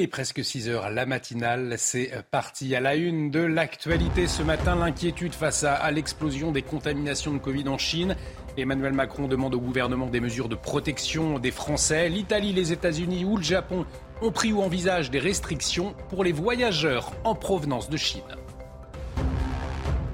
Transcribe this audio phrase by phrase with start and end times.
[0.00, 4.42] Il est presque 6 heures, la matinale, c'est parti à la une de l'actualité ce
[4.42, 4.74] matin.
[4.74, 8.16] L'inquiétude face à, l'explosion des contaminations de Covid en Chine.
[8.56, 12.08] Emmanuel Macron demande au gouvernement des mesures de protection des Français.
[12.08, 13.84] L'Italie, les États-Unis ou le Japon
[14.22, 18.22] ont pris ou envisagent des restrictions pour les voyageurs en provenance de Chine.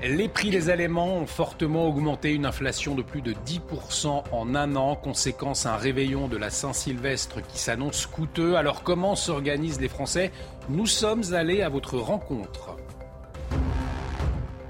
[0.08, 4.76] Les prix des aliments ont fortement augmenté, une inflation de plus de 10% en un
[4.76, 8.54] an, conséquence un réveillon de la Saint-Sylvestre qui s'annonce coûteux.
[8.54, 10.30] Alors comment s'organisent les Français?
[10.68, 12.76] Nous sommes allés à votre rencontre.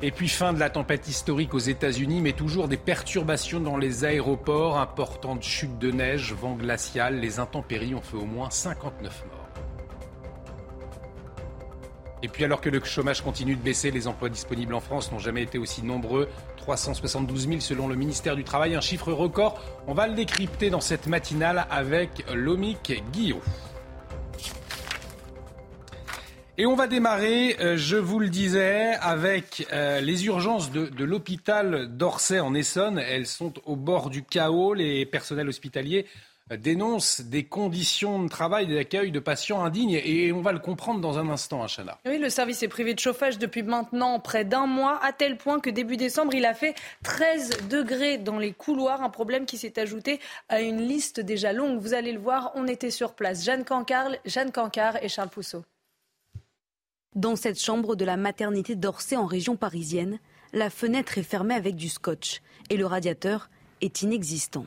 [0.00, 4.06] Et puis fin de la tempête historique aux États-Unis, mais toujours des perturbations dans les
[4.06, 9.35] aéroports, importantes chutes de neige, vent glacial, les intempéries ont fait au moins 59 morts.
[12.22, 15.18] Et puis alors que le chômage continue de baisser, les emplois disponibles en France n'ont
[15.18, 16.28] jamais été aussi nombreux.
[16.56, 19.60] 372 000 selon le ministère du Travail, un chiffre record.
[19.86, 23.40] On va le décrypter dans cette matinale avec Lomic Guillaume.
[26.58, 31.04] Et on va démarrer, euh, je vous le disais, avec euh, les urgences de, de
[31.04, 32.98] l'hôpital d'Orsay en Essonne.
[32.98, 34.72] Elles sont au bord du chaos.
[34.72, 36.06] Les personnels hospitaliers
[36.54, 40.00] dénonce des conditions de travail et d'accueil de patients indignes.
[40.04, 41.98] Et on va le comprendre dans un instant, hein, Chana.
[42.06, 45.58] Oui, le service est privé de chauffage depuis maintenant près d'un mois, à tel point
[45.58, 49.02] que début décembre, il a fait 13 degrés dans les couloirs.
[49.02, 51.80] Un problème qui s'est ajouté à une liste déjà longue.
[51.80, 53.44] Vous allez le voir, on était sur place.
[53.44, 55.64] Jeanne Cancard, Jeanne Cancard et Charles Pousseau.
[57.16, 60.20] Dans cette chambre de la maternité d'Orsay en région parisienne,
[60.52, 63.48] la fenêtre est fermée avec du scotch et le radiateur
[63.80, 64.66] est inexistant.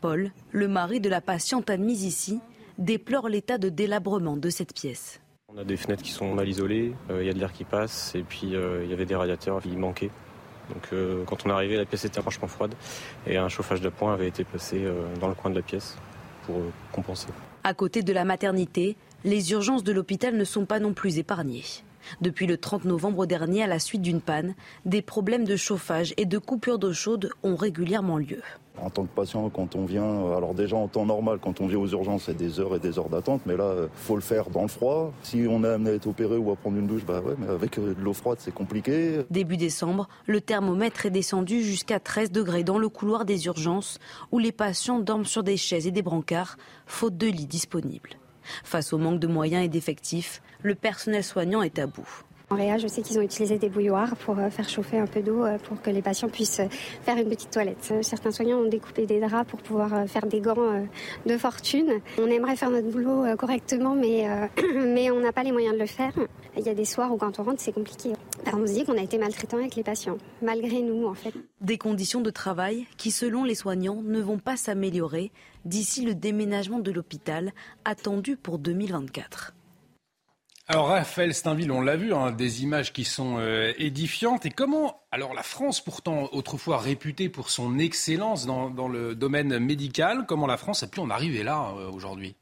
[0.00, 2.40] Paul, le mari de la patiente admise ici,
[2.78, 5.20] déplore l'état de délabrement de cette pièce.
[5.48, 7.64] On a des fenêtres qui sont mal isolées, euh, il y a de l'air qui
[7.64, 10.10] passe et puis euh, il y avait des radiateurs qui manquaient.
[10.68, 12.74] Donc euh, quand on est arrivé, la pièce était franchement froide
[13.26, 14.86] et un chauffage de poing avait été placé
[15.20, 15.96] dans le coin de la pièce
[16.44, 16.56] pour
[16.92, 17.28] compenser.
[17.64, 21.64] À côté de la maternité, les urgences de l'hôpital ne sont pas non plus épargnées.
[22.20, 24.54] Depuis le 30 novembre dernier, à la suite d'une panne,
[24.84, 28.42] des problèmes de chauffage et de coupure d'eau chaude ont régulièrement lieu.
[28.82, 31.66] En tant que patient, quand on vient, euh, alors déjà en temps normal, quand on
[31.66, 34.14] vient aux urgences, c'est des heures et des heures d'attente, mais là, il euh, faut
[34.14, 35.12] le faire dans le froid.
[35.22, 37.48] Si on est amené à être opéré ou à prendre une douche, bah ouais, mais
[37.48, 39.22] avec euh, de l'eau froide, c'est compliqué.
[39.30, 43.98] Début décembre, le thermomètre est descendu jusqu'à 13 degrés dans le couloir des urgences,
[44.32, 46.56] où les patients dorment sur des chaises et des brancards,
[46.86, 48.10] faute de lits disponibles.
[48.64, 52.24] Face au manque de moyens et d'effectifs, le personnel soignant est à bout.
[52.50, 55.20] En Réa, je sais qu'ils ont utilisé des bouilloires pour euh, faire chauffer un peu
[55.20, 56.68] d'eau euh, pour que les patients puissent euh,
[57.02, 57.92] faire une petite toilette.
[58.00, 60.86] Certains soignants ont découpé des draps pour pouvoir faire des gants
[61.26, 62.00] de fortune.
[62.18, 64.26] On aimerait faire notre boulot correctement, mais,
[64.74, 66.12] mais on n'a pas les moyens de le faire.
[66.56, 68.12] Il y a des soirs où quand on rentre, c'est compliqué.
[68.52, 71.34] on se dit qu'on a été maltraitant avec les patients, malgré nous en fait.
[71.60, 75.32] Des conditions de travail qui, selon les soignants, ne vont pas s'améliorer
[75.64, 77.52] d'ici le déménagement de l'hôpital
[77.84, 79.54] attendu pour 2024.
[80.70, 84.44] Alors Raphaël Steinville, on l'a vu, hein, des images qui sont euh, édifiantes.
[84.44, 90.26] Et comment, alors la France, pourtant autrefois réputée pour son excellence dans, le domaine médical,
[90.28, 92.36] comment la France a pu en arriver là euh, aujourd'hui?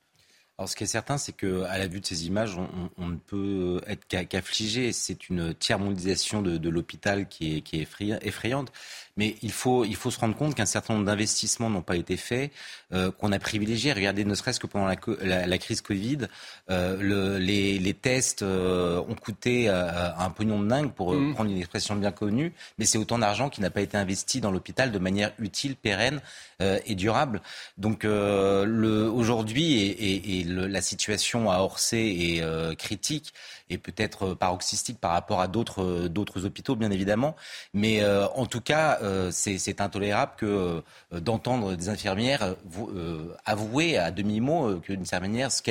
[0.58, 2.58] Alors, ce qui est certain, c'est qu'à la vue de ces images,
[2.96, 4.90] on, ne peut être qu'affligé.
[4.92, 7.88] C'est une tiers-mondialisation de, l'hôpital qui est, qui est
[8.22, 8.72] effrayante.
[9.16, 12.16] Mais il faut, il faut se rendre compte qu'un certain nombre d'investissements n'ont pas été
[12.16, 12.52] faits,
[12.92, 13.92] euh, qu'on a privilégié.
[13.92, 16.28] Regardez, ne serait-ce que pendant la, la, crise Covid,
[16.70, 21.34] euh, le, les, les, tests euh, ont coûté euh, un pognon de dingue, pour mmh.
[21.34, 24.50] prendre une expression bien connue, mais c'est autant d'argent qui n'a pas été investi dans
[24.50, 26.20] l'hôpital de manière utile, pérenne
[26.60, 27.40] euh, et durable.
[27.78, 33.32] Donc aujourd'hui, et, et, et la situation à Orsay est critique
[33.70, 37.36] et peut-être paroxystique par rapport à d'autres d'autres hôpitaux, bien évidemment.
[37.74, 38.02] Mais
[38.34, 42.54] en tout cas, euh, c'est intolérable que euh, d'entendre des infirmières
[42.94, 45.62] euh, avouer à demi-mot qu'une infirmière, ce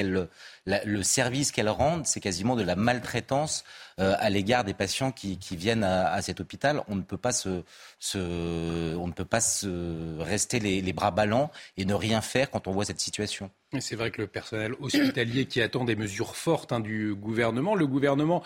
[0.65, 3.63] le service qu'elles rendent, c'est quasiment de la maltraitance
[3.97, 6.81] à l'égard des patients qui, viennent à, cet hôpital.
[6.87, 7.63] On ne peut pas se,
[8.15, 12.71] on ne peut pas se rester les, bras ballants et ne rien faire quand on
[12.71, 13.51] voit cette situation.
[13.79, 17.87] C'est vrai que le personnel hospitalier qui attend des mesures fortes hein, du gouvernement, le
[17.87, 18.43] gouvernement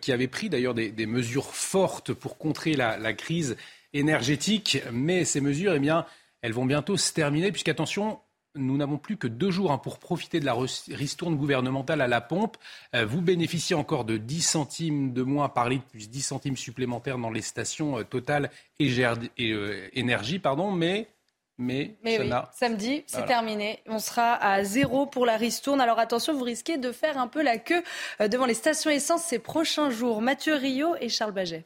[0.00, 3.56] qui avait pris d'ailleurs des, mesures fortes pour contrer la crise
[3.92, 4.82] énergétique.
[4.92, 6.06] Mais ces mesures, eh bien,
[6.42, 8.20] elles vont bientôt se terminer, puisqu'attention,
[8.54, 10.54] nous n'avons plus que deux jours hein, pour profiter de la
[10.90, 12.56] ristourne gouvernementale à la pompe.
[12.94, 17.18] Euh, vous bénéficiez encore de 10 centimes de moins par litre, plus 10 centimes supplémentaires
[17.18, 20.38] dans les stations euh, Total et, euh, Énergie.
[20.38, 21.08] Pardon, mais
[21.58, 23.82] mais, mais oui, samedi, c'est terminé.
[23.86, 25.80] On sera à zéro pour la ristourne.
[25.80, 27.84] Alors attention, vous risquez de faire un peu la queue
[28.20, 30.22] devant les stations essence ces prochains jours.
[30.22, 31.64] Mathieu Rio et Charles Baget.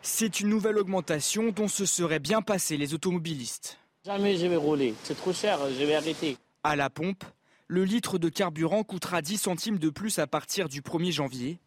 [0.00, 3.78] C'est une nouvelle augmentation dont se seraient bien passés les automobilistes.
[4.04, 6.36] Jamais je vais rouler, c'est trop cher, je vais arrêter.
[6.62, 7.24] À la pompe,
[7.68, 11.58] le litre de carburant coûtera 10 centimes de plus à partir du 1er janvier,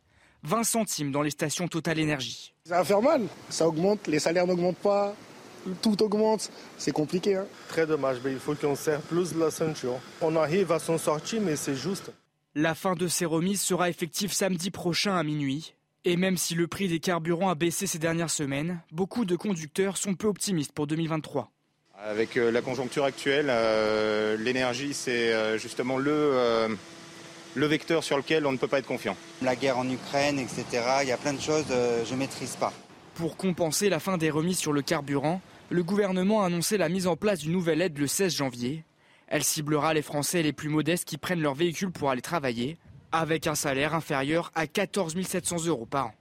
[0.43, 2.53] 20 centimes dans les stations Total Énergie.
[2.65, 5.15] Ça va faire mal, ça augmente, les salaires n'augmentent pas,
[5.81, 7.37] tout augmente, c'est compliqué.
[7.37, 7.47] Hein.
[7.69, 9.99] Très dommage, mais il faut qu'on serre plus la ceinture.
[10.21, 12.11] On arrive à s'en sortir, mais c'est juste.
[12.53, 15.73] La fin de ces remises sera effective samedi prochain à minuit.
[16.05, 19.97] Et même si le prix des carburants a baissé ces dernières semaines, beaucoup de conducteurs
[19.97, 21.51] sont peu optimistes pour 2023.
[22.05, 26.77] Avec euh, la conjoncture actuelle, euh, l'énergie, c'est euh, justement le,
[27.55, 29.17] le vecteur sur lequel on ne peut pas être confiant.
[29.41, 30.65] La guerre en Ukraine, etc.,
[31.01, 32.71] il y a plein de choses, je ne maîtrise pas.
[33.15, 37.07] Pour compenser la fin des remises sur le carburant, le gouvernement a annoncé la mise
[37.07, 38.83] en place d'une nouvelle aide le 16 janvier.
[39.27, 42.77] Elle ciblera les Français les plus modestes qui prennent leur véhicule pour aller travailler,
[43.11, 46.13] avec un salaire inférieur à 14 700 euros par an.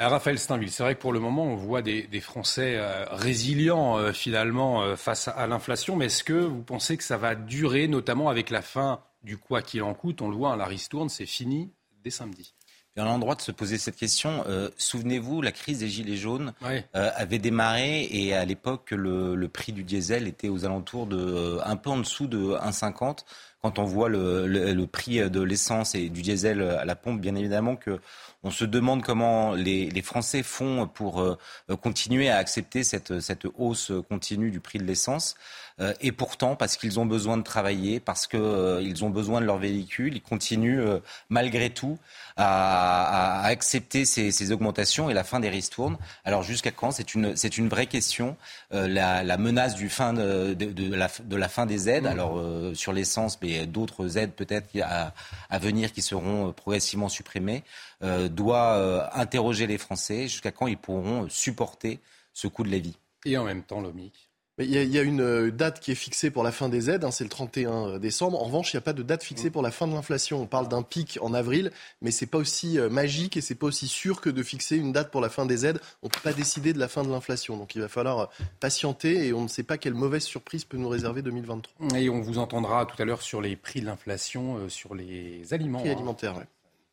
[0.00, 3.98] Euh, Raphaël Steinville, c'est vrai que pour le moment, on voit des, Français euh, résilients
[3.98, 8.28] euh, finalement face à, l'inflation, mais est-ce que vous pensez que ça va durer, notamment
[8.28, 10.22] avec la fin du quoi qu'il en coûte?
[10.22, 11.70] On le voit, hein, la ristourne, c'est fini
[12.02, 12.54] dès samedi.
[12.96, 14.44] Il y a un endroit de se poser cette question.
[14.76, 16.52] Souvenez-vous, la crise des Gilets jaunes
[16.92, 21.76] avait démarré et à l'époque, le, le, prix du diesel était aux alentours de un
[21.76, 23.18] peu en dessous de 1,50
[23.62, 27.36] quand on voit le, le, prix de l'essence et du diesel à la pompe, bien
[27.36, 28.00] évidemment que
[28.42, 31.36] on se demande comment les, Français font pour euh,
[31.82, 33.12] continuer à accepter cette
[33.56, 35.34] hausse continue du prix de l'essence.
[35.80, 39.46] Euh, et pourtant, parce qu'ils ont besoin de travailler, parce qu'ils euh, ont besoin de
[39.46, 40.84] leur véhicule, ils continuent
[41.28, 41.98] malgré tout
[42.36, 45.96] à, à accepter ces, ces, augmentations et la fin des ristournes.
[46.24, 46.90] Alors jusqu'à quand?
[46.90, 48.36] C'est une, c'est une vraie question.
[48.70, 52.06] La, la, menace du fin de, de, de, la, de, la, fin des aides, mmh.
[52.06, 52.42] alors
[52.74, 55.12] sur l'essence, mais d'autres aides peut-être à,
[55.48, 57.62] à, venir qui seront progressivement supprimées.
[58.02, 62.00] Euh, doit euh, interroger les Français jusqu'à quand ils pourront supporter
[62.32, 62.96] ce coût de la vie?
[63.26, 64.29] Et en même temps, l'OMIC
[64.64, 67.10] il y, a, une euh, date qui est fixée pour la fin des aides, hein,
[67.10, 68.40] c'est le 31 décembre.
[68.40, 70.40] En revanche, il n'y a pas de date fixée pour la fin de l'inflation.
[70.40, 71.72] On parle d'un pic en avril,
[72.02, 75.10] mais c'est pas aussi magique et c'est pas aussi sûr que de fixer une date
[75.10, 75.80] pour la fin des aides.
[76.02, 77.56] On ne peut pas décider de la fin de l'inflation.
[77.56, 78.30] Donc il va falloir
[78.60, 81.98] patienter et on ne sait pas quelle mauvaise surprise peut nous réserver 2023.
[81.98, 85.80] Et on vous entendra tout à l'heure sur les prix de l'inflation, sur les aliments.
[85.80, 85.94] Prix hein.
[85.96, 86.34] alimentaires,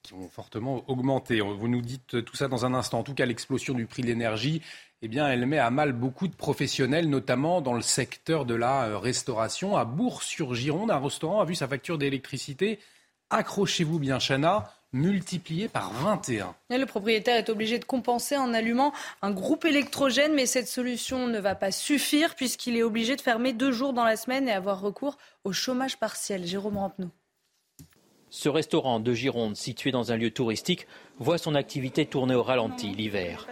[0.07, 1.41] qui ont fortement augmenté.
[1.41, 2.99] Vous nous dites tout ça dans un instant.
[2.99, 4.61] En tout cas, l'explosion du prix de l'énergie,
[5.01, 8.85] eh bien, elle met à mal beaucoup de professionnels, notamment dans le secteur de la
[8.85, 9.75] euh, restauration.
[9.75, 12.79] À Bourg-sur-Gironde, un restaurant a vu sa facture d'électricité,
[13.29, 16.55] accrochez-vous bien, Chana, multipliée par 21.
[16.69, 21.39] le propriétaire est obligé de compenser en allumant un groupe électrogène, mais cette solution ne
[21.39, 24.79] va pas suffire puisqu'il est obligé de fermer deux jours dans la semaine et avoir
[24.79, 26.47] recours au chômage partiel.
[26.47, 27.09] Jérôme Rampenou.
[28.29, 30.85] Ce restaurant de Gironde, situé dans un lieu touristique,
[31.17, 33.47] voit son activité tourner au ralenti l'hiver.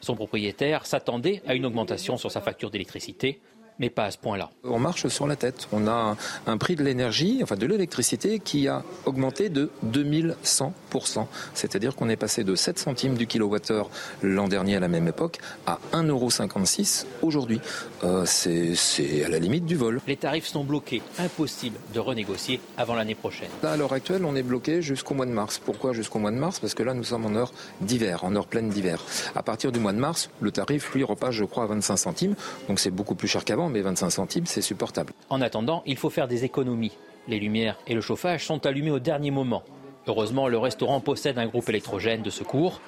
[0.00, 3.40] Son propriétaire s'attendait à une augmentation sur sa facture d'électricité
[3.78, 4.50] mais pas à ce point-là.
[4.64, 5.68] On marche sur la tête.
[5.72, 11.26] On a un, prix de l'énergie, enfin de l'électricité, qui a augmenté de 2100%.
[11.54, 13.90] C'est-à-dire qu'on est passé de 7 centimes du kilowattheure
[14.22, 17.60] l'an dernier à la même époque à 1,56€ aujourd'hui.
[18.04, 20.00] Euh, c'est à la limite du vol.
[20.06, 21.02] Les tarifs sont bloqués.
[21.18, 23.48] Impossible de renégocier avant l'année prochaine.
[23.62, 25.60] Là, à l'heure actuelle, on est bloqué jusqu'au mois de mars.
[25.64, 26.60] Pourquoi jusqu'au mois de mars?
[26.60, 29.02] Parce que là, nous sommes en heure d'hiver, en heure pleine d'hiver.
[29.34, 32.34] À partir du mois de mars, le tarif, lui, repasse, je crois, à 25 centimes.
[32.68, 35.12] Donc c'est beaucoup plus cher qu'avant mais 25 centimes, c'est supportable.
[35.30, 36.96] En attendant, il faut faire des économies.
[37.28, 39.62] Les lumières et le chauffage sont allumés au dernier moment.
[40.06, 42.80] Heureusement, le restaurant possède un groupe électrogène de secours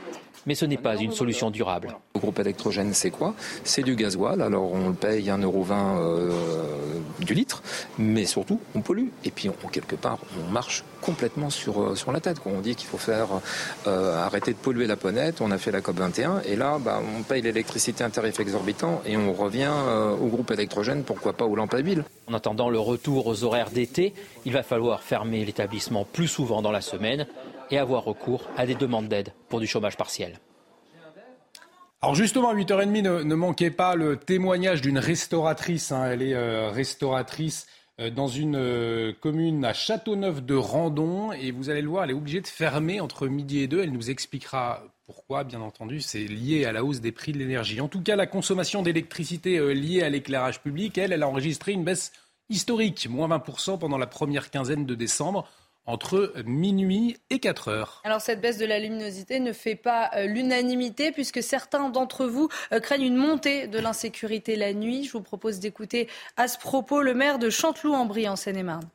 [0.49, 1.95] mais ce n'est pas une solution durable.
[2.15, 3.35] Le groupe électrogène, c'est quoi?
[3.65, 4.41] C'est du gasoil.
[4.41, 6.31] Alors on le paye 1,20€ euh,
[7.21, 7.63] du litre,
[7.99, 9.09] mais surtout on pollue.
[9.25, 12.39] Et puis on, quelque part, on marche complètement sur, euh, sur la tête.
[12.47, 13.29] On dit qu'il faut faire
[13.87, 17.03] euh, arrêter de polluer la planète, on a fait la COP 21 et là, bah,
[17.19, 19.71] on paye l'électricité à tarif exorbitant et on revient
[20.19, 22.05] au groupe électrogène, pourquoi pas aux lampes à huile.
[22.27, 24.15] En attendant le retour aux horaires d'été,
[24.47, 27.27] il va falloir fermer l'établissement plus souvent dans la semaine
[27.71, 30.39] et avoir recours à des demandes d'aide pour du chômage partiel.
[32.01, 35.91] Alors justement, à 8h30, ne, manquez pas le témoignage d'une restauratrice.
[35.91, 36.09] Hein.
[36.13, 37.67] Elle est euh, restauratrice
[37.99, 41.33] euh, dans une euh, commune à Châteauneuf de Randon.
[41.33, 43.83] Et vous allez le voir, elle est obligée de fermer entre midi et deux.
[43.83, 46.01] Elle nous expliquera pourquoi, bien entendu.
[46.01, 47.81] C'est lié à la hausse des prix de l'énergie.
[47.81, 51.83] En tout cas, la consommation d'électricité liée à l'éclairage public, elle, elle a enregistré une
[51.83, 52.13] baisse
[52.49, 55.49] historique, moins 20% pendant la première quinzaine de décembre
[55.89, 58.03] entre minuit et 4 heures.
[58.05, 62.49] Alors cette baisse de la luminosité ne fait pas euh, l'unanimité puisque certains d'entre vous
[62.73, 65.05] euh, craignent une montée de l'insécurité la nuit.
[65.05, 68.87] Je vous propose d'écouter à ce propos le maire de Chanteloup-en-Brie en Seine-et-Marne.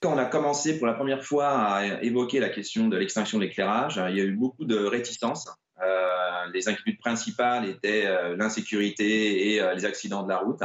[0.00, 3.44] Quand on a commencé pour la première fois à évoquer la question de l'extinction de
[3.44, 5.48] l'éclairage, il y a eu beaucoup de réticences.
[5.82, 8.06] Euh, les inquiétudes principales étaient
[8.36, 10.60] l'insécurité et les accidents de la route.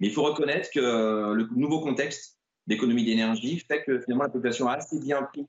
[0.00, 0.80] Mais il faut reconnaître que
[1.32, 2.35] le nouveau contexte
[2.66, 5.46] d'économie d'énergie fait que finalement la population a assez bien pris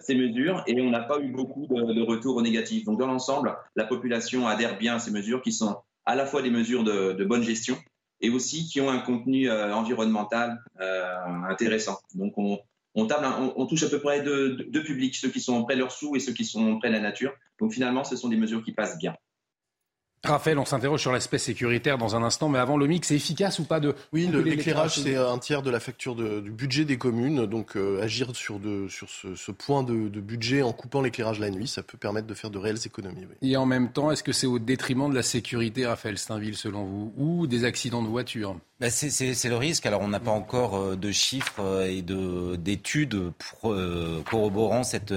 [0.00, 2.84] ces mesures et on n'a pas eu beaucoup de, retours négatifs.
[2.84, 6.42] Donc dans l'ensemble, la population adhère bien à ces mesures qui sont à la fois
[6.42, 7.78] des mesures de, bonne gestion
[8.20, 10.62] et aussi qui ont un contenu environnemental
[11.48, 11.98] intéressant.
[12.14, 12.58] Donc on,
[13.66, 16.32] touche à peu près deux, publics, ceux qui sont près de leurs sous et ceux
[16.32, 17.32] qui sont près de la nature.
[17.58, 19.14] Donc finalement, ce sont des mesures qui passent bien.
[20.24, 23.58] Raphaël, on s'interroge sur l'aspect sécuritaire dans un instant, mais avant le mix, c'est efficace
[23.58, 27.46] ou pas de Oui, l'éclairage, c'est un tiers de la facture du budget des communes.
[27.46, 31.66] Donc euh, agir sur, de, sur ce, point de, budget en coupant l'éclairage la nuit,
[31.66, 33.26] ça peut permettre de faire de réelles économies.
[33.40, 36.84] Et en même temps, est-ce que c'est au détriment de la sécurité, Raphaël Steinville, selon
[36.84, 38.56] vous, ou des accidents de voiture?
[38.80, 39.84] Bah, c'est le risque.
[39.84, 42.00] Alors, on n'a pas encore euh, de chiffres euh, et
[42.56, 43.32] d'études
[43.64, 45.12] euh, corroborant cette,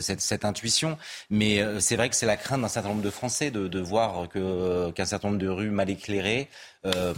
[0.00, 0.98] cette, cette, intuition,
[1.30, 4.28] mais c'est vrai que c'est la crainte d'un certain nombre de Français de, de voir
[4.28, 6.48] qu'un certain nombre de rues mal éclairées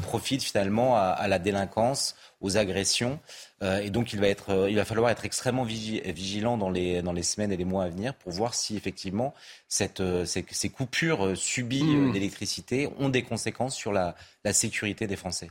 [0.03, 3.19] profitent finalement à, à, la délinquance, aux agressions.
[3.63, 7.23] et donc, il va, être, il va falloir être extrêmement vigilant dans les, dans les
[7.23, 9.35] semaines et les mois à venir pour voir si effectivement
[9.69, 12.13] cette, ces, ces, coupures subies mmh.
[12.13, 14.15] d'électricité ont des conséquences sur la,
[14.45, 15.51] la sécurité des Français.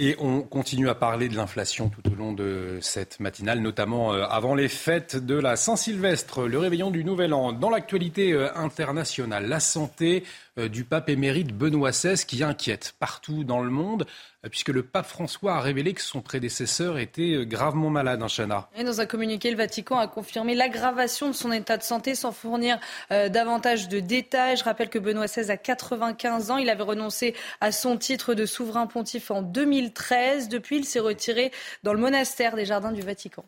[0.00, 4.22] Et on continue à parler de l'inflation tout au long de cette matinale, notamment euh,
[4.30, 7.52] avant les fêtes de la Saint-Sylvestre, le réveillon du Nouvel An.
[7.52, 10.22] Dans l'actualité euh, internationale, la santé
[10.56, 14.06] euh, du pape émérite Benoît XVI qui inquiète partout dans le monde,
[14.48, 18.68] puisque le pape François a révélé que son prédécesseur était gravement malade, hein, Chana.
[18.76, 22.30] Et dans un communiqué, le Vatican a confirmé l'aggravation de son état de santé sans
[22.30, 22.78] fournir
[23.10, 24.56] davantage de détails.
[24.56, 26.56] Je rappelle que Benoît XVI a 95 ans.
[26.56, 29.42] Il avait renoncé à son titre de souverain pontife en
[29.88, 30.48] 2013.
[30.48, 31.52] Depuis, il s'est retiré
[31.82, 33.44] dans le monastère des Jardins du Vatican.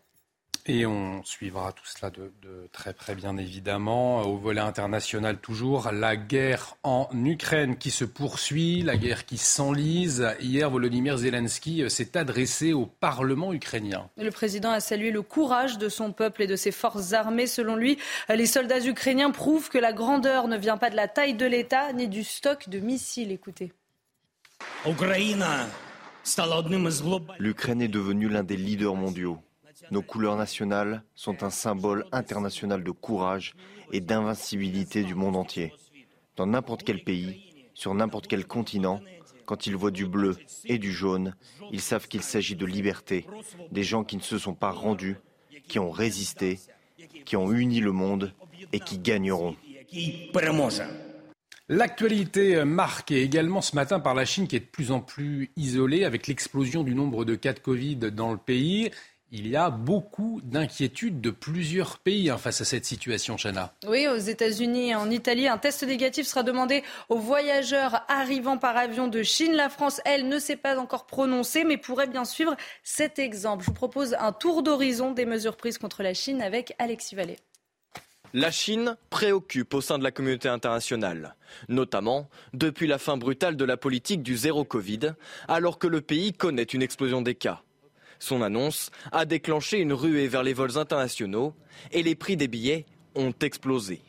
[0.66, 2.30] Et on suivra tout cela de,
[2.70, 4.22] très près, bien évidemment.
[4.22, 10.28] Au volet international, toujours, la guerre en Ukraine qui se poursuit, la guerre qui s'enlise.
[10.38, 14.10] Hier, Volodymyr Zelensky s'est adressé au Parlement ukrainien.
[14.18, 17.46] Le président a salué le courage de son peuple et de ses forces armées.
[17.46, 21.34] Selon lui, les soldats ukrainiens prouvent que la grandeur ne vient pas de la taille
[21.34, 23.32] de l'État ni du stock de missiles.
[23.32, 23.72] Écoutez.
[27.38, 29.38] L'Ukraine est devenue l'un des leaders mondiaux.
[29.90, 33.54] Nos couleurs nationales sont un symbole international de courage
[33.92, 35.72] et d'invincibilité du monde entier.
[36.36, 39.00] Dans n'importe quel pays, sur n'importe quel continent,
[39.46, 40.36] quand ils voient du bleu
[40.66, 41.34] et du jaune,
[41.72, 43.26] ils savent qu'il s'agit de liberté,
[43.72, 45.16] des gens qui ne se sont pas rendus,
[45.66, 46.60] qui ont résisté,
[47.24, 48.32] qui ont uni le monde
[48.72, 49.56] et qui gagneront.
[51.72, 56.04] L'actualité marquée également ce matin par la Chine qui est de plus en plus isolée
[56.04, 58.90] avec l'explosion du nombre de cas de Covid dans le pays
[59.30, 63.72] il y a beaucoup d'inquiétudes de plusieurs pays hein, face à cette situation, Chana.
[63.86, 68.76] Oui, aux États-Unis et en Italie, un test négatif sera demandé aux voyageurs arrivant par
[68.76, 69.52] avion de Chine.
[69.52, 73.62] La France, elle, ne s'est pas encore prononcée, mais pourrait bien suivre cet exemple.
[73.62, 77.36] Je vous propose un tour d'horizon des mesures prises contre la Chine avec Alexis Vallée.
[78.32, 81.34] La Chine préoccupe au sein de la communauté internationale,
[81.68, 85.14] notamment depuis la fin brutale de la politique du zéro Covid,
[85.48, 87.62] alors que le pays connaît une explosion des cas.
[88.20, 91.54] Son annonce a déclenché une ruée vers les vols internationaux
[91.90, 94.00] et les prix des billets ont explosé.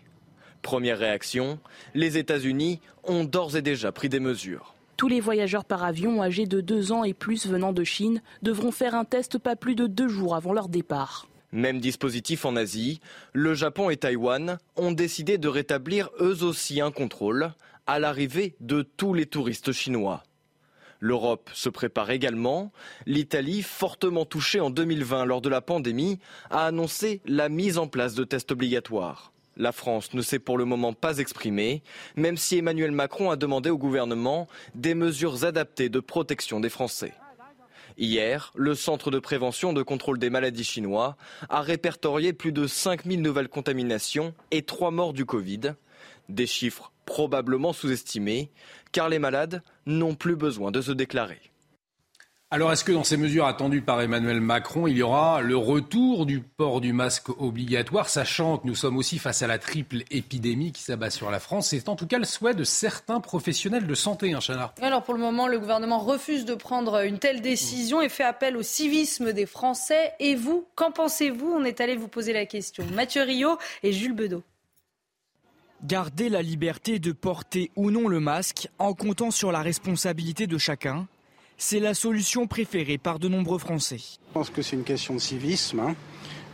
[0.62, 1.60] Première réaction,
[1.96, 4.76] les États-Unis ont d'ores et déjà pris des mesures.
[4.98, 8.72] Tous les voyageurs par avion âgés de 2 ans et plus venant de Chine devront
[8.72, 11.28] faire un test pas plus de deux jours avant leur départ.
[11.52, 13.02] Même dispositif en Asie,
[13.34, 17.52] le Japon et Taïwan ont décidé de rétablir eux aussi un contrôle
[17.88, 20.24] à l'arrivée de tous les touristes chinois.
[21.02, 22.72] L'Europe se prépare également.
[23.06, 26.20] L'Italie, fortement touchée en 2020 lors de la pandémie,
[26.52, 29.34] a annoncé la mise en place de tests obligatoires.
[29.58, 31.84] La France ne s'est pour le moment pas exprimée,
[32.16, 37.14] même si Emmanuel Macron a demandé au gouvernement des mesures adaptées de protection des Français.
[38.02, 41.18] Hier, le Centre de prévention de contrôle des maladies chinois
[41.50, 45.76] a répertorié plus de 5000 nouvelles contaminations et 3 morts du Covid.
[46.28, 48.50] Des chiffres probablement sous-estimés,
[48.92, 51.52] car les malades n'ont plus besoin de se déclarer.
[52.54, 56.26] Alors, est-ce que dans ces mesures attendues par Emmanuel Macron, il y aura le retour
[56.26, 60.74] du port du masque obligatoire, sachant que nous sommes aussi face à la triple épidémie
[60.74, 61.70] qui s'abat sur la France?
[61.70, 64.74] C'est en tout cas le souhait de certains professionnels de santé, hein, Chana.
[64.82, 68.58] Alors, pour le moment, le gouvernement refuse de prendre une telle décision et fait appel
[68.58, 70.12] au civisme des Français.
[70.20, 71.54] Et vous, qu'en pensez-vous?
[71.58, 72.86] On est allé vous poser la question.
[72.94, 74.44] Mathieu Rio et Jules Bedeau.
[75.86, 80.58] Garder la liberté de porter ou non le masque en comptant sur la responsabilité de
[80.58, 81.08] chacun,
[81.62, 84.00] c'est la solution préférée par de nombreux Français.
[84.00, 85.80] Je pense que c'est une question de civisme.
[85.80, 85.96] Hein.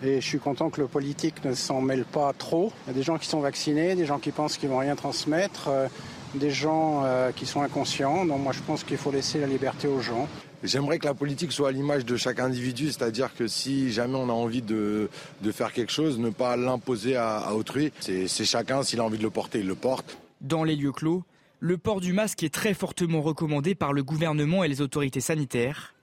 [0.03, 2.73] Et je suis content que le politique ne s'en mêle pas trop.
[2.85, 4.97] Il y a des gens qui sont vaccinés, des gens qui pensent qu'ils vont rien
[4.97, 5.87] transmettre, euh,
[6.35, 8.25] des gens euh, qui sont inconscients.
[8.25, 10.27] Donc moi je pense qu'il faut laisser la liberté aux gens.
[10.61, 14.27] J'aimerais que la politique soit à l'image de chaque individu, c'est-à-dire que si jamais on
[14.29, 15.09] a envie de,
[15.41, 17.93] de faire quelque chose, ne pas l'imposer à, à autrui.
[18.01, 20.17] C'est chacun, s'il a envie de le porter, il le porte.
[20.41, 21.23] Dans les lieux clos,
[21.59, 25.95] le port du masque est très fortement recommandé par le gouvernement et les autorités sanitaires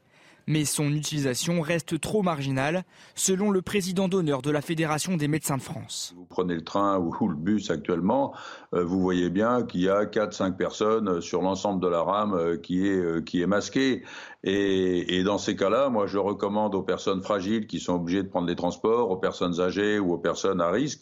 [0.47, 2.85] mais son utilisation reste trop marginale,
[3.15, 6.15] selon le président d'honneur de la Fédération des médecins de France.
[6.17, 8.35] Vous prenez le train ou le bus actuellement,
[8.75, 12.57] euh, vous voyez bien qu'il y a 4-5 personnes sur l'ensemble de la rame euh,
[12.57, 14.03] qui est, euh, qui est masquée.
[14.47, 18.47] Et, dans ces cas-là, moi je recommande aux personnes fragiles qui sont obligées de prendre
[18.47, 21.01] les transports, aux personnes âgées ou aux personnes à risque,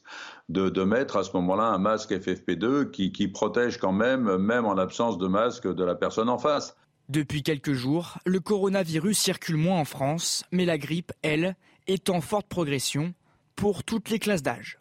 [0.48, 4.64] de, de mettre à ce moment-là un masque FFP2 qui, qui protège quand même, même
[4.64, 6.76] en absence de masque de la personne en face.
[7.12, 12.22] Depuis quelques jours, le coronavirus circule moins en France, mais la grippe, elle, est en
[12.22, 13.12] forte progression
[13.54, 14.78] pour toutes les classes d'âge.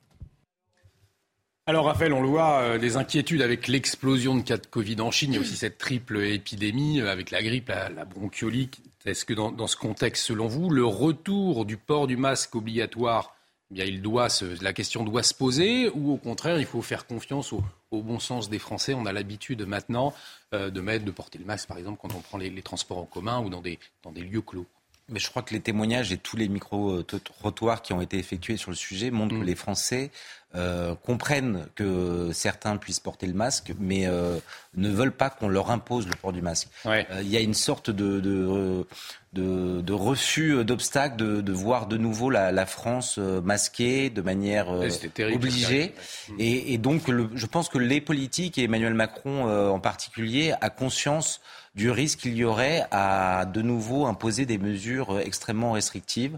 [1.66, 5.12] Alors Raphaël, on le voit, euh, des inquiétudes avec l'explosion de cas de Covid en
[5.12, 5.34] Chine.
[5.34, 8.80] Il y a aussi cette triple épidémie euh, avec la grippe, la, la bronchiolite.
[9.06, 13.36] Est-ce que dans, dans, ce contexte, selon vous, le retour du port du masque obligatoire
[13.72, 16.82] eh bien, il doit se, la question doit se poser ou au contraire, il faut
[16.82, 18.94] faire confiance au, au bon sens des Français.
[18.94, 20.13] On a l'habitude maintenant
[20.54, 22.98] euh, de mettre, de porter le masque, par exemple, quand on prend les, les transports
[22.98, 24.66] en commun ou dans des, dans des lieux clos.
[25.08, 28.72] Mais je crois que les témoignages et tous les micro-trottoirs qui ont été effectués sur
[28.72, 29.40] le sujet montrent mmh.
[29.40, 30.12] que les Français
[30.53, 34.38] euh, comprennent que certains puissent porter le masque, mais euh,
[34.75, 36.67] ne veulent pas qu'on leur impose le port du masque.
[36.84, 37.08] Ouais.
[37.10, 38.86] Euh, il y a une sorte de, de,
[39.31, 44.67] de, de refus, d'obstacle de, de, voir de nouveau la, la France masquée de manière
[45.13, 45.96] terrible, obligée.
[46.38, 50.70] Et, et, donc, le, je pense que les politiques et Emmanuel Macron en particulier a
[50.70, 51.39] conscience
[51.75, 56.38] du risque qu'il y aurait à de nouveau imposer des mesures extrêmement restrictives.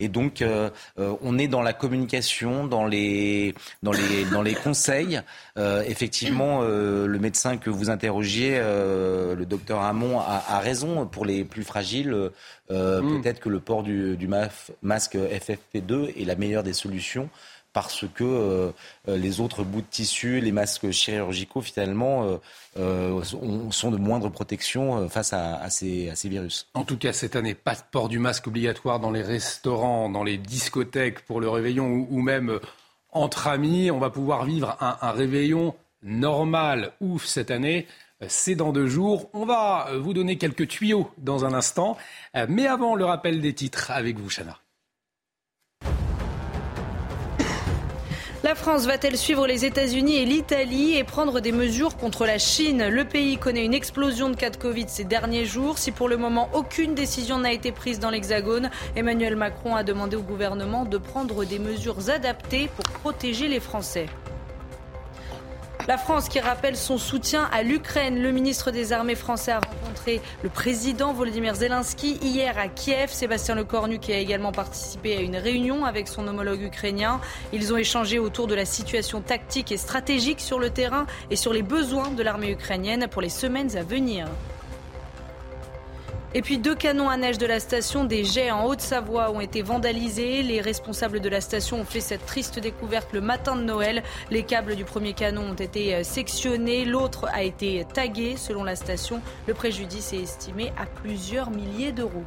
[0.00, 4.54] Et donc, euh, euh, on est dans la communication, dans les, dans les, dans les
[4.54, 5.20] conseils.
[5.56, 11.06] Euh, effectivement, euh, le médecin que vous interrogiez, euh, le docteur Hamon, a, a, raison.
[11.06, 13.22] Pour les plus fragiles, mmh.
[13.22, 17.28] peut-être que le port du, du masque FFP2 est la meilleure des solutions
[17.74, 18.72] parce que euh,
[19.06, 22.36] les autres bouts de tissu, les masques chirurgicaux, finalement, euh,
[22.78, 23.22] euh,
[23.70, 26.68] sont de moindre protection face à, ces, virus.
[26.72, 30.22] En tout cas, cette année, pas de port du masque obligatoire dans les restaurants, dans
[30.22, 32.60] les discothèques pour le réveillon ou, ou même
[33.10, 33.90] entre amis.
[33.90, 37.88] On va pouvoir vivre un, un réveillon normal, ouf, cette année.
[38.28, 39.28] C'est dans deux jours.
[39.32, 41.98] On va vous donner quelques tuyaux dans un instant.
[42.48, 44.58] Mais avant, le rappel des titres avec vous, Chana.
[48.44, 52.88] La France va-t-elle suivre les États-Unis et l'Italie et prendre des mesures contre la Chine?
[52.90, 55.78] Le pays connaît une explosion de cas de Covid ces derniers jours.
[55.78, 60.16] Si pour le moment aucune décision n'a été prise dans l'Hexagone, Emmanuel Macron a demandé
[60.16, 64.08] au gouvernement de prendre des mesures adaptées pour protéger les Français.
[65.86, 68.22] La France qui rappelle son soutien à l'Ukraine.
[68.22, 73.10] Le ministre des Armées français a rencontré le président Volodymyr Zelensky hier à Kiev.
[73.10, 77.20] Sébastien Lecornu qui a également participé à une réunion avec son homologue ukrainien.
[77.52, 81.52] Ils ont échangé autour de la situation tactique et stratégique sur le terrain et sur
[81.52, 84.26] les besoins de l'armée ukrainienne pour les semaines à venir.
[86.36, 89.62] Et puis deux canons à neige de la station des Jets en Haute-Savoie ont été
[89.62, 90.42] vandalisés.
[90.42, 94.02] Les responsables de la station ont fait cette triste découverte le matin de Noël.
[94.32, 98.36] Les câbles du premier canon ont été sectionnés, l'autre a été tagué.
[98.36, 102.24] Selon la station, le préjudice est estimé à plusieurs milliers d'euros.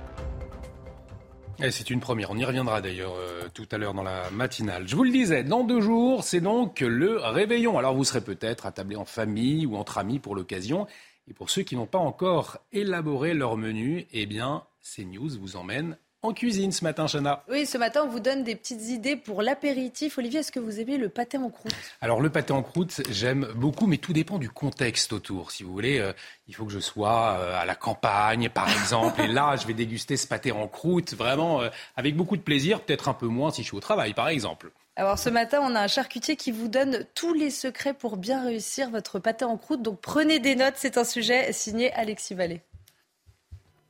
[1.72, 2.30] C'est une première.
[2.30, 4.88] On y reviendra d'ailleurs euh, tout à l'heure dans la matinale.
[4.88, 7.80] Je vous le disais, dans deux jours, c'est donc le réveillon.
[7.80, 10.86] Alors vous serez peut-être attablé en famille ou entre amis pour l'occasion.
[11.30, 15.98] Et pour ceux qui n'ont pas encore élaboré leur menu, eh bien, CNews vous emmène
[16.24, 17.44] en cuisine ce matin, Chana.
[17.48, 20.18] Oui, ce matin, on vous donne des petites idées pour l'apéritif.
[20.18, 21.72] Olivier, est-ce que vous aimez le pâté en croûte?
[22.02, 25.52] Alors, le pâté en croûte, j'aime beaucoup, mais tout dépend du contexte autour.
[25.52, 26.13] Si vous voulez, euh,
[26.48, 29.22] il faut que je sois euh, à la campagne, par exemple.
[29.22, 32.82] et là, je vais déguster ce pâté en croûte, vraiment euh, avec beaucoup de plaisir,
[32.82, 34.72] peut-être un peu moins si je suis au travail, par exemple.
[35.00, 38.44] Alors ce matin, on a un charcutier qui vous donne tous les secrets pour bien
[38.44, 39.84] réussir votre pâté en croûte.
[39.84, 42.64] Donc prenez des notes, c'est un sujet signé Alexis Vallée.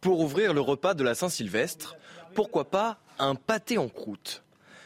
[0.01, 1.95] Pour ouvrir le repas de la Saint-Sylvestre,
[2.35, 4.43] pourquoi pas un pâté en croûte?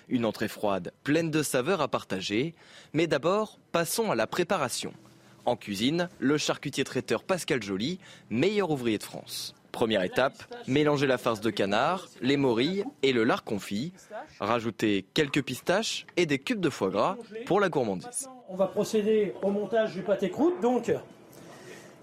[0.09, 2.53] Une entrée froide, pleine de saveurs à partager.
[2.93, 4.93] Mais d'abord, passons à la préparation.
[5.45, 7.97] En cuisine, le charcutier traiteur Pascal Joly,
[8.29, 9.55] meilleur ouvrier de France.
[9.71, 13.93] Première étape, mélanger la farce de canard, les morilles et le lard confit.
[14.39, 18.29] Rajouter quelques pistaches et des cubes de foie gras pour la gourmandise.
[18.49, 20.59] On va procéder au montage du pâté croûte.
[20.61, 20.91] Donc,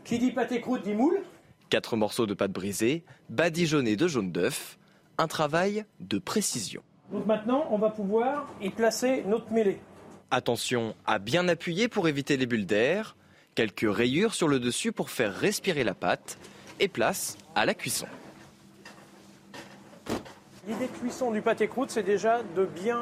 [0.04, 1.20] qui dit pâté croûte dit moule.
[1.68, 4.78] Quatre morceaux de pâte brisée, badigeonnés de jaune d'œuf.
[5.18, 6.82] Un travail de précision.
[7.12, 9.78] Donc maintenant, on va pouvoir y placer notre mêlée.
[10.30, 13.16] Attention à bien appuyer pour éviter les bulles d'air.
[13.54, 16.38] Quelques rayures sur le dessus pour faire respirer la pâte
[16.80, 18.06] et place à la cuisson.
[20.66, 22.98] L'idée de cuisson du pâté croûte, c'est déjà de bien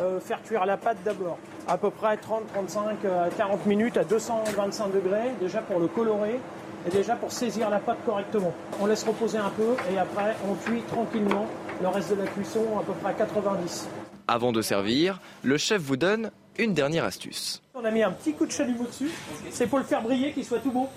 [0.00, 1.38] euh, faire cuire la pâte d'abord.
[1.66, 2.98] À peu près 30, 35,
[3.36, 6.38] 40 minutes à 225 degrés, déjà pour le colorer
[6.86, 8.54] et déjà pour saisir la pâte correctement.
[8.80, 11.46] On laisse reposer un peu et après on cuit tranquillement
[11.80, 13.88] le reste de la cuisson à peu près à 90.
[14.26, 17.62] Avant de servir, le chef vous donne une dernière astuce.
[17.74, 19.10] On a mis un petit coup de chalumeau dessus,
[19.50, 20.88] c'est pour le faire briller, qu'il soit tout beau.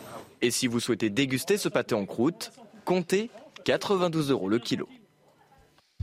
[0.41, 2.51] Et si vous souhaitez déguster ce pâté en croûte,
[2.85, 3.29] comptez
[3.63, 4.87] 92 euros le kilo.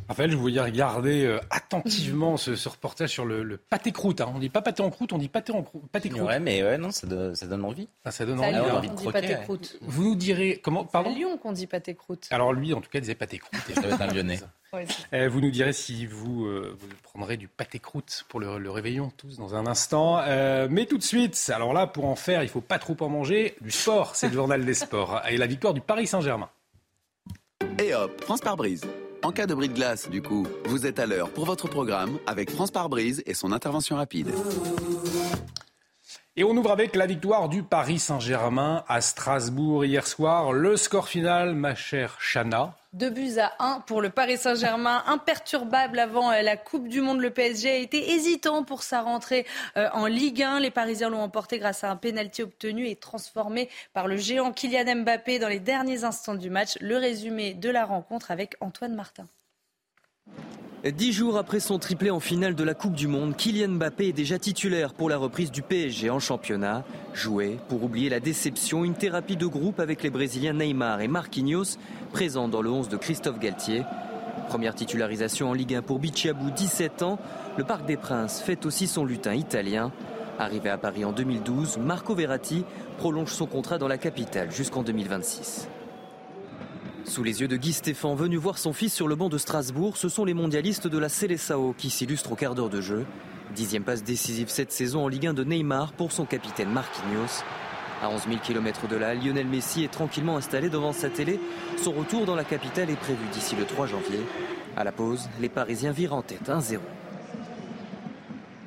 [0.09, 4.23] Raphaël, je voulais regarder euh, attentivement ce, reportage sur le, pâté croûte.
[4.23, 4.33] Hein.
[4.35, 5.83] On dit pas pâté en croûte, on dit pâté en croûte.
[5.93, 6.23] Pâté croûte.
[6.27, 7.89] Ouais, mais ouais, non, ça, donne envie.
[8.05, 8.75] Ah, ça donne envie, hein.
[8.75, 9.37] envie de croquer.
[9.43, 9.77] croûte.
[9.83, 11.11] Vous nous direz comment Pardon.
[11.11, 12.27] C'est Lyon qu'on dit pâté croûte.
[12.31, 13.61] Alors lui, en tout cas, disait pâté croûte.
[13.75, 14.41] ça va être un Lyonnais.
[15.13, 19.11] Euh, vous nous direz si vous, euh, vous prendrez du pâté croûte pour le, réveillon
[19.17, 20.23] tous dans un instant.
[20.69, 23.57] mais tout de suite, alors là, pour en faire, il faut pas trop en manger.
[23.61, 26.51] Du sport, c'est le journal des sports et la victoire du Paris Saint-Germain.
[27.79, 28.83] Et hop, France par brise.
[29.23, 32.19] En cas de bris de glace, du coup, vous êtes à l'heure pour votre programme
[32.27, 34.33] avec France par brise et son intervention rapide.
[36.39, 40.53] Et on ouvre avec la victoire du Paris Saint-Germain à Strasbourg hier soir.
[40.53, 42.77] Le score final, ma chère Chana.
[42.93, 47.19] Deux buts à un pour le Paris Saint-Germain, imperturbable avant euh, la Coupe du Monde.
[47.19, 49.47] Le PSG a été hésitant pour sa rentrée
[49.77, 50.61] euh, en Ligue 1.
[50.61, 55.03] Les Parisiens l'ont emporté grâce à un pénalty obtenu et transformé par le géant Kylian
[55.03, 56.79] Mbappé dans les derniers instants du match.
[56.81, 59.27] Le résumé de la rencontre avec Antoine Martin.
[60.85, 64.13] Dix jours après son triplé en finale de la Coupe du Monde, Kylian Mbappé est
[64.13, 66.85] déjà titulaire pour la reprise du PSG en championnat.
[67.13, 71.79] Joué pour oublier la déception, une thérapie de groupe avec les Brésiliens Neymar et Marquinhos,
[72.13, 73.83] présents dans le 11 de Christophe Galtier.
[74.47, 77.19] Première titularisation en Ligue 1 pour Bichabou, 17 ans.
[77.57, 79.91] Le Parc des Princes fait aussi son lutin italien.
[80.39, 82.65] Arrivé à Paris en 2012, Marco Verratti
[82.99, 85.69] prolonge son contrat dans la capitale jusqu'en 2026.
[87.09, 89.97] Sous les yeux de Guy Stéphane, venu voir son fils sur le banc de Strasbourg,
[89.97, 93.07] ce sont les mondialistes de la Seleção qui s'illustrent au quart d'heure de jeu.
[93.57, 97.43] Dixième passe décisive cette saison en Ligue 1 de Neymar pour son capitaine Marquinhos.
[98.03, 101.41] À 11 000 km de là, Lionel Messi est tranquillement installé devant sa télé.
[101.79, 104.21] Son retour dans la capitale est prévu d'ici le 3 janvier.
[104.77, 106.77] À la pause, les Parisiens virent en tête 1-0.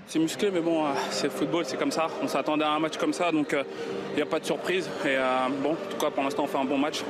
[0.08, 2.08] C'est musclé, mais bon, euh, c'est le football, c'est comme ça.
[2.24, 4.90] On s'attendait à un match comme ça, donc il euh, n'y a pas de surprise.
[5.06, 7.04] Et euh, bon, en tout cas, pour l'instant, on fait un bon match.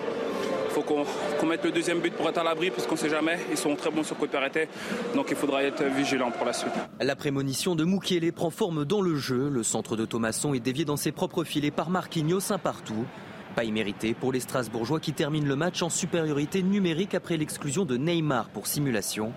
[0.72, 3.10] Il faut qu'on mette le deuxième but pour être à l'abri parce qu'on ne sait
[3.10, 3.38] jamais.
[3.52, 4.70] Ils sont très bons sur côté arrêté.
[5.16, 6.72] Donc il faudra être vigilant pour la suite.
[7.02, 9.50] La prémonition de Moukielé prend forme dans le jeu.
[9.50, 13.06] Le centre de Thomasson est dévié dans ses propres filets par Marquinhos un partout.
[13.54, 17.98] Pas immérité pour les Strasbourgeois qui terminent le match en supériorité numérique après l'exclusion de
[17.98, 19.34] Neymar pour simulation.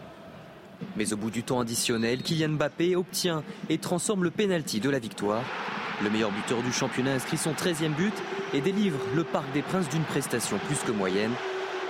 [0.96, 5.00] Mais au bout du temps additionnel, Kylian Mbappé obtient et transforme le pénalty de la
[5.00, 5.42] victoire.
[6.02, 8.14] Le meilleur buteur du championnat inscrit son 13e but
[8.54, 11.32] et délivre le Parc des Princes d'une prestation plus que moyenne.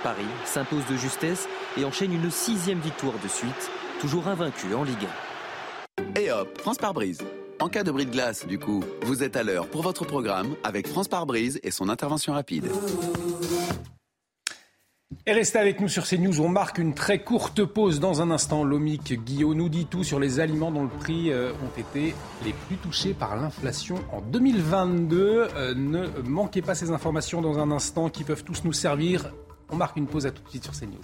[0.03, 1.47] Paris s'impose de justesse
[1.77, 5.07] et enchaîne une sixième victoire de suite, toujours invaincu en Ligue
[6.15, 6.19] 1.
[6.19, 7.23] Et hop, France par brise.
[7.61, 10.55] En cas de bris de glace, du coup, vous êtes à l'heure pour votre programme
[10.63, 12.69] avec France par brise et son intervention rapide.
[15.25, 16.41] Et restez avec nous sur CNews.
[16.41, 18.63] On marque une très courte pause dans un instant.
[18.63, 22.53] Lomic Guillaume nous dit tout sur les aliments dont le prix euh, ont été les
[22.67, 25.47] plus touchés par l'inflation en 2022.
[25.55, 29.31] Euh, ne manquez pas ces informations dans un instant qui peuvent tous nous servir.
[29.69, 31.01] On marque une pause à tout de suite sur CNews.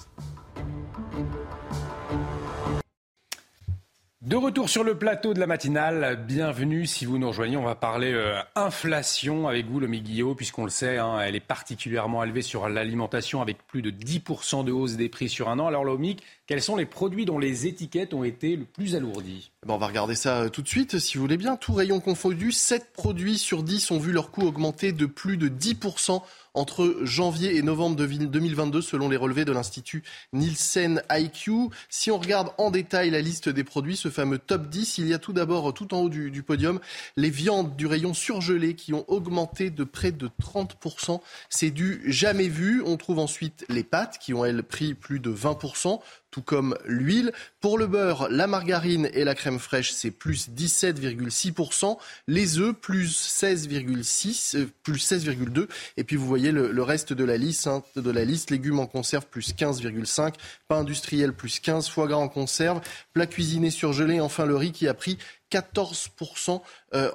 [4.22, 7.58] De retour sur le plateau de la matinale, bienvenue si vous nous rejoignez.
[7.58, 11.40] On va parler euh, inflation avec vous, le Guillaume, puisqu'on le sait, hein, elle est
[11.40, 15.66] particulièrement élevée sur l'alimentation avec plus de 10% de hausse des prix sur un an.
[15.66, 19.51] Alors, Lomic, quels sont les produits dont les étiquettes ont été le plus alourdies?
[19.66, 21.56] Ben, On va regarder ça euh, tout de suite, si vous voulez bien.
[21.56, 25.50] Tout rayon confondu, 7 produits sur 10 ont vu leur coût augmenter de plus de
[25.50, 26.22] 10%
[26.54, 31.70] entre janvier et novembre 2022 selon les relevés de l'Institut Nielsen IQ.
[31.90, 35.14] Si on regarde en détail la liste des produits, ce fameux top 10, il y
[35.14, 36.80] a tout d'abord tout en haut du, du, podium
[37.16, 41.22] les viandes du rayon surgelé qui ont augmenté de près de 30%.
[41.50, 42.82] C'est du jamais vu.
[42.86, 46.00] On trouve ensuite les pâtes qui ont elles pris plus de 20%
[46.32, 47.34] tout comme l'huile.
[47.60, 51.98] Pour le beurre, la margarine et la crème fraîche, c'est plus 17,6%.
[52.28, 55.68] Les œufs, plus 16,6, euh, plus 16,2.
[55.98, 58.88] Et puis vous voyez le, reste de la liste, hein, de la liste, légumes en
[58.88, 60.34] conserve, plus 15,5.
[60.68, 61.90] Pain industriel, plus 15.
[61.90, 62.82] Foie gras en conserve.
[63.14, 64.22] Plat cuisiné surgelé.
[64.22, 65.18] Enfin le riz qui a pris
[65.52, 66.62] 14%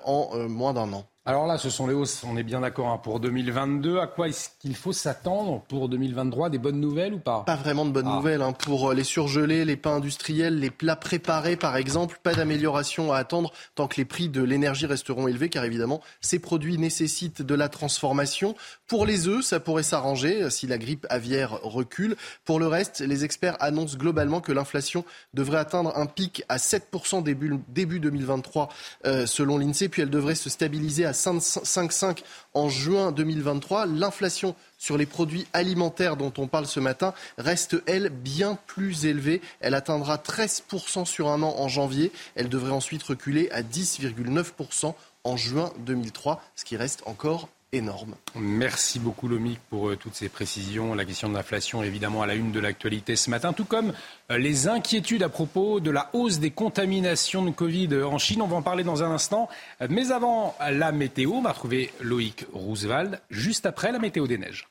[0.05, 1.05] en moins d'un an.
[1.29, 3.99] Alors là, ce sont les hausses, on est bien d'accord, hein, pour 2022.
[3.99, 7.43] À quoi est-ce qu'il faut s'attendre pour 2023 Des bonnes nouvelles ou pas?
[7.45, 8.15] Pas vraiment de bonnes ah.
[8.15, 8.43] nouvelles.
[8.43, 8.53] Hein.
[8.53, 13.17] Pour euh, les surgelés, les pains industriels, les plats préparés par exemple, pas d'amélioration à
[13.17, 17.55] attendre tant que les prix de l'énergie resteront élevés, car évidemment, ces produits nécessitent de
[17.57, 18.55] la transformation.
[18.87, 22.15] Pour les œufs, ça pourrait s'arranger euh, si la grippe aviaire recule.
[22.45, 27.25] Pour le reste, les experts annoncent globalement que l'inflation devrait atteindre un pic à 7%
[27.25, 28.69] début, début 2023
[29.07, 32.19] euh, selon l'INSEE, puis elle devrait se stabiliser à 5,5
[32.55, 33.87] en juin 2023.
[33.87, 39.41] L'inflation sur les produits alimentaires dont on parle ce matin reste, elle, bien plus élevée.
[39.61, 42.13] Elle atteindra 13% sur un an en janvier.
[42.35, 48.15] Elle devrait ensuite reculer à 10,9% en juin 2003, ce qui reste encore énorme.
[48.35, 50.95] Merci beaucoup Lomic pour euh, toutes ces précisions.
[50.95, 53.93] La question de l'inflation évidemment à la une de l'actualité ce matin, tout comme
[54.31, 58.43] euh, les inquiétudes à propos de la hausse des contaminations de Covid en Chine.
[58.43, 59.49] On va en parler dans un instant.
[59.81, 64.39] Euh, mais avant la météo, on va retrouver Loïc Roosevelt juste après la météo des
[64.39, 64.69] neiges.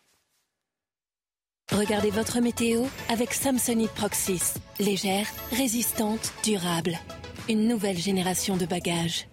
[1.71, 4.53] Regardez votre météo avec Samsonite Proxys.
[4.79, 6.97] Légère, résistante, durable.
[7.49, 9.27] Une nouvelle génération de bagages.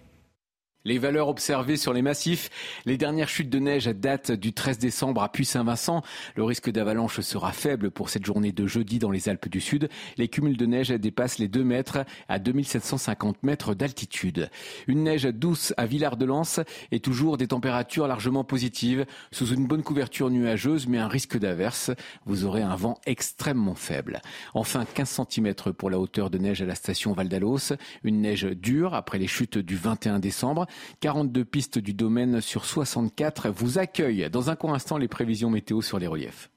[0.85, 2.49] Les valeurs observées sur les massifs,
[2.85, 6.01] les dernières chutes de neige datent du 13 décembre à Puy-Saint-Vincent.
[6.35, 9.87] Le risque d'avalanche sera faible pour cette journée de jeudi dans les Alpes du Sud.
[10.17, 14.49] Les cumuls de neige dépassent les 2 mètres à 2750 mètres d'altitude.
[14.87, 16.59] Une neige douce à Villard-de-Lans
[16.91, 21.91] et toujours des températures largement positives sous une bonne couverture nuageuse mais un risque d'averse.
[22.25, 24.21] Vous aurez un vent extrêmement faible.
[24.53, 27.71] Enfin, 15 cm pour la hauteur de neige à la station Val d'Alos.
[28.03, 30.67] Une neige dure après les chutes du 21 décembre.
[30.99, 34.29] 42 pistes du domaine sur 64 vous accueillent.
[34.29, 36.49] Dans un court instant, les prévisions météo sur les reliefs.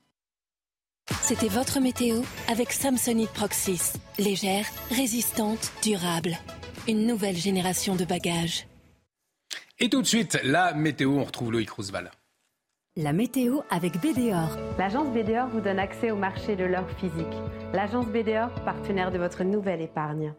[1.23, 3.93] C'était votre météo avec Samsonite Proxys.
[4.19, 6.37] Légère, résistante, durable.
[6.89, 8.67] Une nouvelle génération de bagages.
[9.79, 12.11] Et tout de suite, la météo, on retrouve Loïc Roosevelt.
[12.97, 14.57] La météo avec BDOR.
[14.79, 17.27] L'agence BDOR vous donne accès au marché de l'or physique.
[17.75, 20.33] L'agence BDOR, partenaire de votre nouvelle épargne.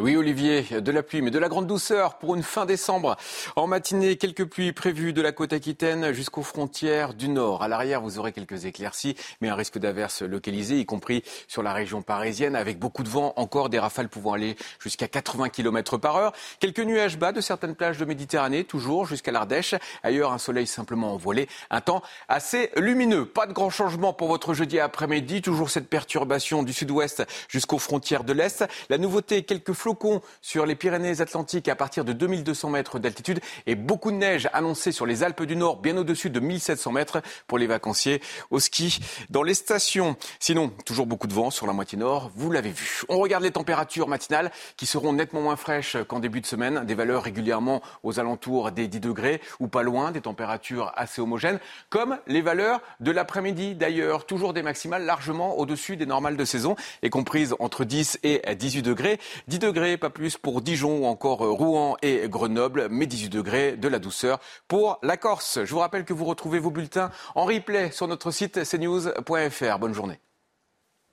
[0.00, 3.18] Oui, Olivier, de la pluie, mais de la grande douceur pour une fin décembre.
[3.56, 7.62] En matinée, quelques pluies prévues de la côte aquitaine jusqu'aux frontières du nord.
[7.62, 11.74] À l'arrière, vous aurez quelques éclaircies, mais un risque d'averse localisé, y compris sur la
[11.74, 16.16] région parisienne, avec beaucoup de vent, encore des rafales pouvant aller jusqu'à 80 km par
[16.16, 16.32] heure.
[16.58, 19.74] Quelques nuages bas de certaines plages de Méditerranée, toujours jusqu'à l'Ardèche.
[20.02, 21.48] Ailleurs, un soleil simplement envoilé.
[21.68, 23.26] Un temps assez lumineux.
[23.26, 25.42] Pas de grand changement pour votre jeudi après-midi.
[25.42, 28.64] Toujours cette perturbation du sud-ouest jusqu'aux frontières de l'Est.
[28.88, 34.12] La nouveauté, quelques flocons sur les Pyrénées-Atlantiques à partir de 2200 mètres d'altitude et beaucoup
[34.12, 37.66] de neige annoncée sur les Alpes du Nord, bien au-dessus de 1700 mètres pour les
[37.66, 40.14] vacanciers au ski dans les stations.
[40.38, 43.00] Sinon, toujours beaucoup de vent sur la moitié nord, vous l'avez vu.
[43.08, 46.94] On regarde les températures matinales qui seront nettement moins fraîches qu'en début de semaine, des
[46.94, 51.58] valeurs régulièrement aux alentours des 10 degrés ou pas loin, des températures assez homogènes,
[51.90, 56.76] comme les valeurs de l'après-midi d'ailleurs, toujours des maximales largement au-dessus des normales de saison
[57.02, 59.18] et comprises entre 10 et 18 degrés.
[59.48, 63.30] 10 degrés degrés, pas plus pour Dijon ou encore euh, Rouen et Grenoble, mais 18
[63.30, 65.64] degrés de la douceur pour la Corse.
[65.64, 69.78] Je vous rappelle que vous retrouvez vos bulletins en replay sur notre site cnews.fr.
[69.78, 70.20] Bonne journée.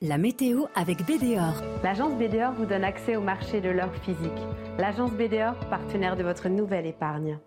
[0.02, 1.62] La météo avec BDOR.
[1.84, 4.32] L'agence BDOR vous donne accès au marché de l'or physique.
[4.78, 7.40] L'agence BDOR, partenaire de votre nouvelle épargne.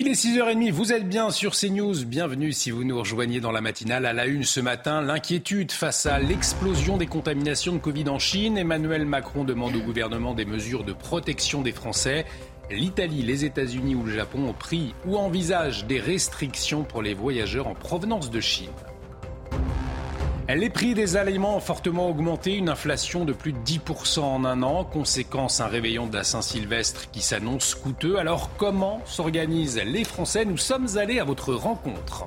[0.00, 2.04] Il est 6h30, vous êtes bien sur CNews.
[2.04, 4.06] Bienvenue si vous nous rejoignez dans la matinale.
[4.06, 8.58] À la une ce matin, l'inquiétude face à l'explosion des contaminations de Covid en Chine.
[8.58, 12.26] Emmanuel Macron demande au gouvernement des mesures de protection des Français.
[12.72, 17.68] L'Italie, les États-Unis ou le Japon ont pris ou envisagent des restrictions pour les voyageurs
[17.68, 18.72] en provenance de Chine.
[20.48, 24.62] Les prix des aliments ont fortement augmenté, une inflation de plus de 10% en un
[24.62, 28.18] an, conséquence un réveillon de la Saint-Sylvestre qui s'annonce coûteux.
[28.18, 30.44] Alors comment s'organisent les Français?
[30.44, 32.26] Nous sommes allés à votre rencontre.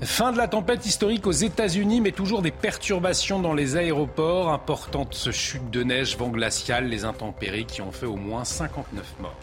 [0.00, 4.50] Fin de la tempête historique aux États-Unis, mais toujours des perturbations dans les aéroports.
[4.50, 9.36] Importante chute de neige, vent glacial, les intempéries qui ont fait au moins 59 morts.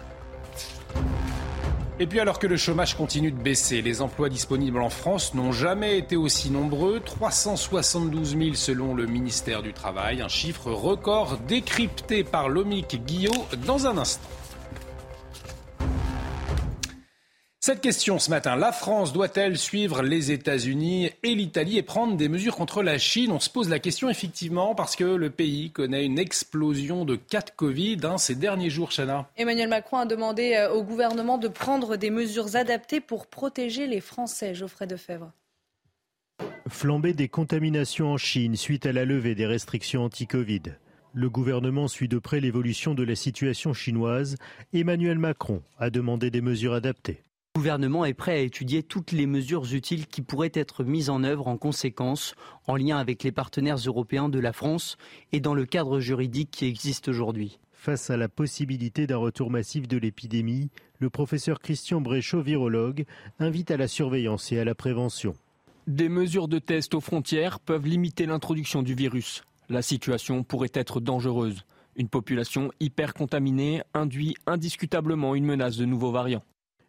[1.97, 5.53] Et puis alors que le chômage continue de baisser, les emplois disponibles en France n'ont
[5.53, 12.25] jamais été aussi nombreux, 372 000 selon le ministère du Travail, un chiffre record décrypté
[12.25, 14.27] par Lomic Guillot dans un instant.
[17.65, 22.29] Cette question ce matin, la France doit-elle suivre les États-Unis et l'Italie et prendre des
[22.29, 23.31] mesures contre la Chine?
[23.31, 27.41] On se pose la question effectivement parce que le pays connaît une explosion de cas
[27.41, 29.27] de Covid hein, ces derniers jours, Chana.
[29.35, 33.99] Emmanuel Macron a demandé euh, au gouvernement de prendre des mesures adaptées pour protéger les
[33.99, 34.53] Français.
[34.53, 35.31] Geoffrey Defebvre.
[36.69, 40.61] Flambée des contaminations en Chine suite à la levée des restrictions anti-Covid.
[41.15, 44.35] Le gouvernement suit de près l'évolution de la situation chinoise.
[44.71, 47.24] Emmanuel Macron a demandé des mesures adaptées.
[47.55, 51.23] Le gouvernement est prêt à étudier toutes les mesures utiles qui pourraient être mises en
[51.23, 52.35] œuvre en conséquence,
[52.67, 54.97] en lien avec les partenaires européens de la France
[55.31, 57.57] et dans le cadre juridique qui existe aujourd'hui.
[57.71, 63.05] Face à la possibilité d'un retour massif de l'épidémie, le professeur Christian Bréchot, virologue,
[63.39, 65.33] invite à la surveillance et à la prévention.
[65.87, 69.45] Des mesures de test aux frontières peuvent limiter l'introduction du virus.
[69.69, 71.63] La situation pourrait être dangereuse.
[71.95, 76.43] Une population hyper contaminée induit indiscutablement une menace de nouveaux variants.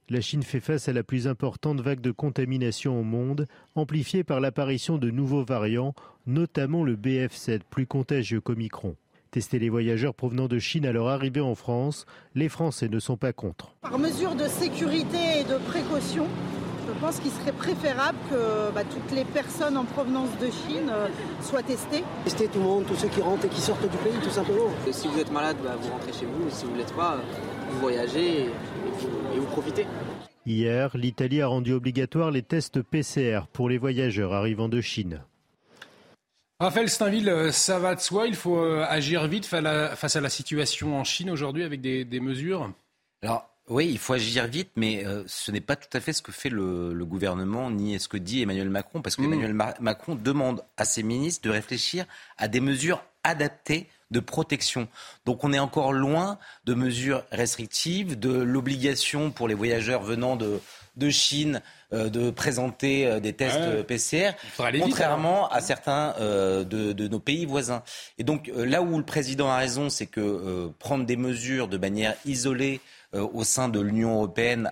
[0.09, 4.39] La Chine fait face à la plus importante vague de contamination au monde, amplifiée par
[4.39, 5.97] l'apparition de nouveaux variants,
[6.29, 8.95] notamment le BF7, plus contagieux qu'Omicron.
[9.33, 13.17] Tester les voyageurs provenant de Chine à leur arrivée en France, les Français ne sont
[13.17, 13.75] pas contre.
[13.83, 16.29] Par mesure de sécurité et de précaution,
[16.87, 21.09] je pense qu'il serait préférable que bah, toutes les personnes en provenance de Chine euh,
[21.43, 22.05] soient testées.
[22.23, 24.71] Tester tout le monde, tous ceux qui rentrent et qui sortent du pays, tout simplement.
[24.93, 26.49] Si vous êtes malade, bah, vous rentrez chez vous.
[26.49, 27.19] Si vous ne l'êtes pas,
[27.73, 28.51] vous voyagez et
[29.35, 29.87] et vous profitez.
[30.47, 35.23] Hier, l'Italie a rendu obligatoire les tests PCR pour les voyageurs arrivant de Chine.
[36.61, 40.99] Raphaël Steinville, ça va de soi, il faut euh, agir vite face à la situation
[40.99, 42.73] en Chine aujourd'hui avec des, des mesures?
[43.23, 46.23] Alors, oui, il faut agir vite, mais euh, ce n'est pas tout à fait ce
[46.23, 49.73] que fait le, le gouvernement, ni ce que dit Emmanuel Macron, parce qu'Emmanuel Mm.
[49.81, 52.07] Macron demande à ses ministres de réfléchir
[52.39, 54.89] à des mesures adaptées de protection.
[55.25, 60.61] Donc on est encore loin de mesures restrictives, de l'obligation pour les voyageurs venant de,
[60.97, 61.61] de Chine
[61.93, 63.83] euh, de présenter euh, des tests Ouais.
[63.85, 64.33] PCR,
[64.73, 67.83] vite, contrairement à certains euh, de, de nos pays voisins.
[68.19, 71.69] Et donc euh, là où le président a raison, c'est que euh, prendre des mesures
[71.69, 72.81] de manière isolée
[73.15, 74.69] euh, au sein de l'Union européenne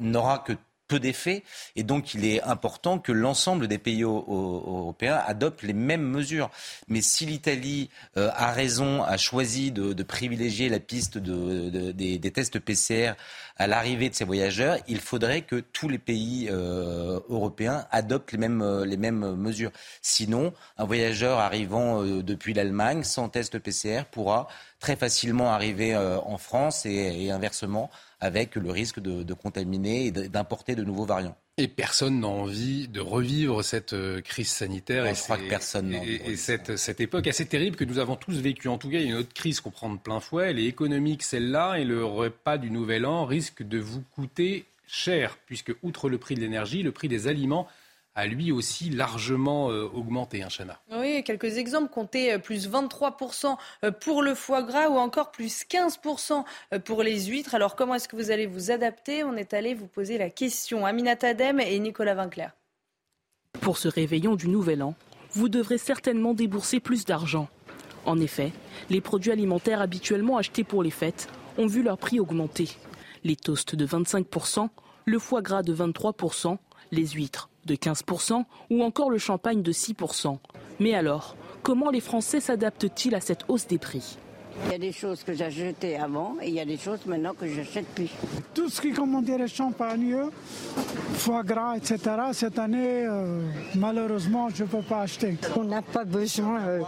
[0.00, 0.52] n'aura que
[0.88, 1.42] peu d'effet
[1.76, 6.50] et donc il est important que l'ensemble des pays européens adoptent les mêmes mesures.
[6.88, 12.18] Mais si l'Italie euh, a raison, a choisi de, privilégier la piste de- de- des,
[12.18, 13.12] des tests PCR
[13.56, 18.38] à l'arrivée de ces voyageurs, il faudrait que tous les pays euh, européens adoptent les
[18.38, 19.70] mêmes, euh, les mêmes mesures.
[20.02, 24.48] Sinon, un voyageur arrivant euh, depuis l'Allemagne sans test PCR pourra
[24.80, 27.90] très facilement arriver en France et, inversement
[28.20, 31.36] avec le risque de, contaminer et d'importer de nouveaux variants.
[31.56, 35.06] Et personne n'a envie de revivre cette euh, crise sanitaire.
[35.06, 38.66] Et que personne Et, et cette, cette époque assez terrible que nous avons tous vécue.
[38.66, 40.50] En tout cas, il y a une autre crise qu'on prend de plein fouet.
[40.50, 45.38] Elle est économique, celle-là, et le repas du Nouvel An risque de vous coûter cher,
[45.46, 47.68] puisque, outre le prix de l'énergie, le prix des aliments
[48.14, 50.80] a lui aussi largement euh, augmenté, hein, Chana.
[50.92, 51.90] Oui, quelques exemples.
[51.92, 57.02] Comptez euh, plus 23% euh, pour le foie gras ou encore plus 15% euh, pour
[57.02, 57.54] les huîtres.
[57.54, 59.24] Alors comment est-ce que vous allez vous adapter?
[59.24, 60.86] On est allé vous poser la question.
[60.86, 62.52] Aminata Adem et Nicolas Vinclair.
[63.60, 64.94] Pour ce réveillon du Nouvel An,
[65.32, 67.48] vous devrez certainement débourser plus d'argent.
[68.04, 68.52] En effet,
[68.90, 72.68] les produits alimentaires habituellement achetés pour les fêtes ont vu leur prix augmenter.
[73.24, 74.68] Les toasts de 25%,
[75.06, 76.58] le foie gras de 23%,
[76.92, 80.38] les huîtres de 15% ou encore le champagne de 6%.
[80.80, 84.18] Mais alors, comment les Français s'adaptent-ils à cette hausse des prix?
[84.66, 87.34] Il y a des choses que j'achetais avant et il y a des choses maintenant
[87.34, 88.10] que j'achète plus.
[88.54, 90.16] Tout ce qui commandait le champagne,
[91.14, 91.98] foie gras, etc.,
[92.32, 93.42] cette année, euh,
[93.74, 95.36] malheureusement, je ne peux pas acheter.
[95.56, 96.80] On n'a pas besoin euh,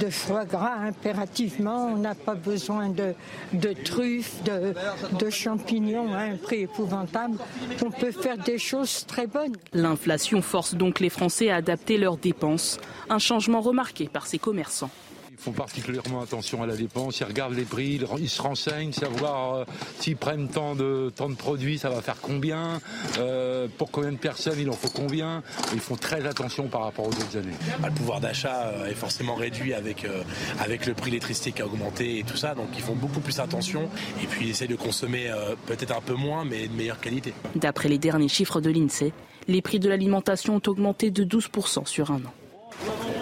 [0.00, 3.14] de foie gras impérativement, on n'a pas besoin de,
[3.52, 4.74] de truffes, de,
[5.18, 7.36] de champignons à un prix épouvantable.
[7.84, 9.56] On peut faire des choses très bonnes.
[9.72, 12.78] L'inflation force donc les Français à adapter leurs dépenses,
[13.10, 14.90] un changement remarqué par ces commerçants.
[15.36, 19.54] Ils font particulièrement attention à la dépense, ils regardent les prix, ils se renseignent, savoir
[19.54, 19.64] euh,
[19.98, 22.80] s'ils prennent tant de, tant de produits, ça va faire combien,
[23.18, 25.42] euh, pour combien de personnes il en faut combien.
[25.72, 27.56] Ils font très attention par rapport aux autres années.
[27.80, 30.22] Bah, le pouvoir d'achat euh, est forcément réduit avec, euh,
[30.60, 33.20] avec le prix de l'électricité qui a augmenté et tout ça, donc ils font beaucoup
[33.20, 33.90] plus attention
[34.22, 37.34] et puis ils essayent de consommer euh, peut-être un peu moins mais de meilleure qualité.
[37.56, 39.12] D'après les derniers chiffres de l'INSEE,
[39.48, 43.13] les prix de l'alimentation ont augmenté de 12% sur un an.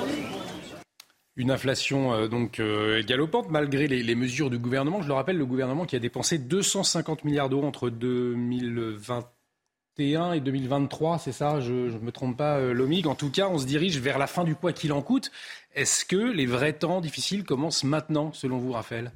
[1.37, 5.01] Une inflation euh, donc euh, galopante malgré les, mesures du gouvernement.
[5.01, 11.19] Je le rappelle, le gouvernement qui a dépensé 250 milliards d'euros entre 2021 et 2023,
[11.19, 11.61] c'est ça?
[11.61, 13.07] Je ne me trompe pas, euh, Lomig.
[13.07, 15.33] En tout cas, on se dirige vers la fin du quoi qu'il en coûte.
[15.75, 19.13] Est-ce que les vrais temps difficiles commencent maintenant, selon vous, Raphaël?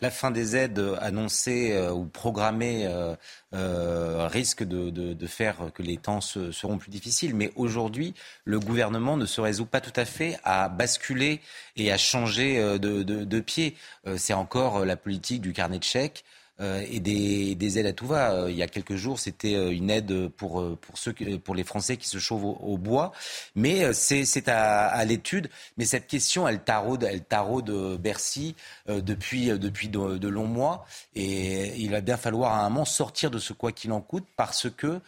[0.00, 3.16] La fin des aides annoncées euh, ou programmées euh,
[3.54, 7.34] euh, risque de, faire que les temps se- seront plus difficiles.
[7.34, 11.40] Mais aujourd'hui, le gouvernement ne se résout pas tout à fait à basculer
[11.76, 13.74] et à changer euh, de, de- pied.
[14.06, 16.24] Euh, C'est encore euh, la politique du carnet de chèques.
[16.60, 18.32] Euh, et des, aides à tout va.
[18.32, 21.64] Euh, il y a quelques jours, c'était euh, une aide pour, pour, ceux, pour les
[21.64, 23.12] Français qui se chauffent au, bois.
[23.56, 25.48] Mais c'est à, à l'étude.
[25.76, 28.54] Mais cette question, elle taraude, elle taraude Bercy
[28.86, 30.86] depuis, depuis de, longs mois.
[31.16, 34.26] Et il va bien falloir à un moment sortir de ce quoi qu'il en coûte
[34.36, 35.00] parce que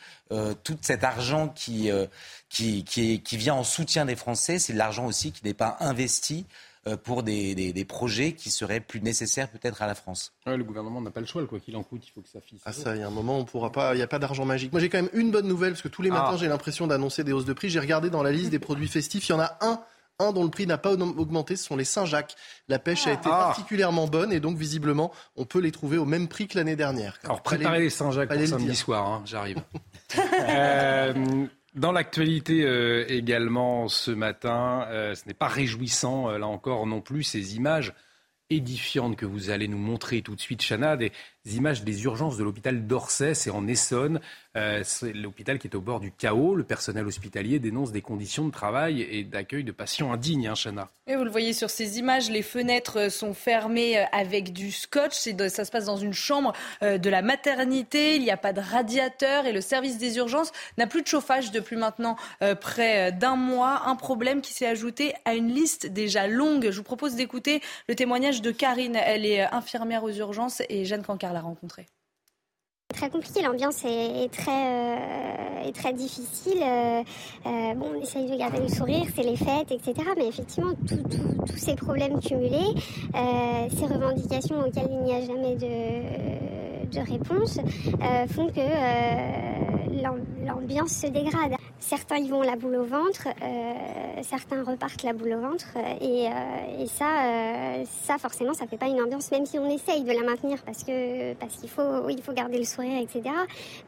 [0.64, 1.90] tout cet argent qui,
[2.48, 5.76] qui, qui, qui vient en soutien des Français, c'est de l'argent aussi qui n'est pas
[5.80, 6.46] investi
[7.02, 10.32] pour des, projets qui seraient plus nécessaires peut-être à la France.
[10.46, 12.62] le gouvernement n'a pas le choix, quoi qu'il en coûte, il faut que ça fixe.
[12.64, 14.44] Ah ça, il y a un moment, on pourra pas, il n'y a pas d'argent
[14.44, 14.72] magique.
[14.72, 16.36] Moi j'ai quand même une bonne nouvelle, parce que tous les matins ah.
[16.36, 17.70] j'ai l'impression d'annoncer des hausses de prix.
[17.70, 19.80] J'ai regardé dans la liste des produits festifs, il y en a un
[20.18, 22.36] un dont le prix n'a pas augmenté, ce sont les Saint-Jacques.
[22.68, 23.48] La pêche a été ah.
[23.48, 27.18] particulièrement bonne et donc visiblement on peut les trouver au même prix que l'année dernière.
[27.24, 29.62] Alors préparez les Saint-Jacques pour samedi soir, hein, j'arrive.
[30.18, 31.46] euh,
[31.76, 37.02] dans l'actualité euh, également ce matin, euh, ce n'est pas réjouissant euh, là encore non
[37.02, 37.92] plus ces images
[38.48, 40.96] édifiantes que vous allez nous montrer tout de suite, Chana,
[41.54, 44.20] images des urgences de l'hôpital d'Orsay, c'est en Essonne.
[44.56, 46.54] Euh, c'est l'hôpital qui est au bord du chaos.
[46.54, 50.88] Le personnel hospitalier dénonce des conditions de travail et d'accueil de patients indignes, hein, Chana.
[51.06, 55.14] Et vous le voyez sur ces images, les fenêtres sont fermées euh, avec du scotch.
[55.14, 58.16] Ça se passe dans une chambre euh, de la maternité.
[58.16, 61.52] Il n'y a pas de radiateur et le service des urgences n'a plus de chauffage
[61.52, 62.16] depuis maintenant
[62.60, 63.82] près d'un mois.
[63.86, 66.70] Un problème qui s'est ajouté à une liste déjà longue.
[66.70, 68.96] Je vous propose d'écouter le témoignage de Karine.
[68.96, 71.86] Elle est infirmière aux urgences et Jeanne Cancar l'a rencontrée.
[72.96, 76.62] Très compliqué, l'ambiance est, très, euh, très difficile.
[76.62, 77.02] Euh,
[77.44, 79.92] euh, bon, on essaye de garder le sourire, c'est les fêtes, etc.
[80.16, 80.72] Mais effectivement,
[81.46, 82.72] tous ces problèmes cumulés,
[83.12, 87.58] ces revendications auxquelles il n'y a jamais de, réponse,
[88.30, 88.62] font que
[90.46, 91.52] l'ambiance se dégrade.
[91.78, 93.28] Certains y vont la boule au ventre,
[94.22, 95.66] certains repartent la boule au ventre.
[96.00, 96.28] Et,
[96.86, 100.62] ça, ça, forcément, ça fait pas une ambiance, même si on essaye de la maintenir
[100.64, 103.22] parce que parce qu'il faut, il faut garder le sourire, etc.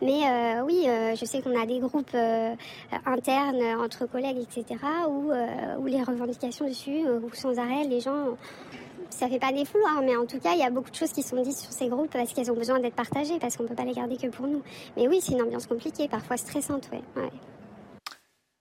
[0.03, 2.17] Mais oui, je sais qu'on a des groupes
[3.07, 4.81] internes entre collègues, etc.
[5.09, 5.31] Où,
[5.87, 8.37] les revendications dessus, sans arrêt, les gens
[9.11, 11.13] ça fait pas des fouloirs, mais en tout cas, il y a beaucoup de choses
[11.13, 13.75] qui sont dites sur ces groupes parce qu'elles ont besoin d'être partagées, parce qu'on peut
[13.75, 14.63] pas les garder que pour nous.
[14.97, 17.03] Mais oui, c'est une ambiance compliquée, parfois stressante, ouais.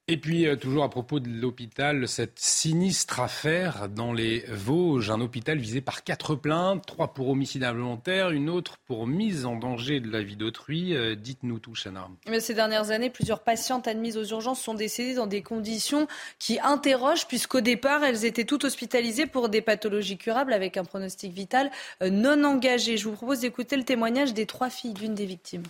[0.10, 5.20] Et puis, euh, toujours à propos de l'hôpital, cette sinistre affaire dans les Vosges, un
[5.20, 10.00] hôpital visé par quatre plaintes, trois pour homicide involontaire, une autre pour mise en danger
[10.00, 10.96] de la vie d'autrui.
[10.96, 12.08] Euh, dites-nous tout, Chana.
[12.30, 16.08] Mais ces dernières années, plusieurs patientes admises aux urgences sont décédées dans des conditions
[16.40, 21.34] qui interrogent, puisqu'au départ, elles étaient toutes hospitalisées pour des pathologies curables avec un pronostic
[21.34, 21.70] vital
[22.02, 22.96] euh, non engagé.
[22.96, 25.64] Je vous propose d'écouter le témoignage des trois filles d'une des victimes.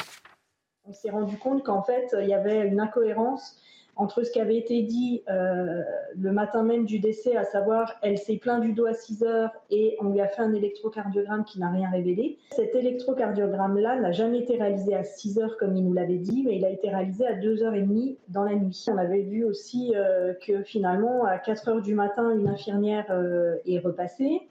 [0.86, 3.56] On s'est rendu compte qu'en fait, il y avait une incohérence
[3.98, 5.82] entre ce qui avait été dit euh,
[6.16, 9.52] le matin même du décès, à savoir elle s'est plaint du dos à 6 heures
[9.70, 12.38] et on lui a fait un électrocardiogramme qui n'a rien révélé.
[12.52, 16.58] Cet électrocardiogramme-là n'a jamais été réalisé à 6 heures comme il nous l'avait dit, mais
[16.58, 18.86] il a été réalisé à 2h30 dans la nuit.
[18.88, 23.56] On avait vu aussi euh, que finalement, à 4 heures du matin, une infirmière euh,
[23.66, 24.42] est repassée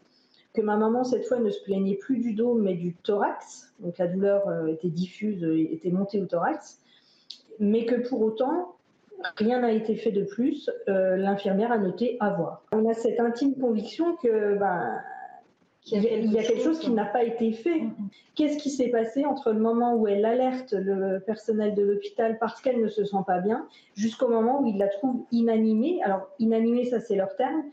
[0.55, 3.75] que ma maman, cette fois, ne se plaignait plus du dos, mais du thorax.
[3.81, 6.81] Donc la douleur était diffuse, était montée au thorax.
[7.61, 8.76] Mais que pour autant,
[9.37, 10.71] Rien n'a été fait de plus.
[10.89, 12.63] Euh, l'infirmière a noté avoir.
[12.73, 15.01] On a cette intime conviction que ben,
[15.93, 17.83] il y a quelque chose qui n'a pas été fait.
[18.35, 22.61] Qu'est-ce qui s'est passé entre le moment où elle alerte le personnel de l'hôpital parce
[22.61, 26.01] qu'elle ne se sent pas bien, jusqu'au moment où il la trouve inanimée?
[26.03, 27.65] Alors, inanimée, ça c'est leur terme.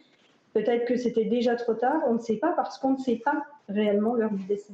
[0.54, 3.44] Peut-être que c'était déjà trop tard, on ne sait pas parce qu'on ne sait pas
[3.68, 4.74] réellement l'heure du décès.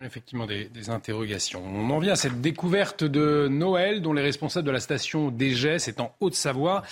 [0.00, 1.62] Effectivement, des, interrogations.
[1.64, 5.78] On en vient à cette découverte de Noël dont les responsables de la station DGS
[5.78, 6.82] c'est en Haute-Savoie.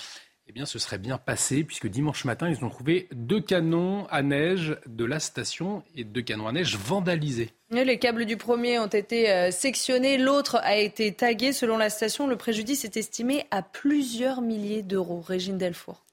[0.47, 4.21] Eh bien, ce serait bien passé puisque dimanche matin, ils ont trouvé deux canons à
[4.21, 7.51] neige de la station et deux canons à neige vandalisés.
[7.69, 11.53] Les câbles du premier ont été euh, sectionnés, l'autre a été tagué.
[11.53, 15.21] Selon la station, le préjudice est estimé à plusieurs milliers d'euros.
[15.21, 16.03] Régine Delfour.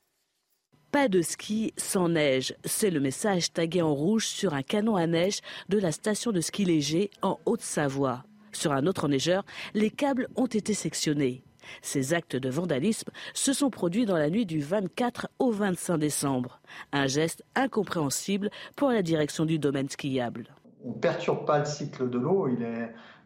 [0.91, 2.55] Pas de ski sans neige.
[2.65, 6.41] C'est le message tagué en rouge sur un canon à neige de la station de
[6.41, 8.25] ski léger en Haute-Savoie.
[8.53, 11.43] Sur un autre neigeur, les câbles ont été sectionnés.
[11.83, 16.59] Ces actes de vandalisme se sont produits dans la nuit du 24 au 25 décembre.
[16.93, 20.47] Un geste incompréhensible pour la direction du domaine skiable.
[20.87, 22.49] On ne perturbe pas le cycle de l'eau,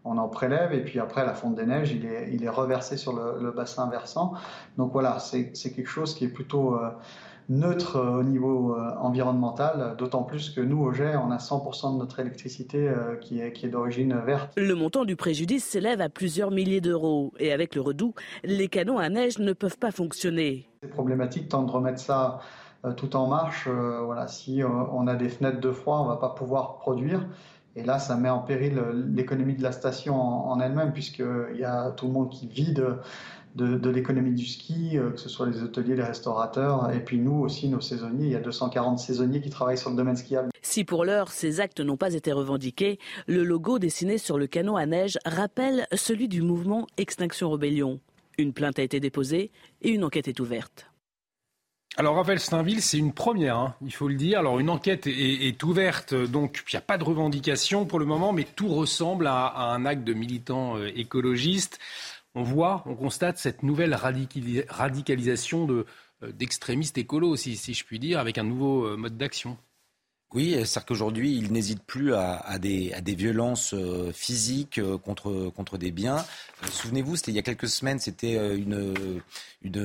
[0.04, 3.52] on en prélève et puis après la fonte des neiges, il est, reversé sur le,
[3.52, 4.32] bassin versant.
[4.76, 6.74] Donc voilà, c'est quelque chose qui est plutôt...
[6.74, 6.90] Euh,
[7.48, 11.94] neutre euh, au niveau euh, environnemental, d'autant plus que nous, au GER, on a 100%
[11.94, 14.52] de notre électricité euh, qui est, qui est d'origine verte.
[14.56, 17.32] Le montant du préjudice s'élève à plusieurs milliers d'euros.
[17.38, 18.14] Et avec le redout,
[18.44, 20.66] les canons à neige ne peuvent pas fonctionner.
[20.82, 22.40] C'est problématique tant de remettre ça
[22.96, 23.68] tout en marche.
[23.68, 27.24] voilà, si on a des fenêtres de froid, on ne va pas pouvoir produire.
[27.76, 28.82] Et là, ça met en péril
[29.14, 32.84] l'économie de la station en, elle-même, puisqu'il y a tout le monde qui vide
[33.54, 37.40] de, l'économie du ski, euh, que ce soit les hôteliers, les restaurateurs, et puis nous
[37.40, 38.26] aussi, nos saisonniers.
[38.26, 40.50] Il y a 240 saisonniers qui travaillent sur le domaine skiable.
[40.62, 44.76] Si pour l'heure ces actes n'ont pas été revendiqués, le logo dessiné sur le canot
[44.76, 48.00] à neige rappelle celui du mouvement Extinction Rebellion.
[48.38, 49.50] Une plainte a été déposée
[49.82, 50.86] et une enquête est ouverte.
[51.98, 54.38] Alors Raphaël Steinville, c'est une première, hein, il faut le dire.
[54.38, 58.32] Alors une enquête est, ouverte, donc il n'y a pas de revendication pour le moment,
[58.32, 61.78] mais tout ressemble à, un acte de militants euh, écologistes
[62.34, 68.18] on voit, on constate cette nouvelle radicalisation euh, d'extrémistes écolos, si, si je puis dire,
[68.18, 69.58] avec un nouveau euh, mode d'action.
[70.34, 76.24] Oui, c'est-à-dire qu'aujourd'hui, il n'hésite plus à, des, violences euh, physiques contre, contre des biens.
[76.70, 79.20] Souvenez-vous, c'était il y a quelques semaines, c'était une,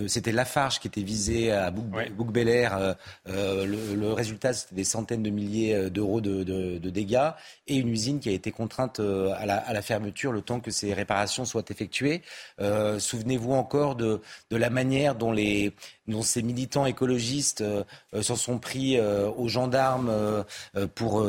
[0.08, 2.94] c'était Lafarge qui était visé à Bouc, euh,
[3.30, 3.66] euh,
[3.96, 7.32] le, résultat, c'était des centaines de milliers euh, d'euros de, dégâts
[7.68, 11.46] et une usine qui a été contrainte à la, fermeture le temps que ces réparations
[11.46, 12.22] soient effectuées.
[12.60, 15.74] Souvenez-vous encore de, la manière dont, les,
[16.08, 17.64] dont ces militants écologistes
[18.22, 20.46] s'en sont pris aux gendarmes
[20.96, 21.28] pour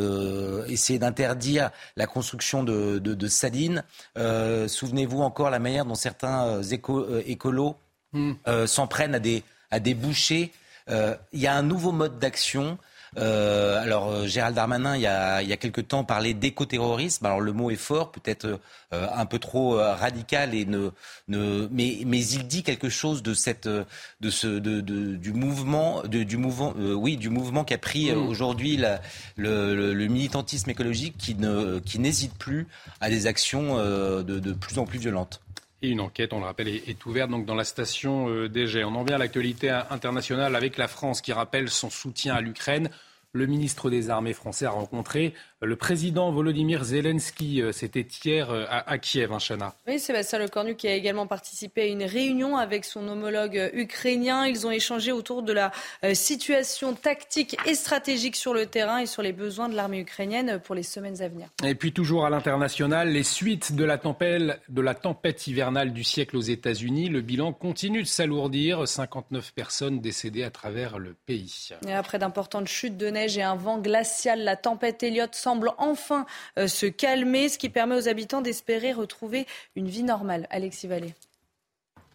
[0.68, 3.82] essayer d'interdire la construction de, de, salines.
[4.16, 7.76] Souvenez-vous encore la manière dont certains écolos
[8.14, 10.52] euh, s'en prennent à des, à des bouchers.
[10.88, 12.78] Euh, il y a un nouveau mode d'action.
[13.16, 17.24] Euh, alors Gérald Darmanin, il y a, il y a quelque temps, parlait d'écoterrorisme.
[17.26, 18.60] Alors le mot est fort, peut-être
[18.92, 20.90] un peu trop radical, et ne,
[21.28, 26.02] ne, mais, mais il dit quelque chose de cette, de ce, de, de, du mouvement,
[26.04, 28.28] du mouvement, oui, du mouvement qui a pris mm.
[28.28, 28.96] aujourd'hui le,
[29.36, 32.66] le, le, militantisme écologique, qui n'hésite plus
[33.00, 35.40] à des actions de, de plus en plus violentes.
[35.80, 38.48] Et une enquête, on le rappelle, est, ouverte donc dans la station euh.
[38.84, 42.90] On en vient à l'actualité internationale avec la France qui rappelle son soutien à l'Ukraine.
[43.32, 47.60] Le ministre des Armées français a rencontré le président Volodymyr Zelensky.
[47.60, 49.74] Euh, c'était hier euh, à, Kiev, hein, Chana.
[49.86, 54.46] Oui, Sébastien Lecornu qui a également participé à une réunion avec son homologue ukrainien.
[54.46, 55.72] Ils ont échangé autour de la
[56.04, 60.58] euh, situation tactique et stratégique sur le terrain et sur les besoins de l'armée ukrainienne
[60.64, 61.48] pour les semaines à venir.
[61.64, 66.02] Et puis toujours à l'international, les suites de la, tempête, de la tempête hivernale du
[66.02, 67.10] siècle aux États-Unis.
[67.10, 68.88] Le bilan continue de s'alourdir.
[68.88, 71.70] 59 personnes décédées à travers le pays.
[71.86, 76.26] Et après d'importantes chutes de neige et un vent glacial, la tempête Elliott semble enfin
[76.58, 79.46] euh, se calmer, ce qui permet aux habitants d'espérer retrouver
[79.76, 80.46] une vie normale.
[80.50, 81.14] Alexis Vallée.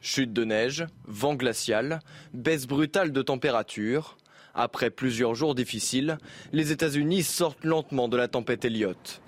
[0.02, 2.00] Chute de neige, vent glacial,
[2.34, 4.18] baisse brutale de température.
[4.56, 6.18] Après plusieurs jours difficiles,
[6.52, 9.22] les États-Unis sortent lentement de la tempête Elliott.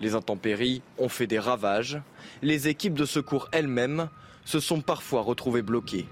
[0.00, 2.00] Les intempéries ont fait des ravages.
[2.42, 4.08] Les équipes de secours elles-mêmes
[4.44, 6.06] se sont parfois retrouvées bloquées.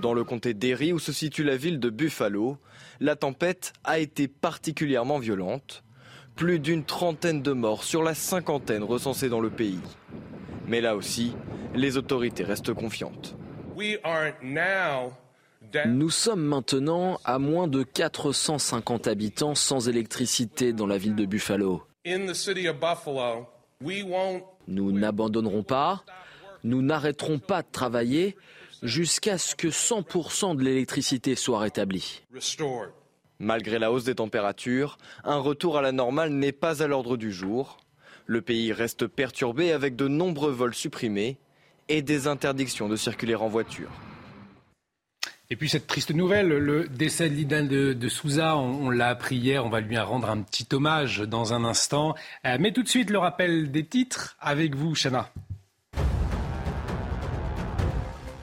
[0.00, 2.58] Dans le comté d'Erie, où se situe la ville de Buffalo,
[3.00, 5.82] la tempête a été particulièrement violente
[6.34, 9.80] plus d'une trentaine de morts sur la cinquantaine recensée dans le pays.
[10.68, 11.34] Mais là aussi,
[11.74, 13.36] les autorités restent confiantes.
[15.86, 21.82] Nous sommes maintenant à moins de 450 habitants sans électricité dans la ville de Buffalo.
[24.68, 26.04] Nous n'abandonnerons pas,
[26.64, 28.36] nous n'arrêterons pas de travailler
[28.86, 32.22] jusqu'à ce que 100% de l'électricité soit rétablie.
[33.38, 37.32] Malgré la hausse des températures, un retour à la normale n'est pas à l'ordre du
[37.32, 37.78] jour.
[38.24, 41.36] Le pays reste perturbé avec de nombreux vols supprimés
[41.88, 43.90] et des interdictions de circuler en voiture.
[45.50, 49.64] Et puis cette triste nouvelle, le décès de Lidan de, Souza, on, l'a appris hier,
[49.64, 52.16] on va lui rendre un petit hommage dans un instant.
[52.44, 55.30] Euh, mais tout de suite, le rappel des titres avec vous, Chana.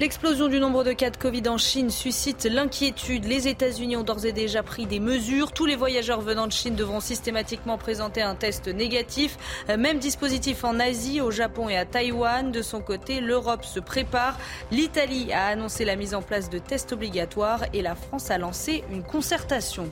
[0.03, 3.23] L'explosion du nombre de cas de Covid en Chine suscite l'inquiétude.
[3.23, 5.53] Les États-Unis ont d'ores et déjà pris des mesures.
[5.53, 9.37] Tous les voyageurs venant de Chine devront systématiquement présenter un test négatif.
[9.69, 12.51] Même dispositif en Asie, au Japon et à Taïwan.
[12.51, 14.37] De son côté, l'Europe se prépare.
[14.71, 18.83] L'Italie a annoncé la mise en place de tests obligatoires et la France a lancé
[18.91, 19.89] une concertation.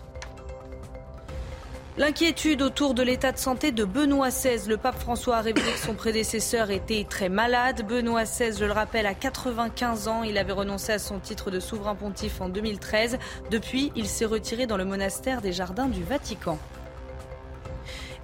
[1.98, 4.70] L'inquiétude autour de l'état de santé de Benoît XVI.
[4.70, 7.86] Le pape François a révélé que son prédécesseur était très malade.
[7.86, 10.24] Benoît XVI, je le rappelle, à 95 ans.
[10.24, 13.20] Il avait renoncé à son titre de souverain pontife en 2013.
[13.52, 16.58] Depuis, il s'est retiré dans le monastère des Jardins du Vatican.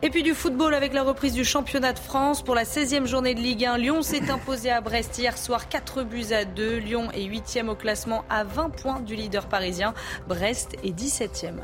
[0.02, 2.44] Et puis du football avec la reprise du championnat de France.
[2.44, 6.04] Pour la 16e journée de Ligue 1, Lyon s'est imposé à Brest hier soir 4
[6.04, 6.78] buts à 2.
[6.78, 9.94] Lyon est 8e au classement à 20 points du leader parisien.
[10.26, 11.64] Brest est 17e.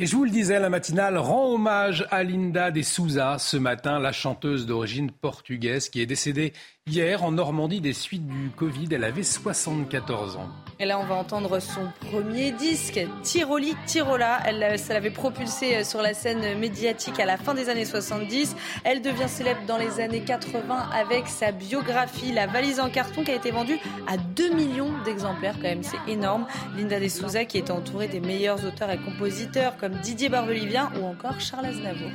[0.00, 3.98] Et je vous le disais, la matinale rend hommage à Linda de Souza ce matin,
[3.98, 6.52] la chanteuse d'origine portugaise qui est décédée
[6.86, 8.86] hier en Normandie des suites du Covid.
[8.92, 10.50] Elle avait 74 ans.
[10.80, 14.38] Et là, on va entendre son premier disque, Tiroli Tirola.
[14.46, 18.54] Elle, ça l'avait propulsé euh, sur la scène médiatique à la fin des années 70.
[18.84, 23.32] Elle devient célèbre dans les années 80 avec sa biographie, La valise en carton, qui
[23.32, 26.46] a été vendue à 2 millions d'exemplaires, quand même, c'est énorme.
[26.76, 31.06] Linda De Souza, qui est entourée des meilleurs auteurs et compositeurs comme Didier Barbelivien ou
[31.06, 32.10] encore Charles Aznavour.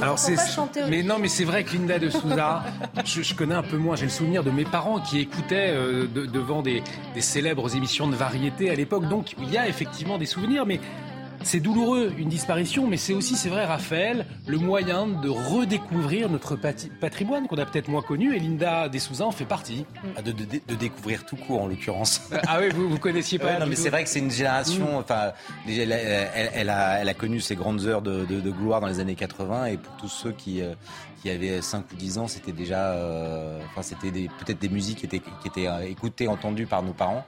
[0.00, 0.36] Alors c'est
[0.88, 2.64] mais non mais c'est vrai que Linda de Souza,
[3.04, 3.96] je, connais un peu moins.
[3.96, 6.82] J'ai le souvenir de mes parents qui écoutaient euh, devant des,
[7.14, 9.08] des célèbres émissions de variété à l'époque.
[9.08, 10.80] Donc il y a effectivement des souvenirs, mais
[11.44, 16.56] c'est douloureux, une disparition, mais c'est aussi, c'est vrai, Raphaël, le moyen de redécouvrir notre
[16.56, 18.34] patrimoine qu'on a peut-être moins connu.
[18.34, 19.84] Et Linda Dessouza en fait partie.
[20.16, 20.32] Ah, de,
[20.74, 22.22] découvrir tout court, en l'occurrence.
[22.46, 23.58] ah oui, vous, vous connaissiez pas.
[23.58, 24.98] non, mais c'est vrai que c'est une génération.
[24.98, 25.00] Mm.
[25.00, 25.32] Enfin,
[25.68, 29.66] elle, elle, a, elle, a, connu ses grandes heures de, gloire dans les années 80,
[29.66, 30.62] et pour tous ceux qui,
[31.22, 34.98] euh, qui avaient 5 ou 10 ans, c'était déjà, euh, enfin, c'était peut-être des musiques
[34.98, 37.24] qui étaient, qui étaient euh, écoutées, entendues par nos parents.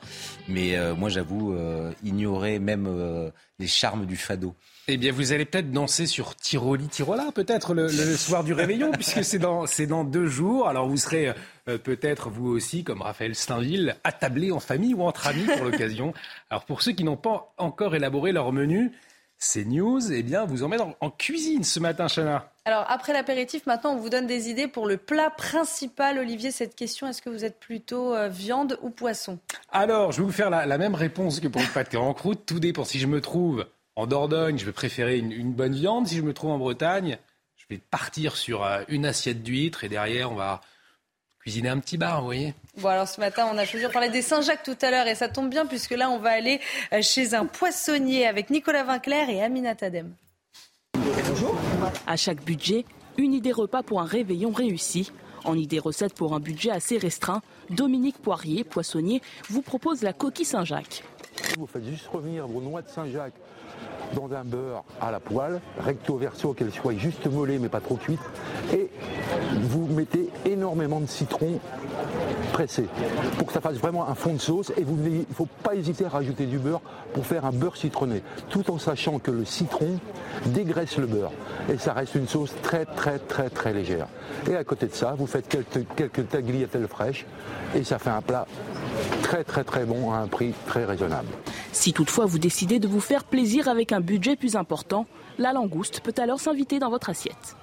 [0.48, 1.56] Mais moi, j'avoue,
[2.02, 4.54] ignorer même les charmes du fado.
[4.86, 9.24] Eh bien, vous allez peut-être danser sur Tiroli Tirola, peut-être le, soir du réveillon, puisque
[9.24, 10.68] c'est dans, c'est dans deux jours.
[10.68, 11.32] Alors, vous serez
[11.68, 16.12] euh, peut-être, vous aussi, comme Raphaël Steinville, attablé en famille ou entre amis pour l'occasion.
[16.50, 18.92] Alors, pour ceux qui n'ont pas encore élaboré leur menu,
[19.38, 22.53] c'est news, eh bien, vous emmène en, en cuisine ce matin, Chana.
[22.66, 26.18] Alors, après l'apéritif, maintenant, on vous donne des idées pour le plat principal.
[26.18, 29.38] Olivier, cette question, est-ce que vous êtes plutôt euh, viande ou poisson?
[29.70, 32.46] Alors, je vais vous faire la, la, même réponse que pour le pâté en croûte.
[32.46, 32.84] Tout dépend.
[32.84, 36.06] Si je me trouve en Dordogne, je vais préférer une, bonne viande.
[36.06, 37.18] Si je me trouve en Bretagne,
[37.56, 40.62] je vais partir sur euh, une assiette d'huîtres et derrière, on va
[41.40, 42.54] cuisiner un petit bar, vous voyez.
[42.78, 45.14] Bon, alors ce matin, on a choisi de parler des Saint-Jacques tout à l'heure et
[45.14, 46.60] ça tombe bien puisque là, on va aller
[46.94, 50.14] euh, chez un poissonnier avec Nicolas Vinclair et Amina Tadem.
[52.06, 52.84] À chaque budget,
[53.18, 55.10] une idée repas pour un réveillon réussi.
[55.44, 59.20] En idée recette pour un budget assez restreint, Dominique Poirier, poissonnier,
[59.50, 61.04] vous propose la coquille Saint-Jacques.
[61.58, 63.34] Vous faites juste revenir vos de Saint-Jacques
[64.14, 67.96] dans un beurre à la poêle, recto verso, qu'elle soit juste mollée mais pas trop
[67.96, 68.20] cuite.
[68.72, 68.88] Et
[69.62, 71.60] vous mettez énormément de citron
[72.52, 72.86] pressé
[73.36, 74.72] pour que ça fasse vraiment un fond de sauce.
[74.76, 76.80] Et vous, il ne faut pas hésiter à rajouter du beurre
[77.12, 79.98] pour faire un beurre citronné, tout en sachant que le citron
[80.46, 81.32] dégraisse le beurre.
[81.72, 84.06] Et ça reste une sauce très très très très légère.
[84.48, 87.26] Et à côté de ça, vous faites quelques, quelques tagliatelles fraîches
[87.74, 88.46] et ça fait un plat
[89.22, 91.28] très très très bon à un prix très raisonnable.
[91.72, 95.06] Si toutefois vous décidez de vous faire plaisir avec un budget plus important,
[95.38, 97.56] la langouste peut alors s'inviter dans votre assiette.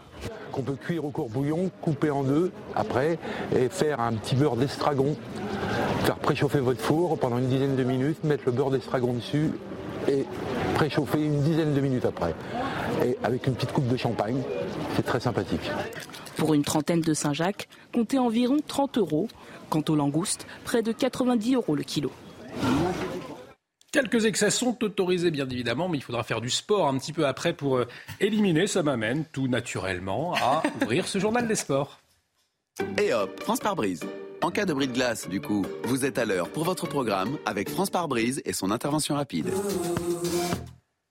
[0.51, 3.17] Qu'on peut cuire au bouillon, couper en deux après
[3.55, 5.15] et faire un petit beurre d'estragon.
[6.03, 9.51] Faire préchauffer votre four pendant une dizaine de minutes, mettre le beurre d'estragon dessus
[10.07, 10.25] et
[10.75, 12.35] préchauffer une dizaine de minutes après.
[13.05, 14.41] Et avec une petite coupe de champagne,
[14.95, 15.71] c'est très sympathique.
[16.37, 19.27] Pour une trentaine de Saint-Jacques, comptez environ 30 euros.
[19.69, 22.11] Quant aux langoustes, près de 90 euros le kilo.
[23.91, 27.27] Quelques excès sont autorisés, bien évidemment, mais il faudra faire du sport un petit peu
[27.27, 27.87] après pour euh,
[28.21, 28.65] éliminer.
[28.65, 31.99] Ça m'amène tout naturellement à ouvrir ce journal des sports.
[32.97, 34.01] Et hop, France par brise.
[34.41, 37.37] En cas de bris de glace, du coup, vous êtes à l'heure pour votre programme
[37.45, 39.51] avec France par brise et son intervention rapide.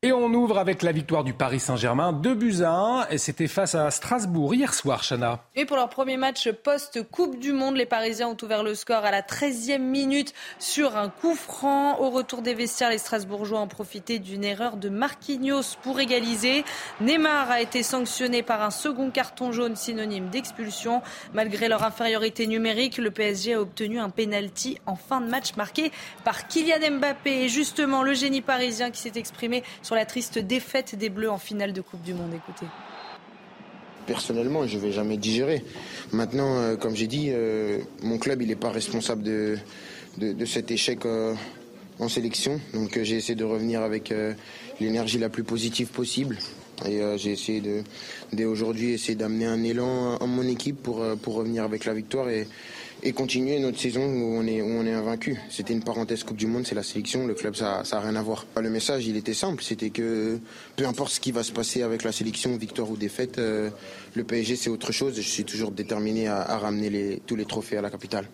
[0.03, 3.49] Et on ouvre avec la victoire du Paris Saint-Germain, 2 buts à 1, et c'était
[3.49, 5.45] face à Strasbourg hier soir, Chana.
[5.57, 9.11] Et pour leur premier match post-Coupe du Monde, les Parisiens ont ouvert le score à
[9.11, 11.99] la 13e minute sur un coup franc.
[12.01, 16.65] Au retour des vestiaires, les Strasbourgeois ont profité d'une erreur de Marquinhos pour égaliser.
[17.03, 21.03] Neymar a été sanctionné par un second carton jaune synonyme d'expulsion.
[21.35, 25.93] Malgré leur infériorité numérique, le PSG a obtenu un penalty en fin de match marqué
[26.25, 27.43] par Kylian Mbappé.
[27.43, 29.63] Et justement, le génie parisien qui s'est exprimé
[29.95, 32.33] la triste défaite des Bleus en finale de Coupe du Monde.
[32.35, 32.67] Écoutez.
[34.07, 35.63] Personnellement, je ne vais jamais digérer.
[36.13, 39.59] Maintenant, euh, comme j'ai dit, euh, mon club, il n'est pas responsable de,
[40.19, 41.35] de, cet échec euh,
[41.99, 42.61] en sélection.
[42.75, 44.13] Donc j'ai essayé de revenir avec
[44.81, 46.39] l'énergie la plus positive possible.
[46.87, 47.63] Et j'ai essayé
[48.33, 52.31] dès aujourd'hui, essayer d'amener un élan à mon équipe pour, pour revenir avec la victoire.
[52.31, 52.49] Et,
[53.03, 55.41] et continuer notre saison où on est, invaincu.
[55.49, 58.23] C'était une parenthèse Coupe du Monde, c'est la sélection, le club, ça n'a rien à
[58.23, 58.47] voir.
[58.61, 60.39] Le message, il était simple, c'était que
[60.77, 63.71] peu importe ce qui va se passer avec la sélection, victoire ou défaite, euh,
[64.15, 65.17] le PSG, c'est autre chose.
[65.17, 68.27] Je suis toujours déterminé à, ramener tous les trophées à la capitale.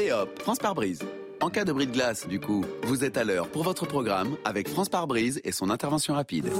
[0.00, 1.00] Et hop, France par brise.
[1.40, 4.36] En cas de bris de glace, du coup, vous êtes à l'heure pour votre programme
[4.44, 6.50] avec France par brise et son intervention rapide.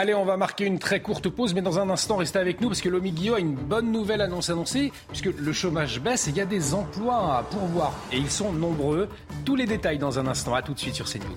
[0.00, 2.68] Allez, on va marquer une très courte pause, mais dans un instant, restez avec nous
[2.68, 6.30] parce que Lomi Guillot a une bonne nouvelle annonce annoncée, puisque le chômage baisse et
[6.30, 7.92] il y a des emplois à pourvoir.
[8.10, 9.10] Et ils sont nombreux.
[9.44, 10.54] Tous les détails dans un instant.
[10.54, 11.36] À tout de suite sur CNews.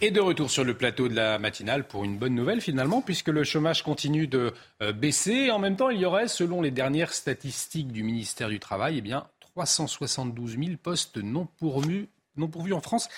[0.00, 3.28] Et de retour sur le plateau de la matinale pour une bonne nouvelle finalement, puisque
[3.28, 5.50] le chômage continue de euh, baisser.
[5.50, 9.02] En même temps, il y aurait, selon les dernières statistiques du ministère du Travail, eh
[9.02, 12.08] bien, 372 000 postes non pourvus
[12.72, 13.10] en France.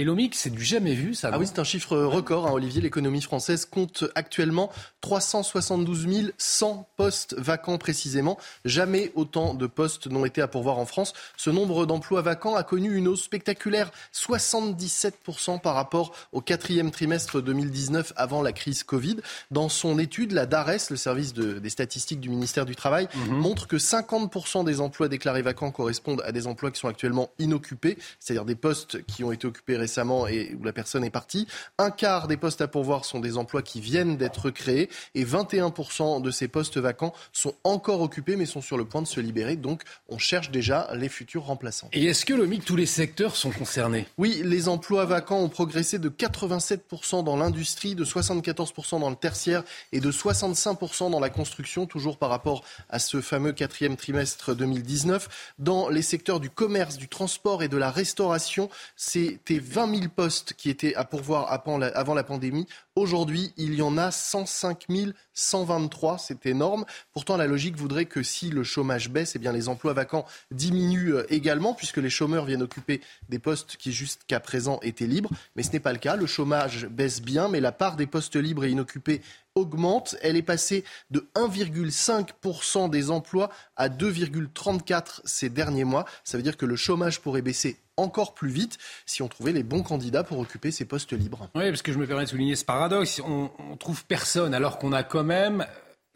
[0.00, 1.30] Et l'OMIC, c'est du jamais vu, ça.
[1.32, 2.46] Ah oui, c'est un chiffre record.
[2.46, 4.70] Hein, Olivier, l'économie française compte actuellement
[5.00, 8.38] 372 100 postes vacants précisément.
[8.64, 11.14] Jamais autant de postes n'ont été à pourvoir en France.
[11.36, 17.42] Ce nombre d'emplois vacants a connu une hausse spectaculaire, 77% par rapport au quatrième trimestre
[17.42, 19.16] 2019 avant la crise Covid.
[19.50, 23.38] Dans son étude, la DARES, le service des statistiques du ministère du Travail, mhm.
[23.38, 27.98] montre que 50% des emplois déclarés vacants correspondent à des emplois qui sont actuellement inoccupés,
[28.20, 29.87] c'est-à-dire des postes qui ont été occupés récemment
[30.28, 31.46] et où la personne est partie.
[31.78, 36.22] Un quart des postes à pourvoir sont des emplois qui viennent d'être créés et 21%
[36.22, 39.56] de ces postes vacants sont encore occupés mais sont sur le point de se libérer.
[39.56, 41.88] Donc on cherche déjà les futurs remplaçants.
[41.92, 44.06] Et est-ce que le MIC, tous les secteurs sont concernés?
[44.18, 49.62] Oui, les emplois vacants ont progressé de 87% dans l'industrie, de 74% dans le tertiaire
[49.92, 55.54] et de 65% dans la construction, toujours par rapport à ce fameux quatrième trimestre 2019.
[55.58, 60.54] Dans les secteurs du commerce, du transport et de la restauration, c'était 20 000 postes
[60.54, 62.66] qui étaient à pourvoir avant la pandémie.
[62.98, 64.86] Aujourd'hui, il y en a 105
[65.32, 66.18] 123.
[66.18, 66.84] C'est énorme.
[67.12, 71.14] Pourtant, la logique voudrait que si le chômage baisse, eh bien, les emplois vacants diminuent
[71.14, 75.30] euh, également, puisque les chômeurs viennent occuper des postes qui jusqu'à présent étaient libres.
[75.54, 76.16] Mais ce n'est pas le cas.
[76.16, 79.22] Le chômage baisse bien, mais la part des postes libres et inoccupés
[79.54, 80.16] augmente.
[80.20, 80.82] Elle est passée
[81.12, 86.04] de 1,5% des emplois à 2,34% ces derniers mois.
[86.24, 89.62] Ça veut dire que le chômage pourrait baisser encore plus vite si on trouvait les
[89.62, 91.48] bons candidats pour occuper ces postes libres.
[91.54, 92.87] Oui, parce que je me permets de souligner ce paradoxe.
[93.24, 95.66] On, on trouve personne alors qu'on a quand même,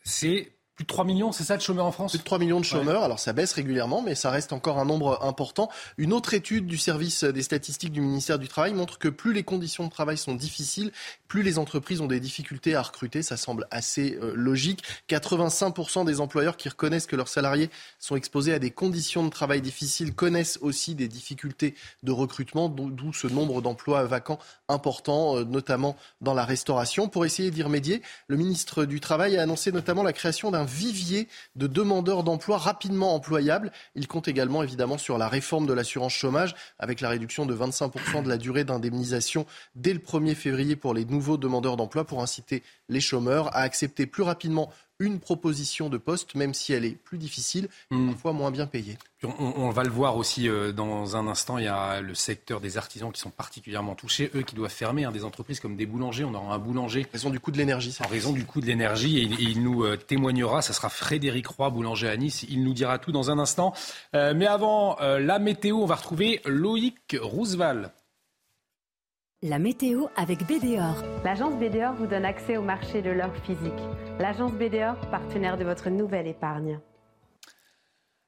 [0.04, 0.52] c'est
[0.82, 2.64] plus de 3 millions, c'est ça, de chômeurs en France Plus de 3 millions de
[2.64, 3.02] chômeurs.
[3.02, 5.68] Alors ça baisse régulièrement, mais ça reste encore un nombre important.
[5.96, 9.44] Une autre étude du service des statistiques du ministère du Travail montre que plus les
[9.44, 10.92] conditions de travail sont difficiles,
[11.28, 13.22] plus les entreprises ont des difficultés à recruter.
[13.22, 14.82] Ça semble assez euh, logique.
[15.08, 19.60] 85% des employeurs qui reconnaissent que leurs salariés sont exposés à des conditions de travail
[19.60, 25.96] difficiles connaissent aussi des difficultés de recrutement, d'où ce nombre d'emplois vacants important, euh, notamment
[26.20, 27.08] dans la restauration.
[27.08, 30.64] Pour essayer d'y remédier, le ministre du Travail a annoncé notamment la création d'un un
[30.72, 33.72] vivier de demandeurs d'emploi rapidement employables.
[33.94, 38.22] Il compte également évidemment sur la réforme de l'assurance chômage avec la réduction de 25%
[38.22, 42.62] de la durée d'indemnisation dès le 1er février pour les nouveaux demandeurs d'emploi pour inciter
[42.88, 44.70] les chômeurs à accepter plus rapidement
[45.02, 48.10] une proposition de poste, même si elle est plus difficile hmm.
[48.10, 48.96] parfois moins bien payée.
[49.24, 51.58] On, va le voir aussi euh, dans un instant.
[51.58, 55.04] Il y a le secteur des artisans qui sont particulièrement touchés, eux qui doivent fermer.
[55.04, 57.06] Hein, des entreprises comme des boulangers, on aura un boulanger.
[57.08, 57.96] En raison du coût de l'énergie.
[58.04, 59.18] En raison du coût de l'énergie.
[59.18, 60.60] Et, il nous euh, témoignera.
[60.60, 62.44] Ça sera Frédéric Roy, boulanger à Nice.
[62.48, 63.74] Il nous dira tout dans un instant.
[64.14, 67.92] Euh, mais avant la météo, on va retrouver Loïc Roosevelt.
[69.44, 71.02] La météo avec BDOR.
[71.24, 73.72] L'agence BDOR vous donne accès au marché de l'or physique.
[74.20, 76.78] L'agence BDOR, partenaire de votre nouvelle épargne.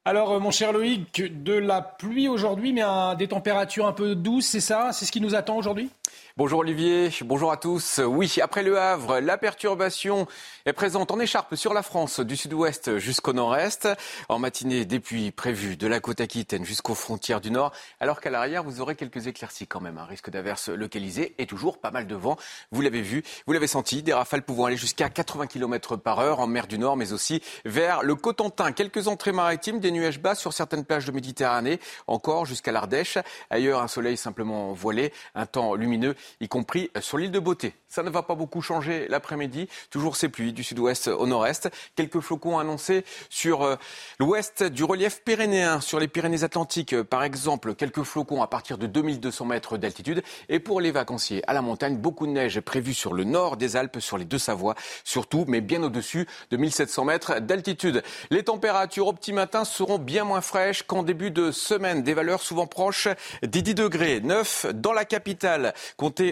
[0.03, 2.83] Alors, euh, mon cher Loïc, de la pluie aujourd'hui, mais
[3.17, 4.89] des températures un peu douces, c'est ça?
[4.91, 5.89] C'est ce qui nous attend aujourd'hui?
[6.37, 8.01] Bonjour Olivier, bonjour à tous.
[8.05, 10.27] Oui, après le Havre, la perturbation
[10.65, 13.87] est présente en écharpe sur la France du sud-ouest jusqu'au nord-est.
[14.27, 17.71] En matinée, des pluies prévues de la côte aquitaine jusqu'aux frontières du nord,
[18.01, 19.97] alors qu'à l'arrière, vous aurez quelques éclaircies quand même.
[19.97, 22.35] Un risque d'averse localisé et toujours pas mal de vent.
[22.69, 26.41] Vous l'avez vu, vous l'avez senti, des rafales pouvant aller jusqu'à 80 km par heure
[26.41, 28.73] en mer du Nord, mais aussi vers le Cotentin.
[28.73, 33.17] Quelques entrées maritimes, des nuages bas sur certaines plages de Méditerranée, encore jusqu'à l'Ardèche.
[33.49, 37.73] Ailleurs, un soleil simplement voilé, un temps lumineux y compris sur l'île de Beauté.
[37.87, 39.69] Ça ne va pas beaucoup changer l'après-midi.
[39.89, 41.69] Toujours ces pluies du sud-ouest au nord-est.
[41.95, 43.75] Quelques flocons annoncés sur euh,
[44.19, 47.73] l'ouest du relief pyrénéen, sur les Pyrénées-Atlantiques, euh, par exemple.
[47.75, 50.23] Quelques flocons à partir de 2200 mètres d'altitude.
[50.49, 53.77] Et pour les vacanciers à la montagne, beaucoup de neige prévue sur le nord des
[53.77, 58.03] Alpes, sur les deux Savoies, surtout, mais bien au-dessus de 1700 mètres d'altitude.
[58.29, 62.03] Les températures au petit matin seront bien moins fraîches qu'en début de semaine.
[62.03, 63.07] Des valeurs souvent proches
[63.41, 64.19] des 10 degrés.
[64.21, 65.73] 9 dans la capitale.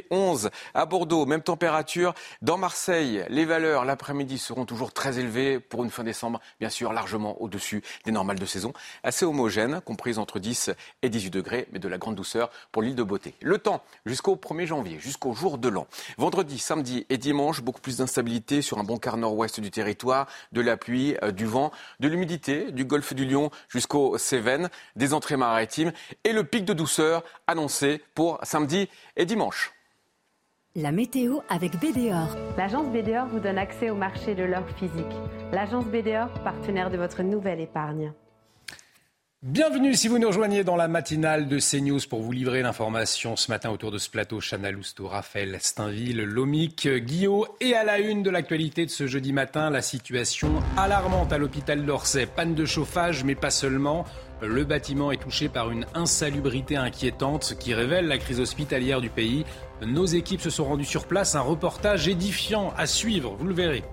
[0.10, 1.26] 11 à Bordeaux.
[1.26, 2.14] Même température.
[2.42, 6.94] Dans Marseille, les valeurs l'après-midi seront toujours très élevées pour une fin décembre, bien sûr
[6.94, 8.74] largement au-dessus des normales de saison.
[9.04, 10.72] Assez homogène, comprise entre 10
[11.02, 13.34] et 18 degrés, mais de la grande douceur pour l'île de Beauté.
[13.42, 15.88] Le temps jusqu'au 1er janvier, jusqu'au jour de l'an.
[16.18, 20.62] Vendredi, samedi et dimanche, beaucoup plus d'instabilité sur un bon quart nord-ouest du territoire, de
[20.62, 25.38] la pluie, euh, du vent, de l'humidité, du golfe du Lion jusqu'aux Cévennes, des entrées
[25.38, 25.92] maritimes
[26.24, 29.73] et le pic de douceur annoncé pour samedi et dimanche.
[30.76, 32.36] La météo avec BDOR.
[32.58, 35.06] L'agence BDOR vous donne accès au marché de l'or physique.
[35.52, 38.12] L'agence BDOR, partenaire de votre nouvelle épargne.
[39.44, 43.52] Bienvenue si vous nous rejoignez dans la matinale de CNews pour vous livrer l'information ce
[43.52, 44.40] matin autour de ce plateau.
[44.40, 49.32] Chana Lousteau, Raphaël Steinville, Lomic, Guillaume et à la une de l'actualité de ce jeudi
[49.32, 52.26] matin, la situation alarmante à l'hôpital d'Orsay.
[52.26, 54.06] Panne de chauffage, mais pas seulement.
[54.46, 59.46] Le bâtiment est touché par une insalubrité inquiétante qui révèle la crise hospitalière du pays.
[59.82, 61.36] Nos équipes se sont rendues sur place.
[61.36, 63.84] Un reportage édifiant à suivre, vous le verrez.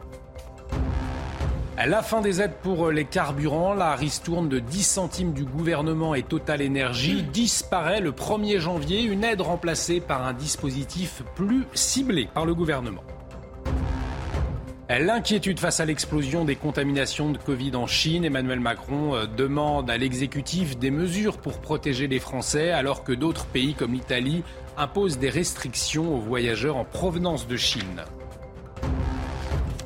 [1.86, 6.24] La fin des aides pour les carburants, la ristourne de 10 centimes du gouvernement et
[6.24, 12.44] Total Énergie disparaît le 1er janvier, une aide remplacée par un dispositif plus ciblé par
[12.44, 13.04] le gouvernement.
[14.98, 19.96] L'inquiétude face à l'explosion des contaminations de Covid en Chine, Emmanuel Macron euh, demande à
[19.96, 24.42] l'exécutif des mesures pour protéger les Français alors que d'autres pays comme l'Italie
[24.76, 28.02] imposent des restrictions aux voyageurs en provenance de Chine.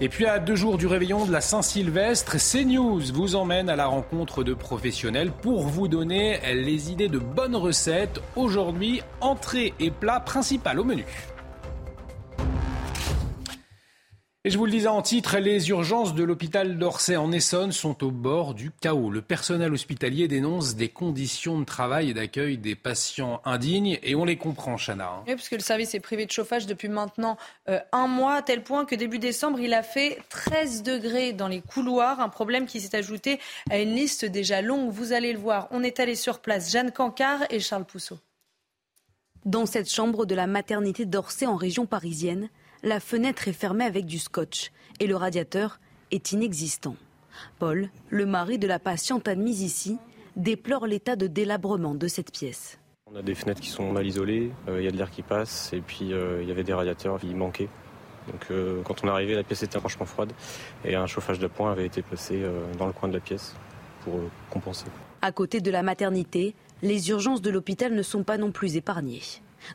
[0.00, 3.86] Et puis à deux jours du réveillon de la Saint-Sylvestre, CNews vous emmène à la
[3.86, 8.22] rencontre de professionnels pour vous donner les idées de bonnes recettes.
[8.36, 11.04] Aujourd'hui, entrée et plat principal au menu.
[14.46, 18.04] Et je vous le disais en titre, les urgences de l'hôpital d'Orsay en Essonne sont
[18.04, 19.08] au bord du chaos.
[19.08, 24.26] Le personnel hospitalier dénonce des conditions de travail et d'accueil des patients indignes et on
[24.26, 25.08] les comprend, Chana.
[25.08, 25.24] Hein.
[25.26, 27.38] Oui, puisque le service est privé de chauffage depuis maintenant
[27.70, 31.48] euh, un mois, à tel point que début décembre, il a fait 13 degrés dans
[31.48, 33.40] les couloirs, un problème qui s'est ajouté
[33.70, 34.90] à une liste déjà longue.
[34.90, 38.18] Vous allez le voir, on est allé sur place, Jeanne Cancard et Charles Pousseau.
[39.46, 42.50] Dans cette chambre de la maternité d'Orsay en région parisienne,
[42.84, 44.70] la fenêtre est fermée avec du scotch
[45.00, 45.80] et le radiateur
[46.10, 46.96] est inexistant.
[47.58, 49.96] Paul, le mari de la patiente admise ici,
[50.36, 52.78] déplore l'état de délabrement de cette pièce.
[53.10, 55.22] On a des fenêtres qui sont mal isolées, euh, il y a de l'air qui
[55.22, 57.68] passe et puis euh, il y avait des radiateurs qui manquaient.
[58.30, 60.32] Donc euh, quand on est arrivé, la pièce était franchement froide
[60.84, 62.42] et un chauffage de poing avait été placé
[62.78, 63.54] dans le coin de la pièce
[64.04, 64.14] pour
[64.50, 64.86] compenser.
[65.22, 69.22] À côté de la maternité, les urgences de l'hôpital ne sont pas non plus épargnées.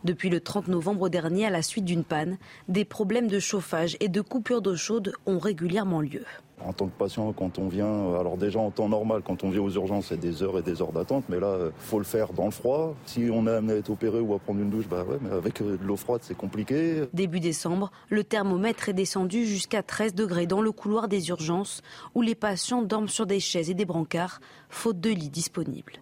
[0.03, 2.37] Depuis le 30 novembre dernier, à la suite d'une panne,
[2.67, 6.23] des problèmes de chauffage et de coupure d'eau chaude ont régulièrement lieu.
[6.61, 9.61] En tant que patient, quand on vient, alors déjà en temps normal, quand on vient
[9.61, 12.03] aux urgences, c'est des heures et des heures d'attente, mais là, il euh, faut le
[12.03, 12.95] faire dans le froid.
[13.05, 15.31] Si on est amené à être opéré ou à prendre une douche, bah ouais, mais
[15.31, 17.05] avec euh, de l'eau froide, c'est compliqué.
[17.13, 21.81] Début décembre, le thermomètre est descendu jusqu'à 13 degrés dans le couloir des urgences,
[22.13, 25.93] où les patients dorment sur des chaises et des brancards, faute de lits disponibles.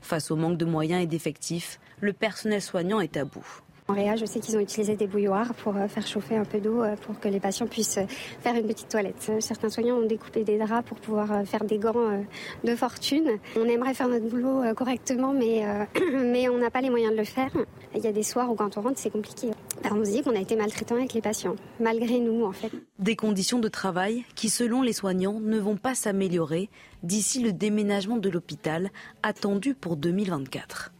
[0.00, 3.62] Face au manque de moyens et d'effectifs, le personnel soignant est à bout.
[3.86, 6.58] En Réa, je sais qu'ils ont utilisé des bouilloires pour euh, faire chauffer un peu
[6.58, 8.06] d'eau euh, pour que les patients puissent euh,
[8.40, 9.30] faire une petite toilette.
[9.40, 12.24] Certains soignants ont découpé des draps pour pouvoir faire des gants
[12.64, 13.28] de fortune.
[13.56, 15.64] On aimerait faire notre boulot correctement, mais,
[16.14, 17.50] mais on n'a pas les moyens de le faire.
[17.94, 19.50] Il y a des soirs où quand on rentre, c'est compliqué.
[19.90, 22.70] on se dit qu'on a été maltraitant avec les patients, malgré nous en fait.
[22.98, 26.70] Des conditions de travail qui, selon les soignants, ne vont pas s'améliorer
[27.02, 28.90] d'ici le déménagement de l'hôpital
[29.22, 30.94] attendu pour 2024.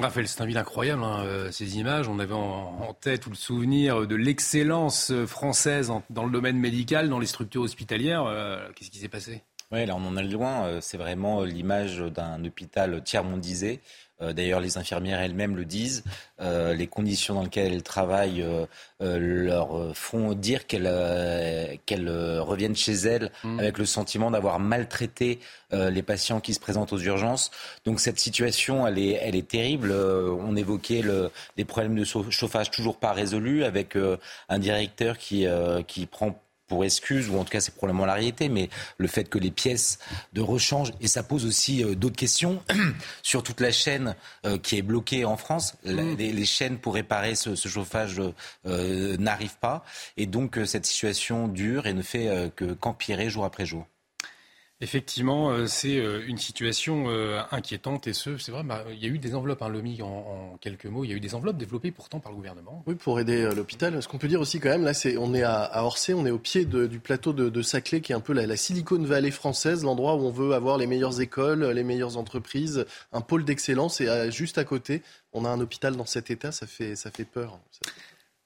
[0.00, 2.08] Raphaël, c'est un ville incroyable, hein, euh, ces images.
[2.08, 7.20] On avait en, tête tout le souvenir de l'excellence française dans le domaine médical, dans
[7.20, 8.24] les structures hospitalières.
[8.26, 9.42] Euh, qu'est-ce qui s'est passé?
[9.70, 10.64] Oui, là, on en est loin.
[10.64, 13.80] Euh, c'est vraiment l'image d'un hôpital tiers-mondisé
[14.20, 16.04] d'ailleurs, les infirmières elles-mêmes le disent.
[16.40, 18.66] Euh, les conditions dans lesquelles elles travaillent euh,
[18.98, 23.58] leur font dire qu'elles reviennent chez elles mmh.
[23.60, 25.40] avec le sentiment d'avoir maltraité
[25.72, 27.50] les patients qui se présentent aux urgences.
[27.84, 29.90] Donc cette situation, elle est, elle est terrible.
[29.92, 33.98] on évoquait le, des problèmes de chauffage toujours pas résolus avec
[34.48, 35.46] un directeur qui,
[35.88, 39.28] qui prend pour excuse, ou en tout cas c'est probablement la réalité, mais le fait
[39.28, 39.98] que les pièces
[40.32, 42.62] de rechange, et ça pose aussi euh, d'autres questions
[43.22, 44.14] sur toute la chaîne
[44.46, 46.14] euh, qui est bloquée en France, mm.
[46.16, 48.20] les, chaînes pour réparer ce, chauffage
[48.66, 49.84] euh, n'arrivent pas,
[50.16, 53.86] et donc cette situation dure et ne fait que qu'empirer jour après jour.
[54.80, 59.06] Effectivement, euh, c'est euh, une situation euh, inquiétante et ce, c'est vrai, bah, il y
[59.06, 61.56] a eu des enveloppes, hein, Lomi, en, quelques mots, il y a eu des enveloppes
[61.56, 62.82] développées pourtant par le gouvernement.
[62.88, 64.02] Oui, pour aider l'hôpital.
[64.02, 66.32] Ce qu'on peut dire aussi quand même, là, c'est on est à, Orsay, on est
[66.32, 69.84] au pied du plateau de, Saclay, qui est un peu la, la Silicon Valley française,
[69.84, 74.30] l'endroit où on veut avoir les meilleures écoles, les meilleures entreprises, un pôle d'excellence, et
[74.32, 75.02] juste à côté,
[75.32, 77.60] on a un hôpital dans cet état, ça fait, ça fait peur.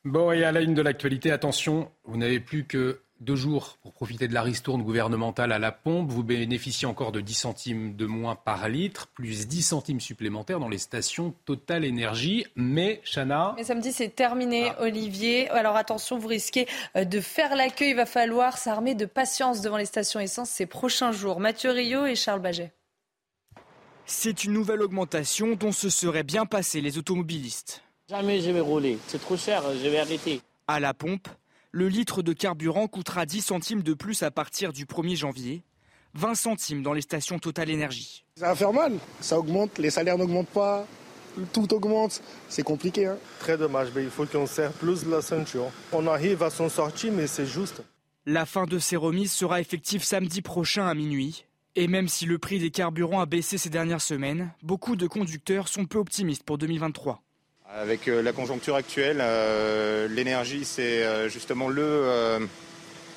[0.05, 3.93] Bon, et à la une de l'actualité, attention, vous n'avez plus que deux jours pour
[3.93, 6.11] profiter de la ristourne gouvernementale à la pompe.
[6.11, 10.69] Vous bénéficiez encore de 10 centimes de moins par litre, plus 10 centimes supplémentaires dans
[10.69, 12.47] les stations Total Énergie.
[12.57, 13.55] Mais, Chana.
[13.57, 14.83] Mais samedi, c'est terminé, ah.
[14.83, 15.49] Olivier.
[15.51, 16.67] Alors attention, vous risquez
[16.97, 17.91] euh, de faire l'accueil.
[17.91, 21.41] Il va falloir s'armer de patience devant les stations essence ces prochains jours.
[21.41, 22.73] Mathieu Rio et Charles Baget.
[24.07, 27.83] C'est une nouvelle augmentation dont se seraient bien passés les automobilistes.
[28.09, 28.99] Jamais je vais rouler.
[29.07, 30.41] C'est trop cher, je vais arrêter.
[30.67, 31.29] À la pompe,
[31.71, 35.63] le litre de carburant coûtera 10 centimes de plus à partir du 1er janvier,
[36.15, 38.25] 20 centimes dans les stations Total Énergie.
[38.37, 40.87] Ça va faire mal, ça augmente, les salaires n'augmentent pas,
[41.53, 43.07] tout augmente, c'est compliqué.
[43.07, 43.19] Hein.
[43.39, 45.71] Très dommage, mais il faut qu'on serre plus la ceinture.
[45.93, 47.83] On arrive à s'en sortir, mais c'est juste.
[48.27, 51.45] La fin de ces remises sera effective samedi prochain à minuit.
[51.77, 55.69] Et même si le prix des carburants a baissé ces dernières semaines, beaucoup de conducteurs
[55.69, 57.23] sont peu optimistes pour 2023.
[57.75, 62.49] Avec euh, la conjoncture actuelle, euh, l'énergie, c'est euh, justement le,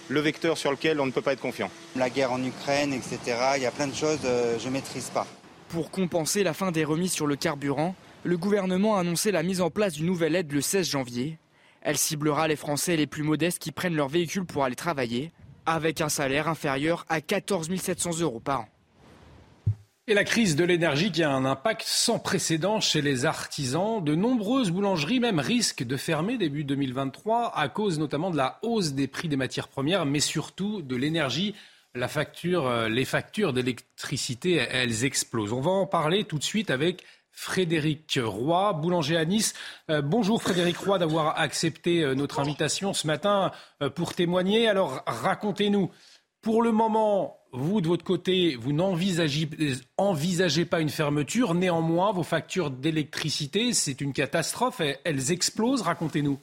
[0.10, 1.72] le vecteur sur lequel on ne peut pas être confiant.
[1.96, 3.20] La guerre en Ukraine, etc.,
[3.56, 5.26] il y a plein de choses que je ne maîtrise pas.
[5.70, 9.62] Pour compenser la fin des remises sur le carburant, le gouvernement a annoncé la mise
[9.62, 11.38] en place d'une nouvelle aide le 16 janvier.
[11.82, 15.32] Elle ciblera les Français les plus modestes qui prennent leur véhicule pour aller travailler,
[15.66, 18.68] avec un salaire inférieur à 14 700 euros par an.
[20.12, 24.04] Et la crise de l'énergie qui a un impact sans précédent chez les artisans.
[24.04, 28.92] De nombreuses boulangeries même risquent de fermer début 2023 à cause notamment de la hausse
[28.92, 31.56] des prix des matières premières, mais surtout de l'énergie.
[31.96, 35.54] La facture, euh, les factures d'électricité, elles explosent.
[35.54, 39.54] On va en parler tout de suite avec Frédéric Roy, boulanger à Nice.
[39.90, 43.54] Euh, bonjour Frédéric Roy d'avoir accepté euh, notre invitation ce matin
[43.96, 44.68] pour témoigner.
[44.68, 45.90] Alors racontez-nous,
[46.42, 49.46] pour le moment, vous, de votre côté, vous n'envisagez
[50.66, 51.54] pas une fermeture.
[51.54, 54.82] Néanmoins, vos factures d'électricité, c'est une catastrophe.
[55.04, 55.82] Elles explosent.
[55.82, 56.40] Racontez-nous.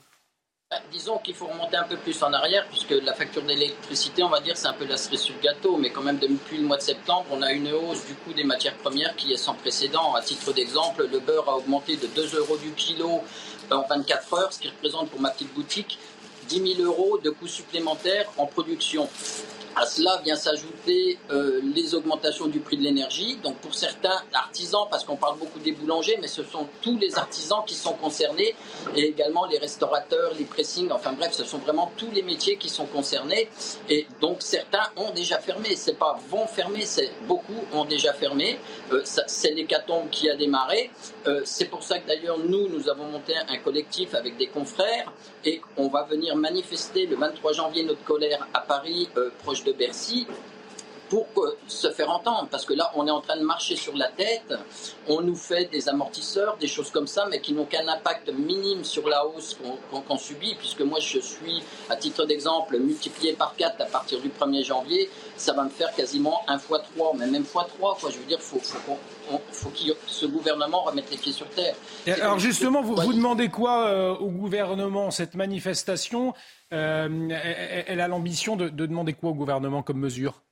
[0.71, 4.29] Bah, disons qu'il faut remonter un peu plus en arrière, puisque la facture d'électricité, on
[4.29, 5.79] va dire, c'est un peu la cerise sur le gâteau.
[5.79, 8.45] Mais quand même, depuis le mois de septembre, on a une hausse du coût des
[8.45, 10.15] matières premières qui est sans précédent.
[10.15, 13.23] À titre d'exemple, le beurre a augmenté de 2 euros du kilo
[13.71, 15.99] en 24 heures, ce qui représente pour ma petite boutique
[16.49, 19.09] 10 000 euros de coûts supplémentaires en production.
[19.81, 23.37] À cela vient s'ajouter euh, les augmentations du prix de l'énergie.
[23.45, 27.17] Donc pour certains artisans, parce qu'on parle beaucoup des boulangers, mais ce sont tous les
[27.17, 28.57] artisans qui sont concernés,
[28.97, 32.69] et également les restaurateurs, les pressings, enfin bref, ce sont vraiment tous les métiers qui
[32.69, 33.49] sont concernés.
[33.89, 35.77] Et donc certains ont déjà fermé.
[35.77, 38.59] C'est pas vont fermer, c'est beaucoup ont déjà fermé.
[38.93, 40.91] Euh, c'est l'hécatombe qui a démarré.
[41.29, 45.13] Euh, c'est pour ça que d'ailleurs nous, nous avons monté un collectif avec des confrères
[45.45, 49.09] et on va venir manifester le 23 janvier notre colère à Paris,
[49.45, 50.27] proche de de Bercy
[51.09, 51.27] pour
[51.67, 54.55] se faire entendre, parce que là, on est en train de marcher sur la tête,
[55.07, 58.85] on nous fait des amortisseurs, des choses comme ça, mais qui n'ont qu'un impact minime
[58.85, 59.57] sur la hausse
[59.91, 64.29] qu'on subit, puisque moi, je suis, à titre d'exemple, multiplié par 4 à partir du
[64.29, 68.11] 1er janvier, ça va me faire quasiment 1 fois 3, mais même fois 3, quoi.
[68.11, 68.61] Je veux dire, il faut,
[69.53, 71.75] faut, que ce gouvernement remette les pieds sur terre.
[72.21, 76.35] alors justement, vous, vous, demandez quoi euh, au gouvernement Cette manifestation,
[76.73, 77.29] euh,
[77.87, 80.43] elle a l'ambition de, demander quoi au gouvernement comme mesure?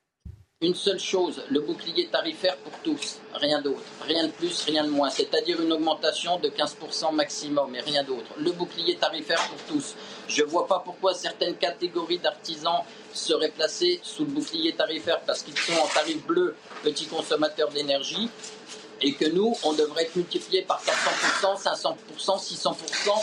[0.62, 4.88] Une seule chose, le bouclier tarifaire pour tous, rien d'autre, rien de plus, rien de
[4.88, 8.32] moins, c'est-à-dire une augmentation de 15% maximum et rien d'autre.
[8.38, 9.94] Le bouclier tarifaire pour tous.
[10.26, 12.80] Je ne vois pas pourquoi certaines catégories d'artisans
[13.12, 18.30] seraient placées sous le bouclier tarifaire parce qu'ils sont en tarif bleu, petits consommateurs d'énergie,
[19.02, 22.74] et que nous, on devrait être par 400%, 500%, 600%,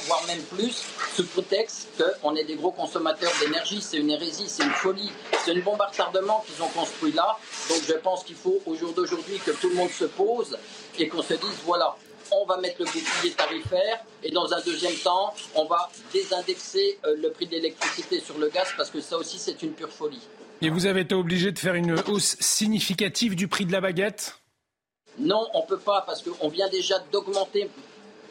[0.05, 0.83] voire même plus,
[1.15, 3.81] sous prétexte qu'on est des gros consommateurs d'énergie.
[3.81, 5.11] C'est une hérésie, c'est une folie,
[5.43, 7.37] c'est une bombe à retardement qu'ils ont construit là.
[7.69, 10.57] Donc je pense qu'il faut au jour d'aujourd'hui que tout le monde se pose
[10.99, 11.95] et qu'on se dise, voilà,
[12.31, 17.15] on va mettre le bouclier tarifaire et dans un deuxième temps, on va désindexer euh,
[17.21, 20.21] le prix de l'électricité sur le gaz parce que ça aussi, c'est une pure folie.
[20.61, 24.42] Et vous avez été obligé de faire une hausse significative du prix de la baguette?
[25.19, 27.69] Non, on ne peut pas parce qu'on vient déjà d'augmenter.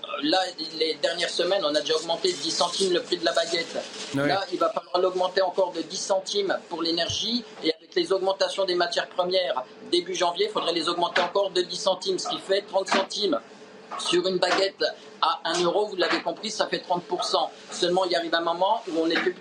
[0.03, 0.39] Euh, là,
[0.79, 3.77] les dernières semaines, on a déjà augmenté de 10 centimes le prix de la baguette.
[4.15, 7.45] Là, il va falloir l'augmenter encore de 10 centimes pour l'énergie.
[7.63, 11.63] Et avec les augmentations des matières premières, début janvier, il faudrait les augmenter encore de
[11.63, 13.41] 10 centimes, ce qui fait 30 centimes.
[13.99, 14.83] Sur une baguette
[15.21, 17.49] à 1 euro, vous l'avez compris, ça fait 30%.
[17.71, 19.37] Seulement, il arrive un moment où on n'est plus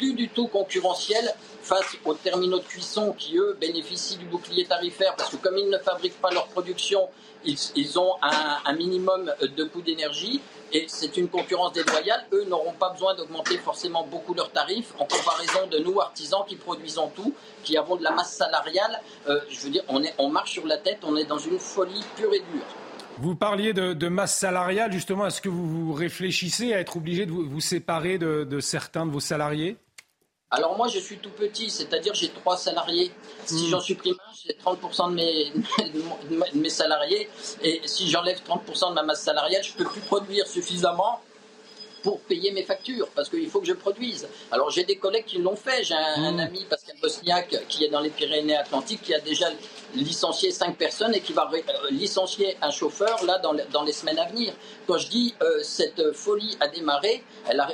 [0.00, 5.30] du tout concurrentiel face aux terminaux de cuisson qui, eux, bénéficient du bouclier tarifaire parce
[5.30, 7.08] que comme ils ne fabriquent pas leur production,
[7.46, 10.40] ils, ont un, minimum de coût d'énergie
[10.72, 12.24] et c'est une concurrence déloyale.
[12.32, 16.56] Eux n'auront pas besoin d'augmenter forcément beaucoup leurs tarifs en comparaison de nous, artisans, qui
[16.56, 19.00] produisons tout, qui avons de la masse salariale.
[19.28, 21.58] Euh, je veux dire, on, est, on marche sur la tête, on est dans une
[21.58, 22.64] folie pure et dure.
[23.18, 25.26] Vous parliez de, masse salariale, justement.
[25.26, 29.76] Est-ce que vous, réfléchissez à être obligé de vous, séparer de certains de vos salariés?
[30.50, 33.10] Alors moi, je suis tout petit, c'est-à-dire j'ai trois salariés.
[33.44, 33.70] Si hmm.
[33.70, 35.50] j'en supprime un, j'ai 30% de mes,
[36.52, 37.28] de mes salariés.
[37.62, 41.20] Et si j'enlève 30% de ma masse salariale, je ne peux plus produire suffisamment
[42.04, 44.28] pour payer mes factures, parce qu'il faut que je produise.
[44.52, 45.82] Alors j'ai des collègues qui l'ont fait.
[45.82, 46.38] J'ai un, hmm.
[46.38, 49.48] ami, Pascal Bosniak, qui est dans les Pyrénées-Atlantiques, qui a déjà
[49.94, 51.50] licencier cinq personnes et qui va
[51.90, 54.52] licencier un chauffeur là dans, dans, les semaines à venir.
[54.86, 57.24] Quand je dis cette folie a démarré,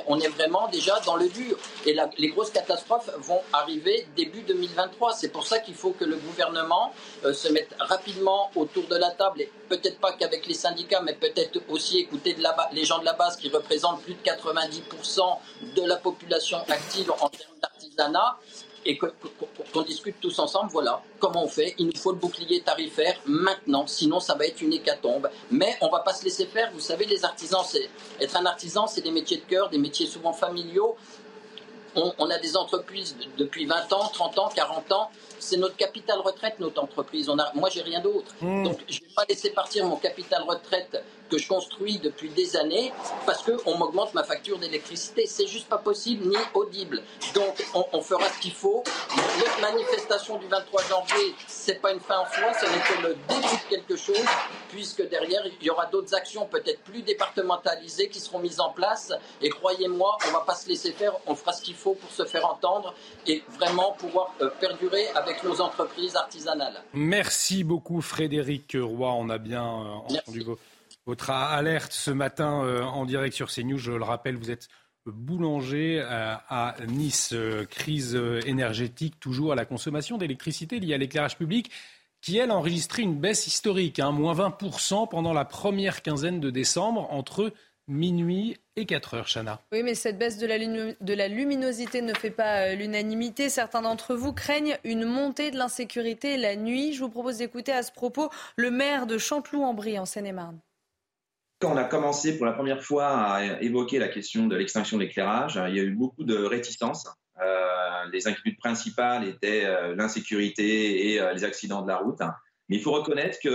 [0.07, 1.57] on est vraiment déjà dans le dur.
[1.85, 5.13] Et les grosses catastrophes vont arriver début 2023.
[5.13, 6.93] C'est pour ça qu'il faut que le gouvernement
[7.23, 11.59] se mette rapidement autour de la table, et peut-être pas qu'avec les syndicats, mais peut-être
[11.69, 12.35] aussi écouter
[12.73, 15.37] les gens de la base qui représentent plus de 90%
[15.75, 18.37] de la population active en termes d'artisanat
[18.85, 21.75] et qu'on discute tous ensemble, voilà, comment on fait?
[21.77, 25.29] Il nous faut le bouclier tarifaire maintenant, sinon ça va être une hécatombe.
[25.51, 26.71] Mais on va pas se laisser faire.
[26.73, 30.07] Vous savez, les artisans, c'est être un artisan, c'est des métiers de cœur, des métiers
[30.07, 30.95] souvent familiaux.
[31.95, 35.09] On, on, a des entreprises depuis 20 ans, 30 ans, 40 ans
[35.41, 37.27] c'est notre capital retraite, notre entreprise.
[37.29, 38.33] On a, moi, j'ai rien d'autre.
[38.41, 38.63] Hmm.
[38.63, 42.57] Donc, je ne vais pas laisser partir mon capital retraite que je construis depuis des
[42.57, 42.91] années
[43.25, 45.25] parce qu'on m'augmente ma facture d'électricité.
[45.25, 47.01] C'est juste pas possible ni audible.
[47.33, 48.83] Donc, on, fera ce qu'il faut.
[49.15, 53.15] Notre manifestation du 23 janvier, c'est pas une fin en soi, ce n'est que le
[53.29, 54.25] début de quelque chose,
[54.69, 59.13] puisque derrière, il y aura d'autres actions peut-être plus départementalisées qui seront mises en place.
[59.41, 61.13] Et croyez-moi, on va pas se laisser faire.
[61.27, 62.93] On fera ce qu'il faut pour se faire entendre
[63.25, 66.81] et vraiment pouvoir euh, perdurer avec nos entreprises artisanales.
[66.93, 69.13] Merci beaucoup Frédéric Roy.
[69.13, 70.43] On a bien euh, entendu
[71.05, 73.77] votre alerte ce matin euh, en direct sur CNews.
[73.77, 74.67] Je le rappelle, vous êtes
[75.05, 77.33] boulanger euh, à Nice.
[77.69, 81.71] crise énergétique toujours à la consommation d'électricité liée à l'éclairage public
[82.21, 86.51] qui, elle, a enregistré une baisse historique, hein, moins 20% pendant la première quinzaine de
[86.51, 87.51] décembre entre
[87.87, 89.59] minuit et 4 heures, Chana.
[89.71, 93.49] Oui, mais cette baisse de la, luminosité ne fait pas euh, l'unanimité.
[93.49, 96.93] Certains d'entre vous craignent une montée de l'insécurité la nuit.
[96.93, 100.59] Je vous propose d'écouter à ce propos le maire de Chanteloup-en-Brie, en Seine-et-Marne.
[101.61, 105.03] Quand on a commencé pour la première fois à évoquer la question de l'extinction de
[105.03, 107.07] l'éclairage, il y a eu beaucoup de réticences.
[107.39, 112.19] Euh, les inquiétudes principales étaient euh, l'insécurité et les accidents de la route.
[112.67, 113.49] Mais il faut reconnaître que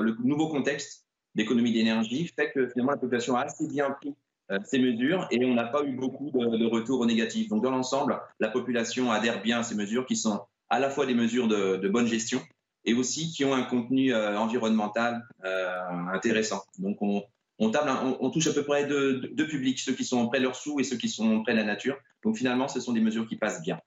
[0.00, 4.14] le nouveau contexte d'économie d'énergie fait que finalement la population a assez bien pris
[4.50, 7.48] euh, ces mesures et on n'a pas eu beaucoup de, retours négatifs.
[7.48, 10.40] Donc dans l'ensemble, la population adhère bien à ces mesures qui sont
[10.70, 12.40] à la fois des mesures de, bonne gestion
[12.84, 16.62] et aussi qui ont un contenu euh, environnemental euh, intéressant.
[16.78, 17.22] Donc on,
[17.68, 17.90] table,
[18.20, 20.80] on, touche à peu près deux, deux publics, ceux qui sont près de leurs sous
[20.80, 21.98] et ceux qui sont près de la nature.
[22.24, 23.78] Donc finalement, ce sont des mesures qui passent bien.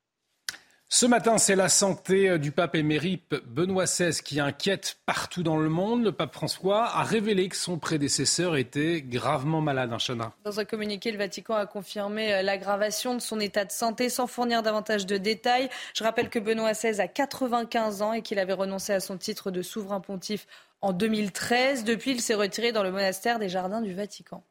[0.96, 5.58] Ce matin, c'est la santé euh, du pape émérite Benoît XVI qui inquiète partout dans
[5.58, 6.04] le monde.
[6.04, 10.34] Le pape François a révélé que son prédécesseur était gravement malade, un chana.
[10.44, 14.28] Dans un communiqué, le Vatican a confirmé euh, l'aggravation de son état de santé sans
[14.28, 15.68] fournir davantage de détails.
[15.96, 19.50] Je rappelle que Benoît XVI a 95 ans et qu'il avait renoncé à son titre
[19.50, 20.46] de souverain pontife
[20.82, 21.86] en 2013.
[21.86, 24.44] Depuis, il s'est retiré dans le monastère des Jardins du Vatican.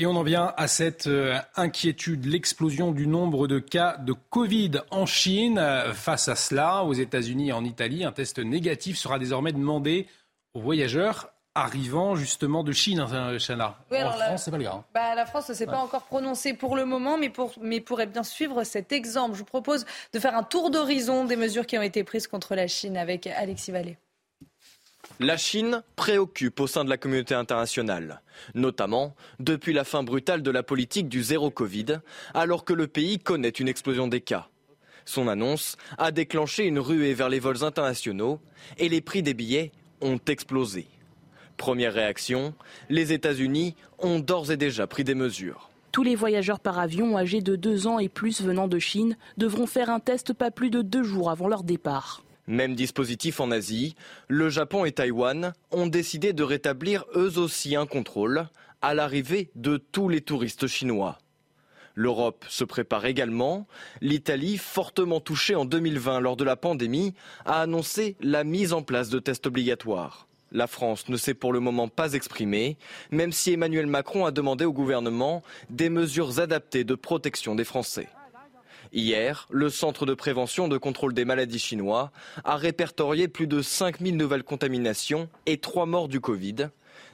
[0.00, 4.80] Et on en vient à cette euh, inquiétude, l'explosion du nombre de cas de Covid
[4.90, 5.62] en Chine.
[5.92, 10.06] Face à cela, aux États-Unis et en Italie, un test négatif sera désormais demandé
[10.54, 13.76] aux voyageurs arrivant justement de Chine, hein, Chana.
[13.90, 14.72] en France, c'est pas le cas.
[14.72, 14.84] Hein.
[14.94, 18.06] Bah, la France ne s'est pas encore prononcée pour le moment, mais, pour, mais pourrait
[18.06, 19.34] bien suivre cet exemple.
[19.34, 19.84] Je vous propose
[20.14, 23.26] de faire un tour d'horizon des mesures qui ont été prises contre la Chine avec
[23.26, 23.98] Alexis Vallée.
[25.22, 28.22] La Chine préoccupe au sein de la communauté internationale,
[28.54, 32.00] notamment depuis la fin brutale de la politique du zéro Covid,
[32.32, 34.48] alors que le pays connaît une explosion des cas.
[35.04, 38.40] Son annonce a déclenché une ruée vers les vols internationaux
[38.78, 40.86] et les prix des billets ont explosé.
[41.58, 42.54] Première réaction,
[42.88, 45.68] les États-Unis ont d'ores et déjà pris des mesures.
[45.92, 49.66] Tous les voyageurs par avion âgés de 2 ans et plus venant de Chine devront
[49.66, 52.22] faire un test pas plus de deux jours avant leur départ.
[52.50, 53.94] Même dispositif en Asie,
[54.26, 58.48] le Japon et Taïwan ont décidé de rétablir eux aussi un contrôle
[58.82, 61.18] à l'arrivée de tous les touristes chinois.
[61.94, 63.68] L'Europe se prépare également.
[64.00, 69.10] L'Italie, fortement touchée en 2020 lors de la pandémie, a annoncé la mise en place
[69.10, 70.26] de tests obligatoires.
[70.50, 72.78] La France ne s'est pour le moment pas exprimée,
[73.12, 78.08] même si Emmanuel Macron a demandé au gouvernement des mesures adaptées de protection des Français.
[78.92, 82.10] Hier, le Centre de prévention de contrôle des maladies chinois
[82.42, 86.70] a répertorié plus de 5000 nouvelles contaminations et 3 morts du Covid.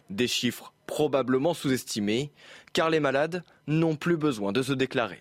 [0.09, 2.31] Des chiffres probablement sous-estimés,
[2.73, 5.21] car les malades n'ont plus besoin de se déclarer.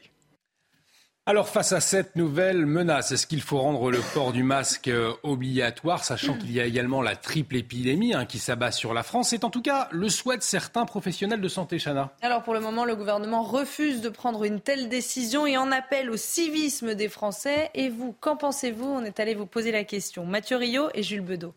[1.27, 5.11] Alors face à cette nouvelle menace, est-ce qu'il faut rendre le port du masque euh,
[5.23, 9.29] obligatoire, sachant qu'il y a également la triple épidémie hein, qui s'abat sur la France?
[9.29, 12.11] C'est en tout cas le souhait de certains professionnels de santé, Chana.
[12.21, 16.11] Alors pour le moment, le gouvernement refuse de prendre une telle décision et en appelle
[16.11, 17.71] au civisme des Français.
[17.73, 18.85] Et vous, qu'en pensez-vous?
[18.85, 20.27] On est allé vous poser la question.
[20.27, 21.55] Mathieu Rio et Jules Bedeau.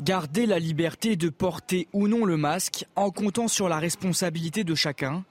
[0.00, 4.74] Garder la liberté de porter ou non le masque en comptant sur la responsabilité de
[4.74, 5.22] chacun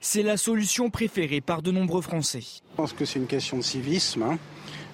[0.00, 2.40] c'est la solution préférée par de nombreux Français.
[2.40, 4.22] Je pense que c'est une question de civisme.
[4.22, 4.38] Hein.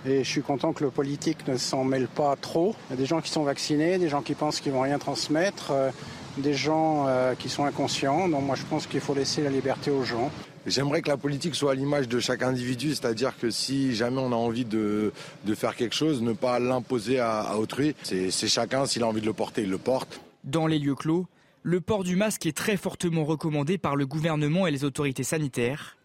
[0.07, 2.75] Et je suis content que le politique ne s'en mêle pas trop.
[2.89, 4.99] Il y a des gens qui sont vaccinés, des gens qui pensent qu'ils vont rien
[4.99, 5.91] transmettre, euh,
[6.37, 8.29] des gens euh, qui sont inconscients.
[8.29, 10.31] Donc moi je pense qu'il faut laisser la liberté aux gens.
[10.67, 14.33] J'aimerais que la politique soit à l'image de chaque individu, c'est-à-dire que si jamais on
[14.33, 15.13] a envie de,
[15.45, 17.95] de faire quelque chose, ne pas l'imposer à, à autrui.
[18.03, 20.21] C'est chacun, s'il a envie de le porter, il le porte.
[20.43, 21.27] Dans les lieux clos,
[21.67, 25.97] le port du masque est très fortement recommandé par le gouvernement et les autorités sanitaires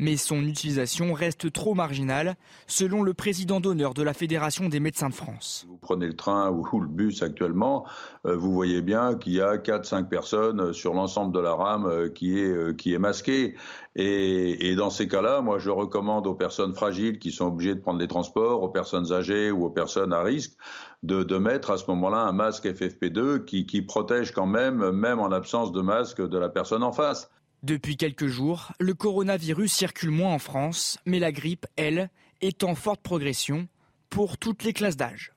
[0.00, 2.34] mais son utilisation reste trop marginale,
[2.66, 5.66] selon le président d'honneur de la Fédération des médecins de France.
[5.68, 7.86] Vous prenez le train ou le bus actuellement,
[8.26, 12.08] euh, vous voyez bien qu'il y a 4-5 personnes sur l'ensemble de la rame euh,
[12.08, 13.54] qui est, euh, qui est masquée.
[13.94, 17.98] Et, dans ces cas-là, moi je recommande aux personnes fragiles qui sont obligées de prendre
[17.98, 20.52] les transports, aux personnes âgées ou aux personnes à risque,
[21.02, 25.30] de, mettre à ce moment-là un masque FFP2 qui, qui protège quand même, même en
[25.32, 27.30] absence de masque, de la personne en face.
[27.62, 32.08] Depuis quelques jours, le coronavirus circule moins en France, mais la grippe, elle,
[32.40, 33.68] est en forte progression
[34.08, 35.32] pour toutes les classes d'âge.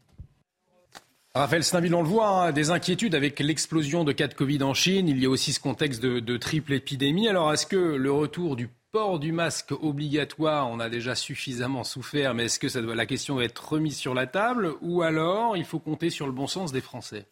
[1.35, 4.73] Raphaël Stainville, on le voit, hein, des inquiétudes avec l'explosion de cas de Covid en
[4.73, 5.09] Chine.
[5.09, 7.27] Il y a aussi ce contexte de, triple épidémie.
[7.27, 12.35] Alors, est-ce que le retour du port du masque obligatoire, on a déjà suffisamment souffert,
[12.35, 14.75] mais est-ce que la question doit être remise sur la table?
[14.81, 17.25] Ou alors il faut compter sur le bon sens des Français?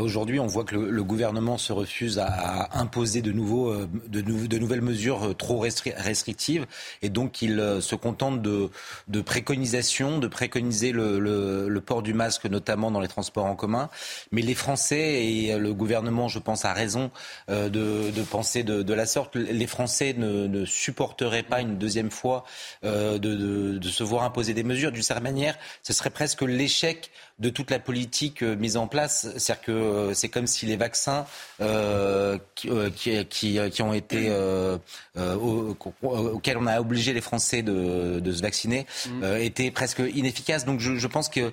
[0.00, 4.80] Aujourd'hui, on voit que le, gouvernement se refuse à, imposer de, nouveaux, euh, de, nouvelles
[4.80, 6.66] mesures euh, trop restrictives
[7.02, 8.70] et donc il euh, se contente de,
[9.22, 13.90] préconisations, de préconiser le, port du masque, notamment dans les transports en commun.
[14.32, 17.10] Mais les Français et le gouvernement, je pense, a raison
[17.48, 19.36] de, penser de, la sorte.
[19.36, 22.44] Les Français ne, ne supporteraient pas une deuxième fois
[22.82, 24.92] de, de, se voir imposer des mesures.
[24.92, 29.28] D'une certaine manière, ce serait presque l'échec de toute la politique mise en place.
[29.36, 31.26] C'est-à-dire que euh, c'est comme si les vaccins
[31.60, 34.30] euh, euh, qui, qui, ont été
[35.16, 39.24] auxquels on a obligé les Français de, se vacciner mmh.
[39.40, 40.64] étaient presque inefficaces.
[40.64, 41.52] Donc je, pense qu'il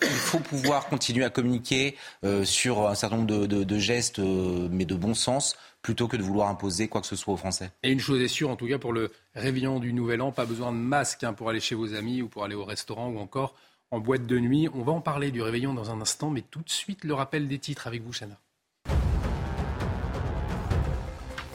[0.00, 1.96] faut pouvoir continuer à communiquer
[2.44, 6.88] sur un certain nombre de, gestes, mais de bon sens plutôt que de vouloir imposer
[6.88, 7.70] quoi que ce soit aux Français.
[7.84, 10.44] Et une chose est sûre, en tout cas pour le réveillon du Nouvel An, pas
[10.44, 13.18] besoin de masque hein, pour aller chez vos amis ou pour aller au restaurant ou
[13.18, 13.54] encore
[13.90, 14.68] en boîte de nuit.
[14.74, 17.48] On va en parler du réveillon dans un instant, mais tout de suite le rappel
[17.48, 18.36] des titres avec vous, Chana.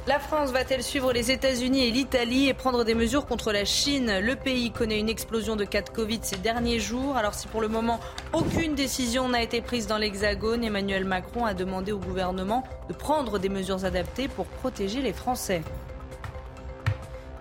[0.07, 4.19] La France va-t-elle suivre les États-Unis et l'Italie et prendre des mesures contre la Chine?
[4.19, 7.15] Le pays connaît une explosion de cas de Covid ces derniers jours.
[7.17, 7.99] Alors si pour le moment
[8.33, 13.37] aucune décision n'a été prise dans l'Hexagone, Emmanuel Macron a demandé au gouvernement de prendre
[13.37, 15.61] des mesures adaptées pour protéger les Français.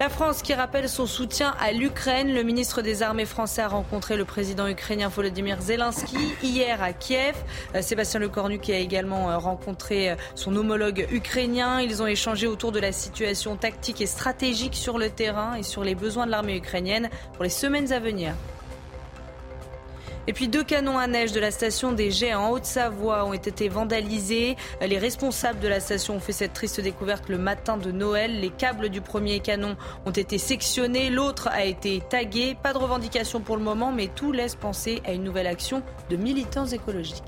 [0.01, 2.33] La France qui rappelle son soutien à l'Ukraine.
[2.33, 7.37] Le ministre des Armées français a rencontré le président ukrainien Volodymyr Zelensky hier à Kiev.
[7.75, 11.83] Euh, Sébastien Lecornu qui a également euh, rencontré euh, son homologue ukrainien.
[11.83, 15.85] Ils ont échangé autour de la situation tactique et stratégique sur le terrain et sur
[15.85, 18.33] les besoins de l'armée ukrainienne pour les semaines à venir.
[20.31, 23.69] Et puis deux canons à neige de la station des Gets en Haute-Savoie ont été
[23.69, 24.55] vandalisés.
[24.81, 28.39] Les responsables de la station ont fait cette triste découverte le matin de Noël.
[28.39, 29.77] Les câbles du premier canon
[30.07, 32.57] ont été sectionnés, l'autre a été tagué.
[32.63, 36.17] Pas de revendication pour le moment, mais tout laisse penser à une nouvelle action de
[36.17, 37.25] militants écologiques.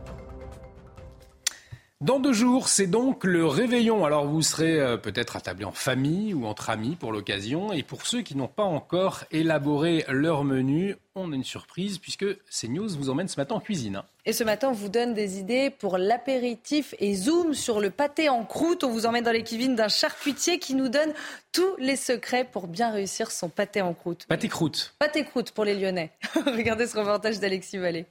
[2.02, 4.04] Dans deux jours, c'est donc le réveillon.
[4.04, 7.72] Alors vous serez euh, peut-être attablé en famille ou entre amis pour l'occasion.
[7.72, 12.26] Et pour ceux qui n'ont pas encore élaboré leur menu, on a une surprise puisque
[12.50, 14.02] CNews vous emmène ce matin en cuisine.
[14.26, 18.28] Et ce matin, on vous donne des idées pour l'apéritif et zoom sur le pâté
[18.28, 18.82] en croûte.
[18.82, 21.12] On vous emmène dans les cuisines d'un charcutier qui nous donne
[21.52, 24.26] tous les secrets pour bien réussir son pâté en croûte.
[24.26, 24.96] Pâté croûte.
[24.98, 26.10] Pâté croûte pour les Lyonnais.
[26.34, 28.06] Regardez ce reportage d'Alexis Vallée.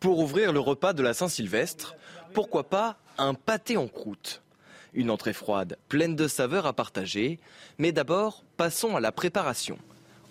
[0.00, 1.96] Pour ouvrir le repas de la Saint-Sylvestre,
[2.34, 4.42] pourquoi pas un pâté en croûte
[4.92, 7.38] Une entrée froide, pleine de saveurs à partager.
[7.78, 9.78] Mais d'abord, passons à la préparation.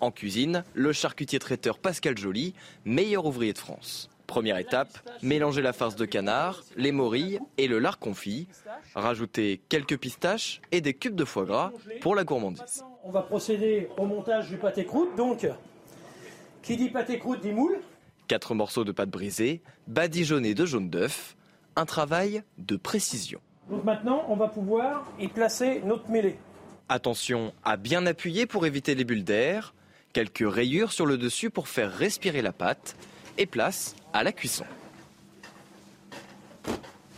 [0.00, 2.52] En cuisine, le charcutier traiteur Pascal Joly,
[2.84, 4.10] meilleur ouvrier de France.
[4.26, 8.48] Première étape, mélanger la farce de canard, les morilles et le lard confit.
[8.94, 11.72] Rajouter quelques pistaches et des cubes de foie gras
[12.02, 12.84] pour la gourmandise.
[13.02, 15.16] On va procéder au montage du pâté croûte.
[15.16, 15.46] Donc,
[16.62, 17.78] qui dit pâté croûte dit moule.
[18.28, 21.36] Quatre morceaux de pâte brisée, badigeonnés de jaune d'œuf,
[21.76, 23.40] un travail de précision.
[23.70, 26.36] Donc maintenant, on va pouvoir y placer notre mêlée.
[26.88, 29.74] Attention à bien appuyer pour éviter les bulles d'air,
[30.12, 32.96] quelques rayures sur le dessus pour faire respirer la pâte
[33.38, 34.64] et place à la cuisson.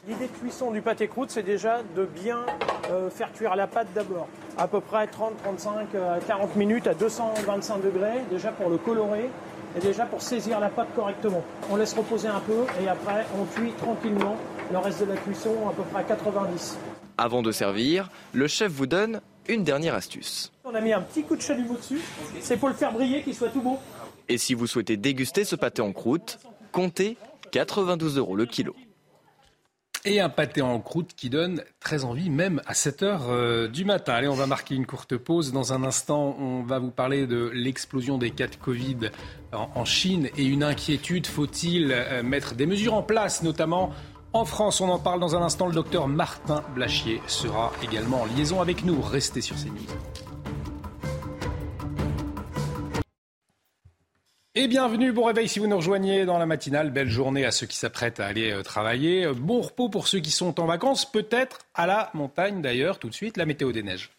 [0.08, 2.46] L'idée de cuisson du pâté croûte, c'est déjà de bien
[2.90, 4.28] euh, faire cuire la pâte d'abord.
[4.56, 5.88] À peu près 30, 35,
[6.28, 9.28] 40 minutes à 225 degrés, déjà pour le colorer
[9.76, 11.44] et déjà pour saisir la pâte correctement.
[11.70, 14.36] On laisse reposer un peu et après on cuit tranquillement
[14.70, 16.78] le reste de la cuisson à peu près à 90.
[17.18, 20.52] Avant de servir, le chef vous donne une dernière astuce.
[20.64, 22.00] On a mis un petit coup de chalumeau dessus,
[22.40, 23.78] c'est pour le faire briller, qu'il soit tout beau.
[24.28, 26.38] Et si vous souhaitez déguster ce pâté en croûte,
[26.72, 27.16] comptez
[27.52, 28.74] 92 euros le kilo.
[30.08, 33.84] Et un pâté en croûte qui donne très envie, même à 7 heures euh, du
[33.84, 34.12] matin.
[34.12, 35.52] Allez, on va marquer une courte pause.
[35.52, 39.10] Dans un instant, on va vous parler de l'explosion des cas de Covid
[39.52, 41.26] en, Chine et une inquiétude.
[41.26, 43.90] Faut-il euh, mettre des mesures en place, notamment
[44.32, 44.80] en France?
[44.80, 45.66] On en parle dans un instant.
[45.66, 49.00] Le docteur Martin Blachier sera également en liaison avec nous.
[49.00, 50.25] Restez sur CNews.
[54.58, 56.90] Et bienvenue, bon réveil si vous nous rejoignez dans la matinale.
[56.90, 59.26] Belle journée à ceux qui s'apprêtent à aller euh, travailler.
[59.34, 62.98] Bon repos pour ceux qui sont en vacances, peut-être à la montagne d'ailleurs.
[62.98, 64.10] Tout de suite, la météo des neiges.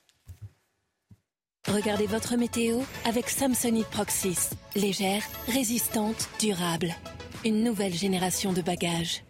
[1.67, 4.51] Regardez votre météo avec Samsonite Proxys.
[4.75, 6.93] Légère, résistante, durable.
[7.43, 9.23] Une nouvelle génération de bagages.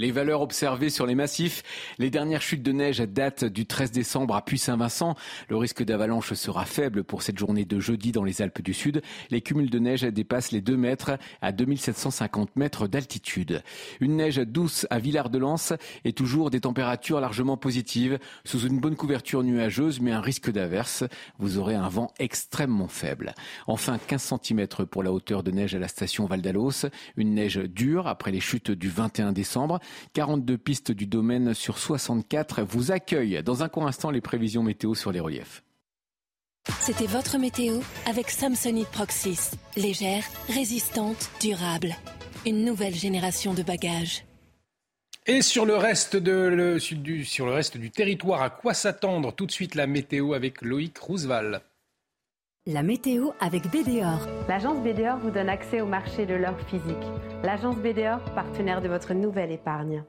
[0.00, 1.62] Les valeurs observées sur les massifs,
[1.98, 5.14] les dernières chutes de neige datent du 13 décembre à Puy-Saint-Vincent.
[5.50, 9.02] Le risque d'avalanche sera faible pour cette journée de jeudi dans les Alpes du Sud.
[9.28, 13.62] Les cumuls de neige dépassent les 2 mètres à 2750 mètres d'altitude.
[14.00, 15.74] Une neige douce à Villard-de-Lans
[16.06, 21.04] et toujours des températures largement positives sous une bonne couverture nuageuse mais un risque d'averse.
[21.38, 23.34] Vous aurez un vent extrêmement faible.
[23.66, 26.86] Enfin, 15 cm pour la hauteur de neige à la station Val d'Alos.
[27.18, 29.78] Une neige dure après les chutes du 21 décembre.
[30.14, 33.42] 42 pistes du domaine sur 64 vous accueillent.
[33.42, 35.62] Dans un court instant, les prévisions météo sur les reliefs.
[36.80, 39.52] C'était votre météo avec Samsonite Proxys.
[39.76, 41.96] Légère, résistante, durable.
[42.46, 44.24] Une nouvelle génération de bagages.
[45.26, 49.34] Et sur le, reste de du, sur le reste du territoire, à quoi s'attendre?
[49.34, 51.62] Tout de suite la météo avec Loïc Roosevelt.
[52.72, 54.28] La météo avec BDOR.
[54.48, 57.02] L'agence BDOR vous donne accès au marché de l'or physique.
[57.42, 60.04] L'agence BDOR, partenaire de votre nouvelle épargne.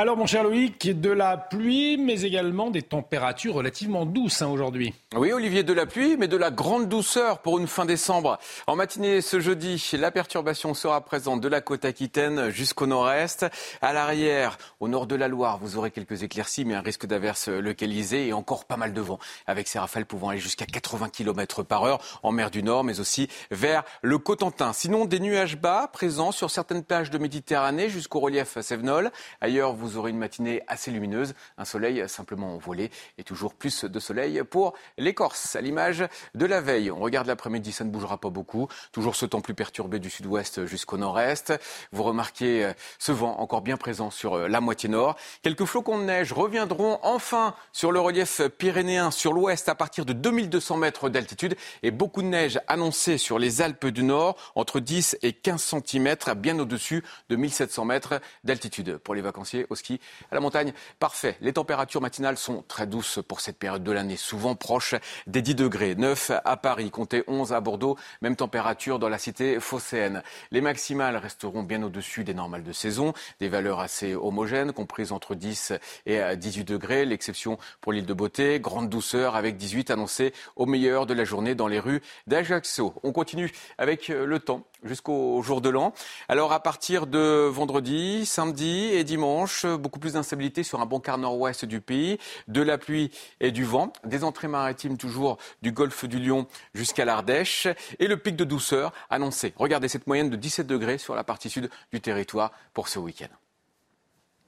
[0.00, 4.94] Alors, mon cher Loïc, de la pluie, mais également des températures relativement douces hein, aujourd'hui.
[5.16, 8.38] Oui, Olivier, de la pluie, mais de la grande douceur pour une fin décembre.
[8.68, 13.46] En matinée ce jeudi, la perturbation sera présente de la côte aquitaine jusqu'au nord-est.
[13.82, 17.48] À l'arrière, au nord de la Loire, vous aurez quelques éclaircies, mais un risque d'averse
[17.48, 19.18] localisé et encore pas mal de vent,
[19.48, 23.00] avec ces rafales pouvant aller jusqu'à 80 km par heure en mer du Nord, mais
[23.00, 24.72] aussi vers le Cotentin.
[24.72, 29.10] Sinon, des nuages bas présents sur certaines plages de Méditerranée jusqu'au relief Sévenol.
[29.40, 33.84] Ailleurs, vous vous aurez une matinée assez lumineuse, un soleil simplement envolé et toujours plus
[33.84, 35.56] de soleil pour les Corses.
[35.56, 36.04] À l'image
[36.34, 38.68] de la veille, on regarde l'après-midi, ça ne bougera pas beaucoup.
[38.92, 41.54] Toujours ce temps plus perturbé du sud-ouest jusqu'au nord-est.
[41.92, 45.16] Vous remarquez euh, ce vent encore bien présent sur euh, la moitié nord.
[45.42, 50.12] Quelques flocons de neige reviendront enfin sur le relief pyrénéen sur l'ouest à partir de
[50.12, 55.16] 2200 mètres d'altitude et beaucoup de neige annoncée sur les Alpes du Nord entre 10
[55.22, 58.98] et 15 cm bien au-dessus de 1700 mètres d'altitude.
[58.98, 60.00] Pour les vacanciers au ski
[60.30, 61.36] à la montagne, parfait.
[61.40, 64.94] Les températures matinales sont très douces pour cette période de l'année, souvent proches
[65.26, 65.94] des 10 degrés.
[65.94, 70.22] 9 à Paris, comptez 11 à Bordeaux, même température dans la cité phocéenne.
[70.50, 75.34] Les maximales resteront bien au-dessus des normales de saison, des valeurs assez homogènes, comprises entre
[75.34, 75.72] 10
[76.06, 81.06] et 18 degrés, l'exception pour l'île de Beauté, grande douceur avec 18 annoncés au meilleur
[81.06, 82.94] de la journée dans les rues d'Ajaccio.
[83.02, 85.92] On continue avec le temps jusqu'au jour de l'an.
[86.28, 91.18] Alors à partir de vendredi, samedi et dimanche, beaucoup plus d'instabilité sur un bon quart
[91.18, 96.04] nord-ouest du pays, de la pluie et du vent, des entrées maritimes toujours du golfe
[96.04, 97.68] du Lion jusqu'à l'Ardèche
[97.98, 99.52] et le pic de douceur annoncé.
[99.56, 103.28] Regardez cette moyenne de 17 degrés sur la partie sud du territoire pour ce week-end.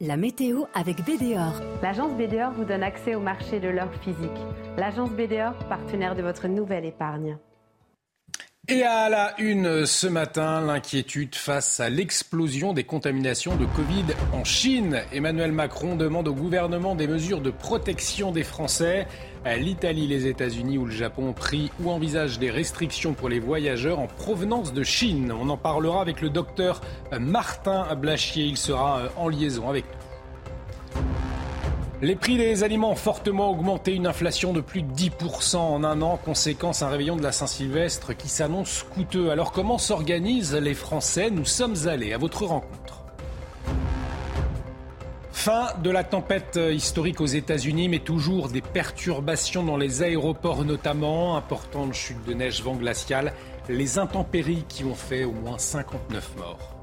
[0.03, 1.53] La météo avec BDOR.
[1.83, 4.31] L'agence BDOR vous donne accès au marché de l'or physique.
[4.79, 7.37] L'agence BDOR, partenaire de votre nouvelle épargne.
[8.69, 14.45] Et à la une ce matin, l'inquiétude face à l'explosion des contaminations de Covid en
[14.45, 15.01] Chine.
[15.13, 19.09] Emmanuel Macron demande au gouvernement des mesures de protection des Français.
[19.45, 23.99] L'Italie, les États-Unis ou le Japon ont pris ou envisagent des restrictions pour les voyageurs
[23.99, 25.33] en provenance de Chine.
[25.33, 26.83] On en parlera avec le docteur
[27.19, 28.45] Martin Blachier.
[28.45, 31.01] Il sera en liaison avec nous.
[32.03, 36.01] Les prix des aliments ont fortement augmenté, une inflation de plus de 10% en un
[36.01, 39.31] an, conséquence un réveillon de la Saint-Sylvestre qui s'annonce coûteux.
[39.31, 41.31] Alors comment s'organisent les Français?
[41.31, 43.05] Nous sommes allés à votre rencontre.
[45.31, 51.37] Fin de la tempête historique aux États-Unis, mais toujours des perturbations dans les aéroports notamment,
[51.37, 53.35] importante chute de neige, vent glacial,
[53.69, 56.77] les intempéries qui ont fait au moins 59 morts.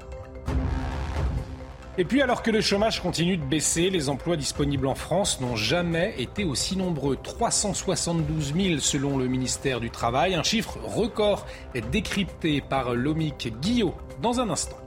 [2.00, 5.56] Et puis alors que le chômage continue de baisser, les emplois disponibles en France n'ont
[5.56, 7.16] jamais été aussi nombreux.
[7.20, 11.44] 372 000 selon le ministère du Travail, un chiffre record
[11.74, 14.78] est décrypté par Lomic Guillot dans un instant.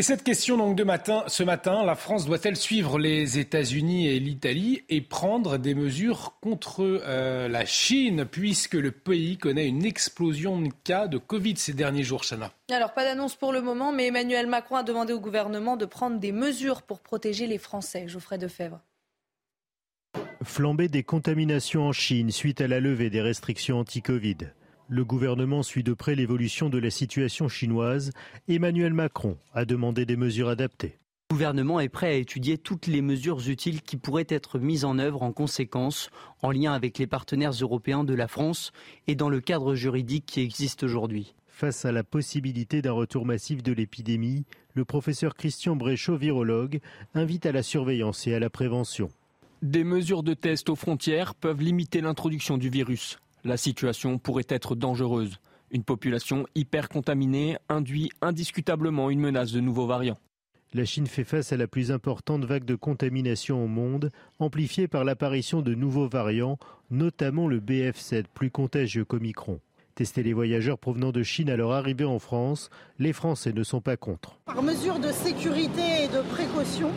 [0.00, 4.18] Et cette question donc de matin, ce matin, la France doit-elle suivre les États-Unis et
[4.18, 10.58] l'Italie et prendre des mesures contre euh, la Chine puisque le pays connaît une explosion
[10.58, 12.50] de cas de Covid ces derniers jours, Chana?
[12.70, 16.18] Alors pas d'annonce pour le moment, mais Emmanuel Macron a demandé au gouvernement de prendre
[16.18, 18.08] des mesures pour protéger les Français.
[18.08, 18.80] Geoffrey Defebvre.
[20.42, 24.38] Flambée des contaminations en Chine suite à la levée des restrictions anti-Covid.
[24.92, 28.10] Le gouvernement suit de près l'évolution de la situation chinoise.
[28.48, 30.98] Emmanuel Macron a demandé des mesures adaptées.
[31.30, 34.98] Le gouvernement est prêt à étudier toutes les mesures utiles qui pourraient être mises en
[34.98, 36.10] œuvre en conséquence,
[36.42, 38.72] en lien avec les partenaires européens de la France
[39.06, 41.34] et dans le cadre juridique qui existe aujourd'hui.
[41.46, 44.44] Face à la possibilité d'un retour massif de l'épidémie,
[44.74, 46.80] le professeur Christian Bréchot, virologue,
[47.14, 49.08] invite à la surveillance et à la prévention.
[49.62, 53.20] Des mesures de test aux frontières peuvent limiter l'introduction du virus.
[53.44, 55.38] La situation pourrait être dangereuse.
[55.70, 60.18] Une population hyper contaminée induit indiscutablement une menace de nouveaux variants.
[60.72, 65.04] La Chine fait face à la plus importante vague de contamination au monde, amplifiée par
[65.04, 66.58] l'apparition de nouveaux variants,
[66.90, 69.60] notamment le BF7, plus contagieux qu'Omicron.
[69.94, 73.80] Tester les voyageurs provenant de Chine à leur arrivée en France, les Français ne sont
[73.80, 74.38] pas contre.
[74.44, 76.90] Par mesure de sécurité et de précaution,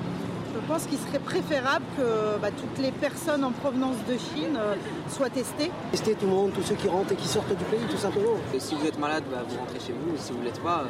[0.67, 4.75] pense qu'il serait préférable que bah, toutes les personnes en provenance de Chine euh,
[5.09, 5.71] soient testées.
[5.91, 8.35] Tester tout le monde, tous ceux qui rentrent et qui sortent du pays, tout simplement.
[8.57, 10.17] si vous êtes malade, bah, vous rentrez chez vous.
[10.17, 10.85] Si vous ne l'êtes pas,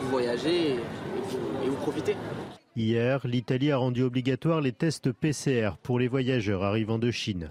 [0.00, 2.16] vous voyagez et vous profitez.
[2.76, 7.50] Hier, l'Italie a rendu obligatoire les tests PCR pour les voyageurs arrivant de Chine.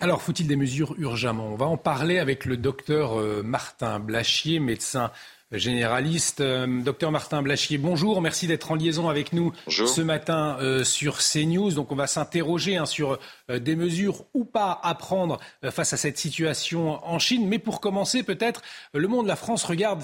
[0.00, 1.46] Alors, faut-il des mesures urgemment?
[1.46, 5.12] On va en parler avec le docteur euh, Martin Blachier, médecin
[5.52, 6.40] généraliste.
[6.40, 8.20] Euh, docteur Martin Blachier, bonjour.
[8.20, 11.72] Merci d'être en liaison avec nous ce matin euh, sur CNews.
[11.72, 13.18] Donc, on va s'interroger hein, sur
[13.50, 15.38] euh, des mesures ou pas à prendre
[15.70, 17.48] face à cette situation en Chine.
[17.48, 18.62] Mais pour commencer, peut-être,
[18.92, 20.02] le monde, la France regarde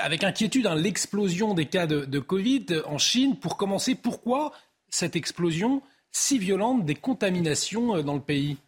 [0.00, 3.36] avec inquiétude hein, l'explosion des cas de, de Covid en Chine.
[3.38, 4.52] Pour commencer, pourquoi
[4.88, 8.58] cette explosion si violente des contaminations dans le pays?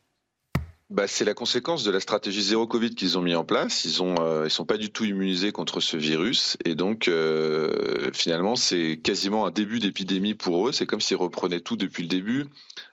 [0.95, 3.85] Bah, c'est la conséquence de la stratégie zéro Covid qu'ils ont mis en place.
[3.85, 8.55] Ils ont, euh, sont pas du tout immunisés contre ce virus, et donc euh, finalement
[8.55, 10.73] c'est quasiment un début d'épidémie pour eux.
[10.73, 12.45] C'est comme s'ils reprenaient tout depuis le début,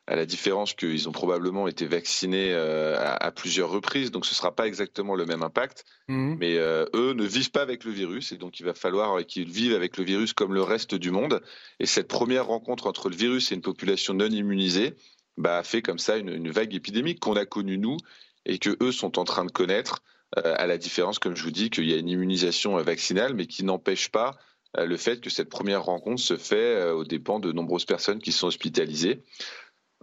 [0.07, 4.55] à la différence qu'ils ont probablement été vaccinés euh, à, plusieurs reprises, donc ce sera
[4.55, 5.85] pas exactement le même impact.
[6.07, 6.35] Mmh.
[6.39, 9.75] Mais eux ne vivent pas avec le virus, et donc il va falloir qu'ils vivent
[9.75, 11.39] avec le virus comme le reste du monde.
[11.79, 14.95] Et cette première rencontre entre le virus et une population non immunisée
[15.37, 17.97] bah, a fait comme ça une, vague épidémique qu'on a connue nous
[18.45, 20.01] et que eux sont en train de connaître,
[20.37, 23.33] euh, à la différence, comme je vous dis, qu'il y a une immunisation euh, vaccinale,
[23.33, 24.37] mais qui n'empêche pas
[24.77, 28.31] euh, le fait que cette première rencontre se fait aux dépens de nombreuses personnes qui
[28.31, 29.23] sont hospitalisées.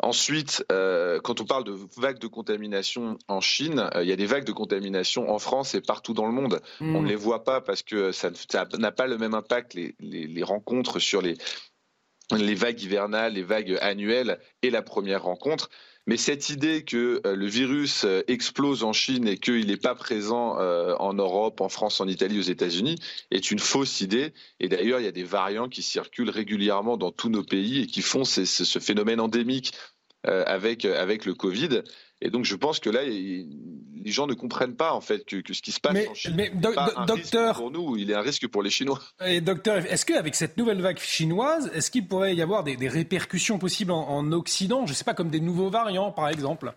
[0.00, 4.44] Ensuite, quand on parle de vagues de contamination en Chine, il y a des vagues
[4.44, 6.60] de contamination en France et partout dans le monde.
[6.78, 6.94] Mmh.
[6.94, 8.30] On ne les voit pas parce que ça
[8.78, 11.36] n'a pas le même impact, les, les rencontres sur les,
[12.36, 15.70] les vagues hivernales, les vagues annuelles et la première rencontre.
[16.09, 19.94] Mais cette idée que euh, le virus euh, explose en Chine et qu'il n'est pas
[19.94, 22.96] présent euh, en Europe, en France, en Italie, aux États-Unis
[23.30, 24.32] est une fausse idée.
[24.59, 27.86] Et d'ailleurs, il y a des variants qui circulent régulièrement dans tous nos pays et
[27.86, 29.72] qui font ce phénomène endémique
[30.24, 31.82] avec, avec le Covid.
[32.20, 33.47] Et donc je pense que là, les
[34.11, 36.93] gens ne comprennent pas en fait que, ce qui se passe en Chine mais pas
[36.97, 39.01] un docteur, risque pour nous, il est un risque pour les Chinois.
[39.27, 43.59] Et docteur, est-ce qu'avec cette nouvelle vague chinoise, est-ce qu'il pourrait y avoir des, répercussions
[43.59, 44.86] possibles en, Occident?
[44.86, 46.74] Je ne sais pas, comme des nouveaux variants par exemple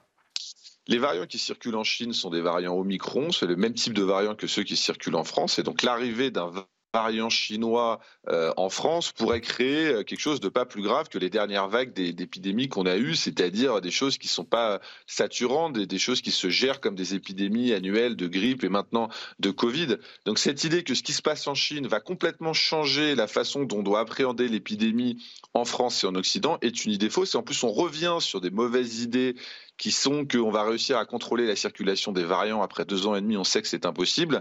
[0.87, 4.01] les variants qui circulent en Chine sont des variants Omicron, c'est le même type de
[4.01, 5.59] variants que ceux qui circulent en France.
[5.59, 6.51] Et donc l'arrivée d'un
[6.93, 11.17] variant chinois euh, en France pourrait créer euh, quelque chose de pas plus grave que
[11.17, 15.85] les dernières vagues d'épidémies qu'on a eues, c'est-à-dire des choses qui sont pas saturantes, des,
[15.85, 19.09] des, choses qui se gèrent comme des épidémies annuelles de grippe et maintenant
[19.39, 19.97] de Covid.
[20.25, 23.63] Donc cette idée que ce qui se passe en Chine va complètement changer la façon
[23.63, 25.23] dont on doit appréhender l'épidémie
[25.53, 27.35] en France et en Occident est une idée fausse.
[27.35, 29.35] Et en plus, on revient sur des mauvaises idées
[29.77, 33.21] qui sont qu'on va réussir à contrôler la circulation des variants après deux ans et
[33.21, 33.37] demi.
[33.37, 34.39] On sait que c'est impossible.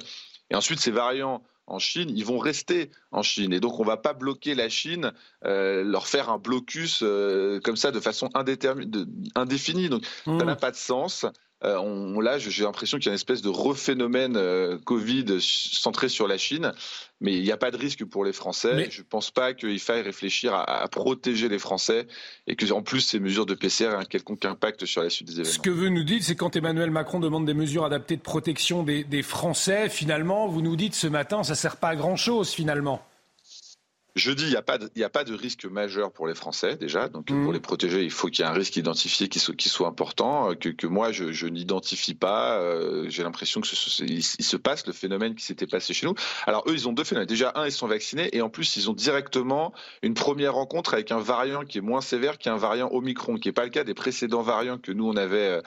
[0.51, 3.52] Et ensuite, ces variants en Chine, ils vont rester en Chine.
[3.52, 5.12] Et donc, on ne va pas bloquer la Chine,
[5.44, 9.88] euh, leur faire un blocus euh, comme ça de façon indéfinie.
[9.88, 10.42] Donc, ça mmh.
[10.42, 11.24] n'a pas de sens.
[11.62, 16.08] Euh, on, là, j'ai l'impression qu'il y a une espèce de rephénomène euh, Covid centré
[16.08, 16.72] sur la Chine,
[17.20, 18.88] mais il n'y a pas de risque pour les Français.
[18.90, 22.06] Je ne pense pas qu'il faille réfléchir à, protéger les Français
[22.46, 25.28] et que, en plus, ces mesures de PCR aient un quelconque impact sur la suite
[25.28, 25.52] des événements.
[25.52, 28.82] Ce que vous nous dites, c'est quand Emmanuel Macron demande des mesures adaptées de protection
[28.82, 32.50] des, des Français, finalement, vous nous dites ce matin, ça ne sert pas à grand-chose,
[32.50, 33.04] finalement.
[34.16, 36.76] Je dis, il n'y a, pas de, a pas de risque majeur pour les Français,
[36.76, 37.08] déjà.
[37.08, 37.44] Donc, Mmh.
[37.44, 39.86] pour les protéger, il faut qu'il y ait un risque identifié qui soit, qui soit
[39.88, 42.58] important, euh, que, que moi, je, je n'identifie pas.
[42.58, 45.94] Euh, J'ai l'impression que ce, ce- il, il se passe le phénomène qui s'était passé
[45.94, 46.14] chez nous.
[46.46, 47.28] Alors, eux, ils ont deux phénomènes.
[47.28, 49.72] Déjà, un, ils sont vaccinés, et en plus, ils ont directement
[50.02, 53.52] une première rencontre avec un variant qui est moins sévère qu'un variant Omicron, qui n'est
[53.52, 55.36] pas le cas des précédents variants que nous, on avait.
[55.38, 55.62] euh, euh,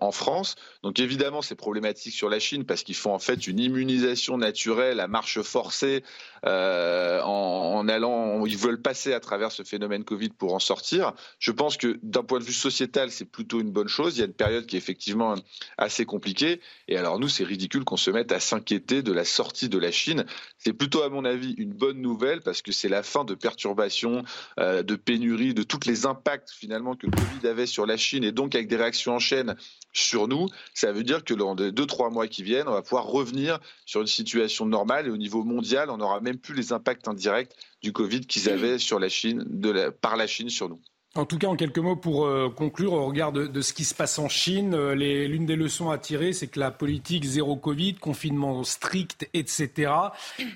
[0.00, 0.54] en France.
[0.82, 5.00] Donc évidemment, c'est problématique sur la Chine parce qu'ils font en fait une immunisation naturelle
[5.00, 6.02] à marche forcée
[6.46, 11.12] euh, en, en allant, ils veulent passer à travers ce phénomène Covid pour en sortir.
[11.38, 14.16] Je pense que d'un point de vue sociétal, c'est plutôt une bonne chose.
[14.16, 15.34] Il y a une période qui est effectivement
[15.78, 16.60] assez compliquée.
[16.88, 19.90] Et alors nous, c'est ridicule qu'on se mette à s'inquiéter de la sortie de la
[19.90, 20.24] Chine.
[20.58, 24.22] C'est plutôt, à mon avis, une bonne nouvelle parce que c'est la fin de perturbations,
[24.60, 28.24] euh, de pénuries, de tous les impacts finalement que le Covid avait sur la Chine
[28.24, 29.56] et donc avec des réactions en chaîne
[29.92, 30.48] sur nous.
[30.74, 33.60] Ça veut dire que dans les deux, trois mois qui viennent, on va pouvoir revenir
[33.86, 37.52] sur une situation normale et au niveau mondial, on n'aura même plus les impacts indirects
[37.82, 40.80] du Covid qu'ils avaient sur la Chine, de la- par la Chine sur nous.
[41.16, 43.84] En tout cas, en quelques mots pour euh, conclure, au regard de, de ce qui
[43.84, 47.54] se passe en Chine, euh, l'une des leçons à tirer, c'est que la politique zéro
[47.54, 49.92] Covid, confinement strict, etc.,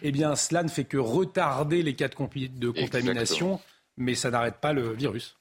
[0.02, 3.60] eh bien, cela ne fait que retarder les cas de, de contamination,
[3.96, 5.36] mais ça n'arrête pas le virus.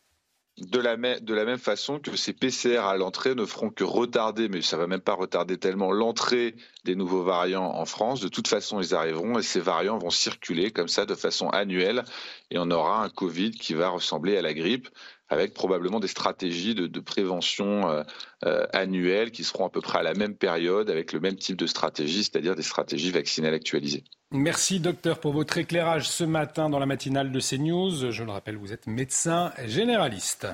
[0.57, 4.75] De la, même, façon que ces PCR à l'entrée ne feront que retarder, mais ça
[4.75, 8.21] va même pas retarder tellement l'entrée des nouveaux variants en France.
[8.21, 12.05] De toute façon, ils arriveront et ces variants vont circuler comme ça de façon annuelle
[12.49, 14.89] et on aura un Covid qui va ressembler à la grippe
[15.29, 18.03] avec probablement des stratégies de, prévention euh,
[18.45, 21.57] euh, annuelles qui seront à peu près à la même période avec le même type
[21.57, 24.03] de stratégie, c'est-à-dire des stratégies vaccinales actualisées.
[24.31, 28.11] Merci docteur pour votre éclairage ce matin dans la matinale de CNews.
[28.11, 30.47] Je le rappelle, vous êtes médecin généraliste.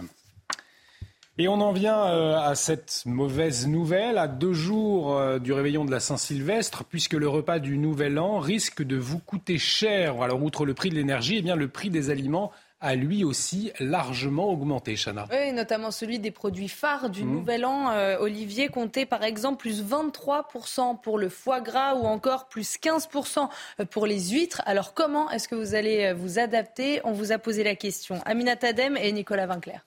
[1.39, 5.89] Et on en vient euh, à cette mauvaise nouvelle, à deux jours du réveillon de
[5.89, 10.21] la Saint-Sylvestre, puisque le repas du Nouvel An risque de vous coûter cher.
[10.21, 12.51] Alors, outre le prix de l'énergie, eh bien, le prix des aliments
[12.83, 15.25] a lui aussi largement augmenté, Chana.
[15.31, 17.31] Oui, notamment celui des produits phares du Mmh.
[17.31, 17.91] Nouvel An.
[17.91, 23.49] Euh, Olivier comptait par exemple plus 23% pour le foie gras ou encore plus 15%
[23.89, 24.61] pour les huîtres.
[24.65, 26.99] Alors comment est-ce que vous allez euh, vous adapter?
[27.05, 28.21] On vous a posé la question.
[28.25, 29.85] Amina Tadem et Nicolas Vinclair.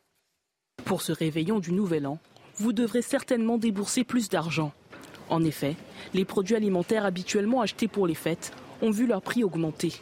[0.86, 2.18] Pour ce réveillon du Nouvel An,
[2.56, 4.72] vous devrez certainement débourser plus d'argent.
[5.28, 5.76] En effet,
[6.14, 9.92] les produits alimentaires habituellement achetés pour les fêtes ont vu leur prix augmenter.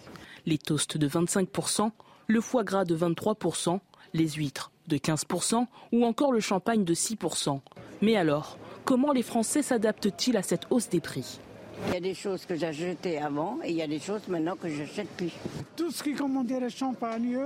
[0.46, 1.90] Les toasts de 25%,
[2.26, 3.78] le foie gras de 23%,
[4.12, 7.60] les huîtres de 15% ou encore le champagne de 6%.
[8.02, 11.38] Mais alors, comment les Français s'adaptent-ils à cette hausse des prix?
[11.88, 14.56] Il y a des choses que j'achetais avant et il y a des choses maintenant
[14.56, 15.32] que j'achète plus.
[15.76, 17.38] Tout ce qui comment dire champagne,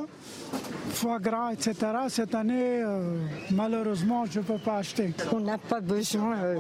[0.90, 1.74] foie gras, etc.
[2.08, 3.18] Cette année, euh,
[3.50, 5.12] malheureusement, je ne peux pas acheter.
[5.32, 6.58] On n'a pas besoin euh,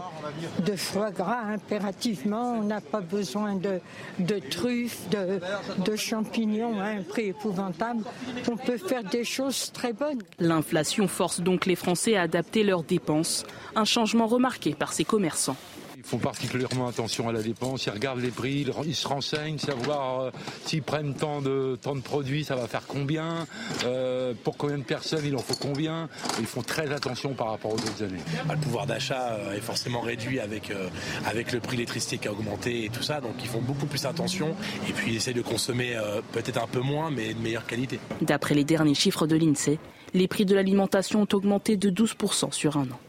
[0.64, 3.80] de foie gras impérativement, on n'a pas besoin de,
[4.18, 5.40] de truffes, de,
[5.84, 8.02] de champignons à un prix épouvantable.
[8.50, 10.22] On peut faire des choses très bonnes.
[10.38, 15.56] L'inflation force donc les Français à adapter leurs dépenses, un changement remarqué par ces commerçants.
[15.98, 20.20] Ils font particulièrement attention à la dépense, ils regardent les prix, ils- se renseignent, savoir
[20.20, 20.30] euh,
[20.64, 23.48] s'ils prennent tant de, tant de produits, ça va faire combien,
[23.84, 26.08] euh, pour combien de personnes il en faut combien.
[26.38, 28.20] Ils font très attention par rapport aux autres années.
[28.46, 30.88] Bah, le pouvoir d'achat euh, est forcément réduit avec, euh,
[31.26, 33.20] avec le prix de l'électricité qui a augmenté et tout ça.
[33.20, 34.54] Donc ils font beaucoup plus attention
[34.88, 37.98] et puis ils essaient de consommer euh, peut-être un peu moins mais de meilleure qualité.
[38.22, 39.80] D'après les derniers chiffres de l'INSEE,
[40.14, 43.00] les prix de l'alimentation ont augmenté de 12% sur un an.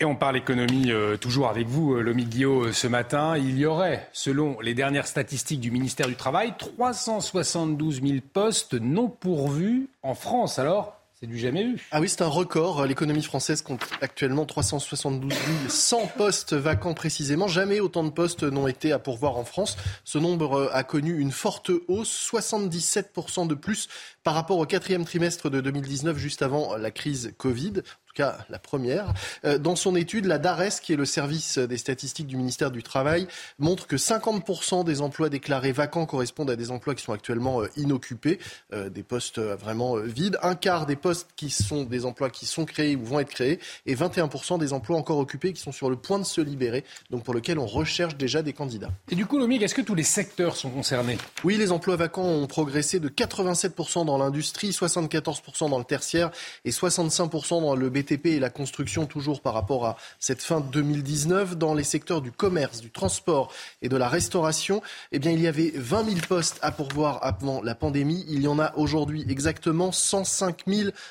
[0.00, 3.38] Et on parle économie euh, toujours avec vous, euh, Lomi Guillot, euh, ce matin.
[3.38, 9.08] Il y aurait, selon les dernières statistiques du ministère du Travail, 372 000 postes non
[9.08, 10.58] pourvus en France.
[10.58, 11.86] Alors, c'est du jamais vu.
[11.92, 12.84] Ah oui, c'est un record.
[12.86, 15.32] L'économie française compte actuellement 372
[15.68, 17.46] 100 postes vacants précisément.
[17.46, 19.76] Jamais autant de postes n'ont été à pourvoir en France.
[20.02, 23.88] Ce nombre a connu une forte hausse, 77% de plus
[24.24, 27.74] par rapport au quatrième trimestre de 2019, juste avant la crise Covid.
[28.14, 29.12] Tout cas, la première.
[29.44, 32.84] Euh, Dans son étude, la DARES, qui est le service des statistiques du ministère du
[32.84, 33.26] Travail,
[33.58, 37.68] montre que 50% des emplois déclarés vacants correspondent à des emplois qui sont actuellement euh,
[37.76, 38.38] inoccupés,
[38.72, 40.38] euh, des postes vraiment vides.
[40.42, 43.58] Un quart des postes qui sont des emplois qui sont créés ou vont être créés,
[43.84, 47.24] et 21% des emplois encore occupés qui sont sur le point de se libérer, donc
[47.24, 48.92] pour lesquels on recherche déjà des candidats.
[49.10, 51.18] Et du coup, Lomi, est-ce que tous les secteurs sont concernés?
[51.42, 56.30] Oui, les emplois vacants ont progressé de 87% dans l'industrie, 74% dans le tertiaire
[56.64, 61.56] et 65% dans le BTP et la construction, toujours par rapport à cette fin 2019.
[61.56, 63.52] Dans les secteurs du commerce, du transport
[63.82, 64.82] et de la restauration,
[65.12, 68.24] eh il y avait 20 000 postes à pourvoir avant la pandémie.
[68.28, 70.64] Il y en a aujourd'hui exactement 105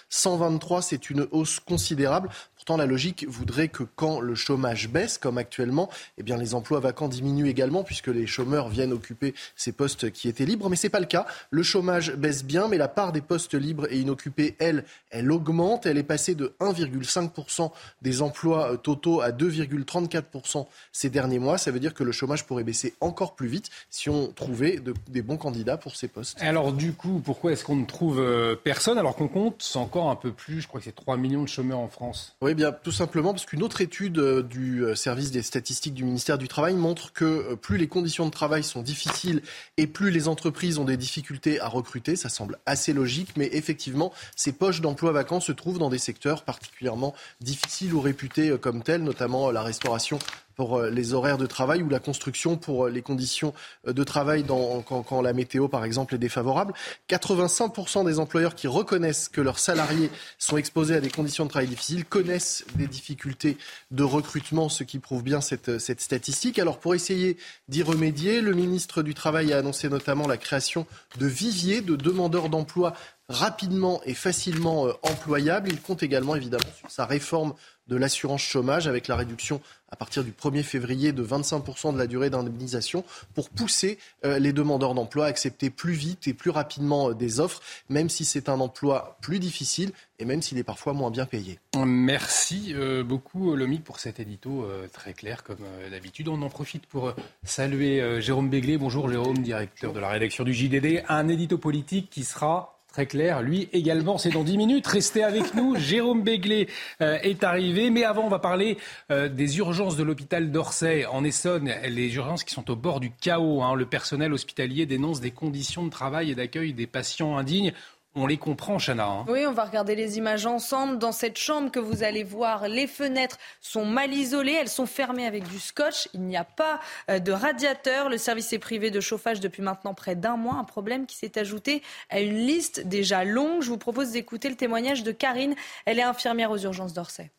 [0.10, 0.82] 123.
[0.82, 2.30] C'est une hausse considérable.
[2.64, 6.56] Pour Pourtant, la logique voudrait que quand le chômage baisse, comme actuellement, eh bien, les
[6.56, 10.70] emplois vacants diminuent également, puisque les chômeurs viennent occuper ces postes qui étaient libres.
[10.70, 11.26] Mais ce n'est pas le cas.
[11.50, 15.86] Le chômage baisse bien, mais la part des postes libres et inoccupés, elle, elle augmente.
[15.86, 17.70] Elle est passée de 1,5%
[18.02, 21.58] des emplois totaux à 2,34% ces derniers mois.
[21.58, 24.80] Ça veut dire que le chômage pourrait baisser encore plus vite si on trouvait
[25.10, 26.42] des bons candidats pour ces postes.
[26.42, 30.16] Alors du coup, pourquoi est-ce qu'on ne trouve euh, personne alors qu'on compte encore un
[30.16, 32.38] peu plus Je crois que c'est 3 millions de chômeurs en France?
[32.40, 36.04] Oui, bien tout simplement parce qu'une autre étude euh, du euh, service des statistiques du
[36.04, 39.42] ministère du Travail montre que plus les conditions de travail sont difficiles
[39.78, 42.16] et plus les entreprises ont des difficultés à recruter.
[42.16, 46.44] Ça semble assez logique, mais effectivement, ces poches d'emplois vacants se trouvent dans des secteurs
[46.44, 50.20] particulièrement difficiles ou réputés comme tels, notamment la restauration
[50.56, 53.54] pour euh, les horaires de travail ou la construction pour euh, les conditions
[53.88, 56.74] euh, de travail quand, la météo, par exemple, est défavorable.
[57.10, 61.68] 85% des employeurs qui reconnaissent que leurs salariés sont exposés à des conditions de travail
[61.68, 63.58] difficiles connaissent des difficultés
[63.92, 66.60] de recrutement, ce qui prouve bien cette, cette statistique.
[66.60, 70.86] Alors, pour essayer d'y remédier, le ministre du Travail a annoncé notamment la création
[71.20, 72.94] de viviers de demandeurs d'emploi
[73.30, 75.70] rapidement et facilement employables.
[75.70, 77.54] Il compte également, évidemment, sur sa réforme
[77.88, 79.62] de l'assurance chômage avec la réduction
[79.94, 83.04] à partir du 1er février de 25% de la durée d'indemnisation
[83.36, 87.40] pour pousser euh, les demandeurs d'emploi à accepter plus vite et plus rapidement euh, des
[87.40, 91.28] offres, même si c'est un emploi plus difficile et même s'il est parfois moins bien
[91.28, 91.60] payé.
[91.78, 96.28] Merci euh, beaucoup Lomic pour cet édito très clair comme d'habitude.
[96.28, 98.78] On en profite pour saluer Jérôme Béglé.
[98.78, 101.04] Bonjour Jérôme, directeur de la rédaction du JDD.
[101.08, 104.86] Un édito politique qui sera Très clair, lui également, c'est dans 10 minutes.
[104.86, 106.70] Restez avec nous, Jérôme Béglé
[107.02, 107.90] euh, est arrivé.
[107.90, 108.78] Mais avant, on va parler
[109.10, 113.10] euh, des urgences de l'hôpital d'Orsay en Essonne, les urgences qui sont au bord du
[113.10, 113.64] chaos.
[113.64, 113.74] Hein.
[113.74, 117.74] Le personnel hospitalier dénonce des conditions de travail et d'accueil des patients indignes.
[118.16, 119.06] On les comprend, Chana.
[119.06, 119.26] Hein.
[119.28, 121.00] Oui, on va regarder les images ensemble.
[121.00, 124.54] Dans cette chambre que vous allez voir, les fenêtres sont mal isolées.
[124.54, 126.10] Elles sont fermées avec du scotch.
[126.14, 126.80] Il n'y a pas
[127.10, 128.10] euh, de radiateur.
[128.10, 130.56] Le service est privé de chauffage depuis maintenant près d'un mois.
[130.56, 131.82] Un problème qui s'est ajouté
[132.12, 133.64] à une liste déjà longue.
[133.64, 135.56] Je vous propose d'écouter le témoignage de Karine.
[135.86, 137.32] Elle est infirmière aux urgences d'Orsay.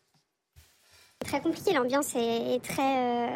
[1.27, 3.27] Très compliqué, l'ambiance est, très, euh,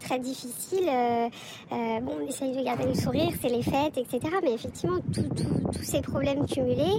[0.00, 0.88] très difficile.
[0.88, 1.28] Euh,
[1.72, 4.20] euh, bon, on essaye de garder le sourire, c'est les fêtes, etc.
[4.42, 6.98] Mais effectivement, tous ces problèmes cumulés,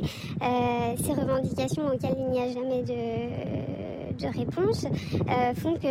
[1.04, 4.86] ces revendications auxquelles il n'y a jamais de, de réponse,
[5.56, 5.88] font que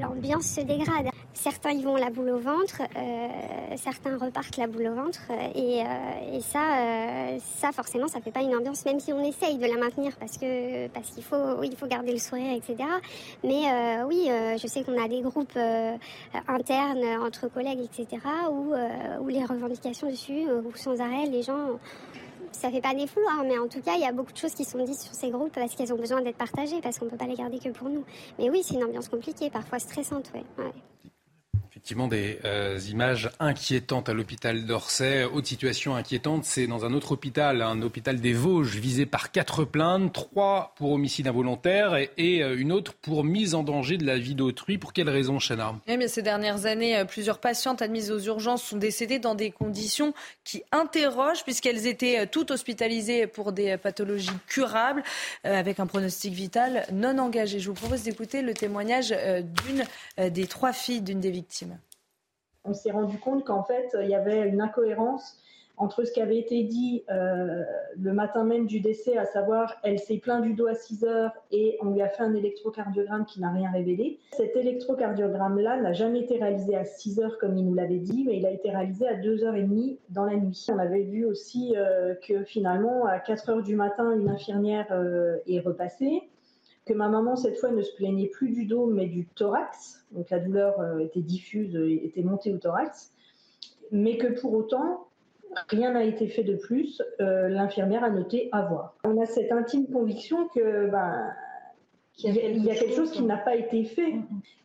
[0.00, 1.08] l'ambiance se dégrade.
[1.34, 2.82] Certains y vont la boule au ventre,
[3.76, 5.20] certains repartent la boule au ventre.
[5.54, 5.82] Et,
[6.40, 9.76] ça, euh, ça, forcément, ça fait pas une ambiance, même si on essaye de la
[9.76, 12.76] maintenir parce que parce qu'il faut, il faut garder le sourire, etc.
[13.44, 14.28] Mais oui,
[14.60, 15.58] je sais qu'on a des groupes
[16.46, 18.22] internes entre collègues, etc.
[18.50, 18.74] Où,
[19.28, 21.78] les revendications dessus, sans arrêt, les gens
[22.50, 24.54] ça fait pas des hein, mais en tout cas, il y a beaucoup de choses
[24.54, 27.16] qui sont dites sur ces groupes parce qu'elles ont besoin d'être partagées, parce qu'on peut
[27.16, 28.04] pas les garder que pour nous.
[28.38, 30.44] Mais oui, c'est une ambiance compliquée, parfois stressante, ouais
[31.78, 35.22] effectivement des euh, images inquiétantes à l'hôpital d'Orsay.
[35.22, 39.64] Autre situation inquiétante, c'est dans un autre hôpital, un hôpital des Vosges, visé par quatre
[39.64, 44.18] plaintes, trois pour homicide involontaire et, euh, une autre pour mise en danger de la
[44.18, 44.76] vie d'autrui.
[44.76, 45.76] Pour quelle raison, Chana?
[45.86, 49.52] Eh bien, Ces dernières années, euh, plusieurs patientes admises aux urgences sont décédées dans des
[49.52, 55.04] conditions qui interrogent, puisqu'elles étaient toutes hospitalisées pour des pathologies curables,
[55.44, 57.60] avec un pronostic vital non engagé.
[57.60, 59.84] Je vous propose d'écouter le témoignage d'une
[60.30, 61.77] des trois filles d'une des victimes
[62.68, 65.38] on s'est rendu compte qu'en fait, il y avait une incohérence
[65.78, 67.62] entre ce qui avait été dit euh,
[67.96, 71.32] le matin même du décès, à savoir elle s'est plaint du dos à 6 heures
[71.50, 74.18] et on lui a fait un électrocardiogramme qui n'a rien révélé.
[74.32, 78.38] Cet électrocardiogramme-là n'a jamais été réalisé à 6 heures comme il nous l'avait dit, mais
[78.38, 80.66] il a été réalisé à 2h30 dans la nuit.
[80.72, 85.36] On avait vu aussi euh, que finalement, à 4 heures du matin, une infirmière euh,
[85.46, 86.22] est repassée
[86.88, 90.06] que ma maman, cette fois, ne se plaignait plus du dos, mais du thorax.
[90.12, 93.12] Donc la douleur euh, était diffuse, euh, était montée au thorax.
[93.92, 95.06] Mais que pour autant,
[95.68, 97.02] rien n'a été fait de plus.
[97.20, 98.96] Euh, l'infirmière a noté avoir.
[99.04, 101.30] On a cette intime conviction que ben,
[102.24, 104.14] il y a quelque chose qui n'a pas été fait.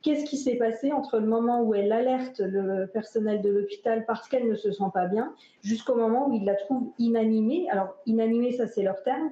[0.01, 4.27] Qu'est-ce qui s'est passé entre le moment où elle alerte le personnel de l'hôpital parce
[4.27, 7.67] qu'elle ne se sent pas bien, jusqu'au moment où il la trouve inanimée?
[7.69, 9.29] Alors, inanimée, ça c'est leur terme,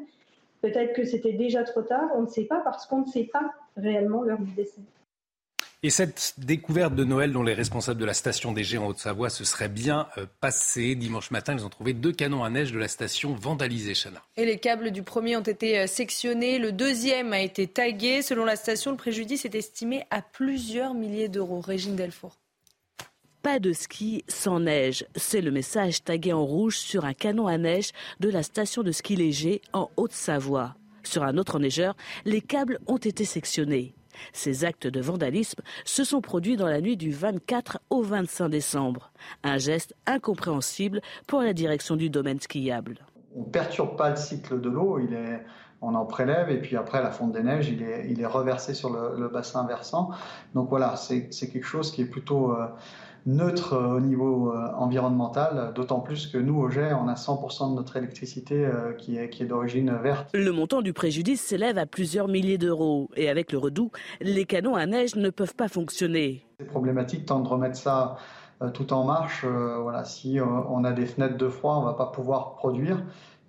[0.62, 3.52] Peut-être que c'était déjà trop tard, on ne sait pas parce qu'on ne sait pas
[3.78, 4.82] réellement l'heure du décès.
[5.84, 9.44] Et cette découverte de Noël dont les responsables de la station des en Haute-Savoie se
[9.44, 10.94] seraient bien euh, passés.
[10.94, 14.22] Dimanche matin, ils ont trouvé deux canons à neige de la station vandalisés, Chana.
[14.38, 16.60] Et les câbles du premier ont été euh, sectionnés.
[16.60, 18.22] Le deuxième a été tagué.
[18.22, 21.62] Selon la station, le préjudice est estimé à plusieurs milliers d'euros.
[21.62, 22.41] Régine Delfour.
[23.42, 25.04] Pas de ski sans neige.
[25.16, 27.90] C'est le message tagué en rouge sur un canon à neige
[28.20, 30.76] de la station de ski léger en Haute-Savoie.
[31.02, 33.96] Sur un autre enneigeur, les câbles ont été sectionnés.
[34.32, 39.12] Ces actes de vandalisme se sont produits dans la nuit du 24 au 25 décembre.
[39.44, 43.00] Un geste incompréhensible pour la direction du domaine skiable.
[43.36, 45.00] On ne perturbe pas le cycle de l'eau,
[45.82, 47.82] on en prélève et puis après la fonte des neiges, il
[48.22, 50.12] est, reversé sur le, bassin versant.
[50.54, 52.52] Donc voilà, c'est quelque chose qui est plutôt...
[52.52, 52.68] Euh,
[53.26, 57.72] neutre euh, au niveau euh, environnemental, d'autant plus que nous, au GER, on a 100%
[57.72, 60.30] de notre électricité euh, qui est, qui est d'origine verte.
[60.34, 63.10] Le montant du préjudice s'élève à plusieurs milliers d'euros.
[63.15, 63.91] Et avec le redout,
[64.22, 66.45] les canons à neige ne peuvent pas fonctionner.
[66.60, 68.18] C'est problématique tant de remettre ça
[68.76, 69.43] tout en marche.
[69.43, 73.03] voilà, si on a des fenêtres de froid, on ne va pas pouvoir produire.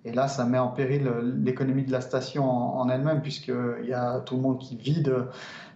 [0.05, 1.07] Et là, ça met en péril
[1.43, 5.27] l'économie de la station en elle-même, puisqu'il y a tout le monde qui vide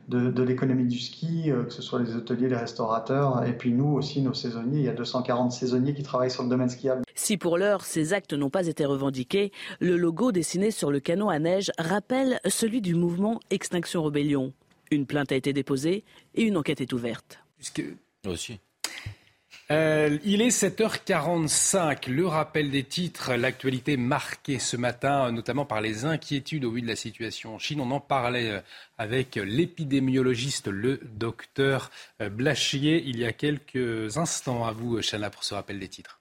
[0.07, 3.93] de, l'économie du ski, euh, que ce soit les hôteliers, les restaurateurs, et puis nous
[3.93, 4.79] aussi, nos saisonniers.
[4.79, 7.03] Il y a 240 saisonniers qui travaillent sur le domaine skiable.
[7.15, 11.29] Si pour l'heure ces actes n'ont pas été revendiqués, le logo dessiné sur le canon
[11.29, 14.53] à neige rappelle celui du mouvement Extinction Rebellion.
[14.91, 16.03] Une plainte a été déposée
[16.35, 17.39] et une enquête est ouverte.
[17.57, 17.84] Puisque...
[18.25, 18.59] Aussi.
[19.69, 22.10] Euh, il est 7h45.
[22.10, 26.88] Le rappel des titres, l'actualité marquée ce matin, notamment par les inquiétudes au vu de
[26.88, 27.81] la situation en Chine.
[27.81, 28.61] On en parlait euh,
[28.98, 31.91] avec l'épidémiologiste, le docteur
[32.22, 34.65] euh, Blachier, il y a quelques instants.
[34.65, 36.16] À vous, Chana, pour ce rappel des titres.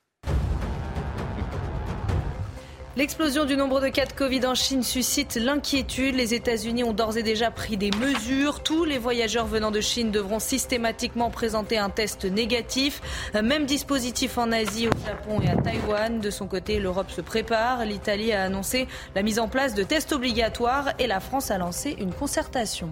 [2.96, 6.14] L'explosion du nombre de cas de Covid en Chine suscite l'inquiétude.
[6.14, 8.62] Les États-Unis ont d'ores et déjà pris des mesures.
[8.62, 13.02] Tous les voyageurs venant de Chine devront systématiquement présenter un test négatif.
[13.34, 16.20] Même dispositif en Asie, au Japon et à Taïwan.
[16.20, 17.84] De son côté, l'Europe se prépare.
[17.84, 21.96] L'Italie a annoncé la mise en place de tests obligatoires et la France a lancé
[21.98, 22.90] une concertation.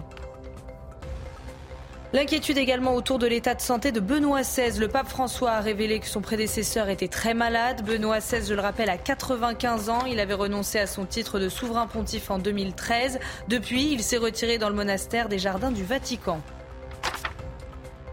[2.15, 4.79] L'inquiétude également autour de l'état de santé de Benoît XVI.
[4.79, 7.83] Le pape François a révélé que son prédécesseur était très malade.
[7.85, 10.05] Benoît XVI, je le rappelle, a 95 ans.
[10.05, 13.19] Il avait renoncé à son titre de souverain pontife en 2013.
[13.49, 16.39] Depuis, il s'est retiré dans le monastère des Jardins du Vatican.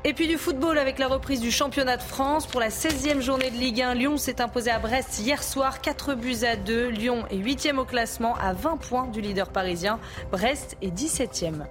[0.03, 2.49] Et puis du football avec la reprise du championnat de France.
[2.49, 6.15] Pour la 16e journée de Ligue 1, Lyon s'est imposé à Brest hier soir 4
[6.15, 6.89] buts à 2.
[6.89, 10.01] Lyon est 8e au classement à 20 points du leader parisien.
[10.33, 11.67] Brest est 17e.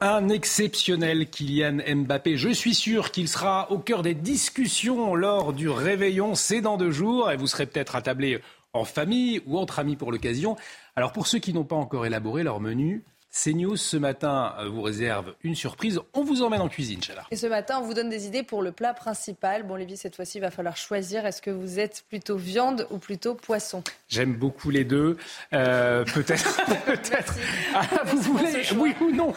[0.00, 2.36] Un exceptionnel Kylian Mbappé.
[2.36, 6.36] Je suis sûr qu'il sera au cœur des discussions lors du réveillon.
[6.36, 8.40] C'est dans deux jours et vous serez peut-être attablé
[8.72, 10.54] en famille ou entre amis pour l'occasion.
[10.94, 13.02] Alors pour ceux qui n'ont pas encore élaboré leur menu,
[13.44, 16.00] CNews ce matin euh, vous réserve une surprise.
[16.14, 17.24] On vous emmène en cuisine, Chala.
[17.30, 19.62] Et ce matin, on vous donne des idées pour le plat principal.
[19.62, 21.24] Bon, Lévi, cette fois-ci, il va falloir choisir.
[21.24, 23.82] Est-ce que vous êtes plutôt viande ou plutôt poisson?
[24.08, 25.16] J'aime beaucoup les deux.
[25.52, 26.64] Euh, peut-être.
[26.86, 27.34] peut-être.
[27.74, 29.32] Ah, vous voulez Oui ou non?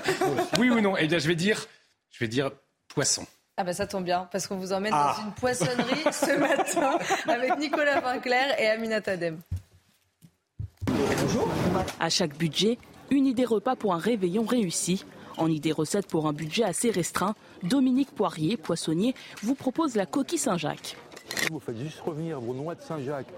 [0.57, 1.67] Oui ou non Eh bien, je vais dire,
[2.11, 2.51] je vais dire
[2.87, 3.25] poisson.
[3.57, 5.17] Ah ben ça tombe bien, parce qu'on vous emmène dans ah.
[5.23, 6.97] une poissonnerie ce matin
[7.27, 9.39] avec Nicolas Vinclair et Aminata Tadem.
[11.99, 12.79] À chaque budget,
[13.11, 15.05] une idée repas pour un réveillon réussi.
[15.37, 19.13] En idée recette pour un budget assez restreint, Dominique Poirier, poissonnier,
[19.43, 20.97] vous propose la coquille Saint-Jacques.
[21.49, 23.31] Vous faites juste revenir vos noix de Saint-Jacques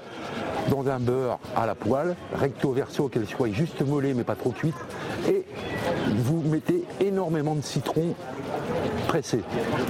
[0.70, 4.52] dans un beurre à la poêle, recto verso, qu'elle soit juste mollée mais pas trop
[4.52, 4.76] cuite,
[5.28, 5.44] et
[6.18, 8.16] vous mettez énormément de citron
[9.04, 9.42] pressé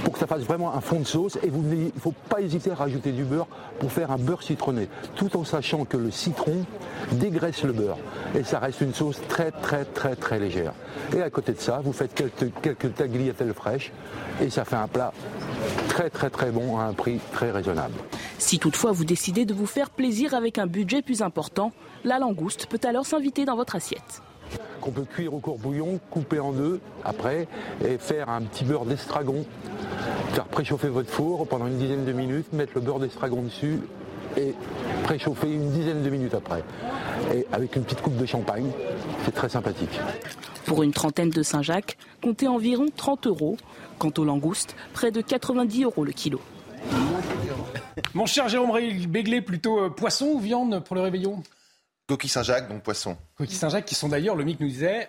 [0.04, 1.36] pour que ça fasse vraiment un fond de sauce.
[1.42, 3.46] Et il ne faut pas hésiter à rajouter du beurre
[3.78, 6.64] pour faire un beurre citronné, tout en sachant que le citron
[7.12, 7.98] dégraisse le beurre
[8.34, 10.72] et ça reste une sauce très très très très légère.
[11.14, 13.92] Et à côté de ça, vous faites quelques, quelques tagliatelles fraîches
[14.40, 15.12] et ça fait un plat
[15.88, 17.94] très très très bon à un prix très raisonnable.
[18.38, 21.72] Si toutefois vous décidez de vous faire plaisir avec un budget plus important,
[22.04, 24.22] la langouste peut alors s'inviter dans votre assiette
[24.80, 27.48] qu'on peut cuire au bouillon, couper en deux après
[27.84, 29.44] et faire un petit beurre d'estragon,
[30.32, 33.80] faire préchauffer votre four pendant une dizaine de minutes, mettre le beurre d'estragon dessus
[34.36, 34.54] et
[35.04, 36.62] préchauffer une dizaine de minutes après.
[37.34, 38.70] Et avec une petite coupe de champagne,
[39.24, 40.00] c'est très sympathique.
[40.66, 43.56] Pour une trentaine de Saint-Jacques, comptez environ 30 euros.
[43.98, 46.40] Quant aux langoustes, près de 90 euros le kilo.
[48.12, 48.72] Mon cher Jérôme
[49.08, 51.42] Béglé, plutôt euh, poisson ou viande pour le réveillon?
[52.06, 53.16] Coquille Saint-Jacques, donc poisson.
[53.36, 55.08] Coquille Saint-Jacques qui sont d'ailleurs, le MIC nous disait,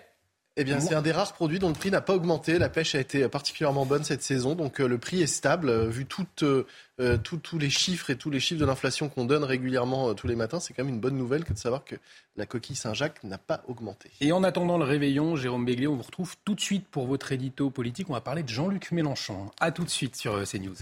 [0.58, 2.58] eh bien, c'est un des rares produits dont le prix n'a pas augmenté.
[2.58, 5.68] La pêche a été particulièrement bonne cette saison, donc euh, le prix est stable.
[5.68, 6.06] Euh, vu
[6.42, 10.34] euh, tous les chiffres et tous les chiffres de l'inflation qu'on donne régulièrement tous les
[10.34, 11.96] matins, c'est quand même une bonne nouvelle que de savoir que
[12.36, 14.10] la coquille Saint-Jacques n'a pas augmenté.
[14.22, 17.32] Et en attendant le réveillon, Jérôme Béglé, on vous retrouve tout de suite pour votre
[17.32, 18.08] édito politique.
[18.08, 19.50] On va parler de Jean-Luc Mélenchon.
[19.60, 20.76] A tout de suite sur CNews.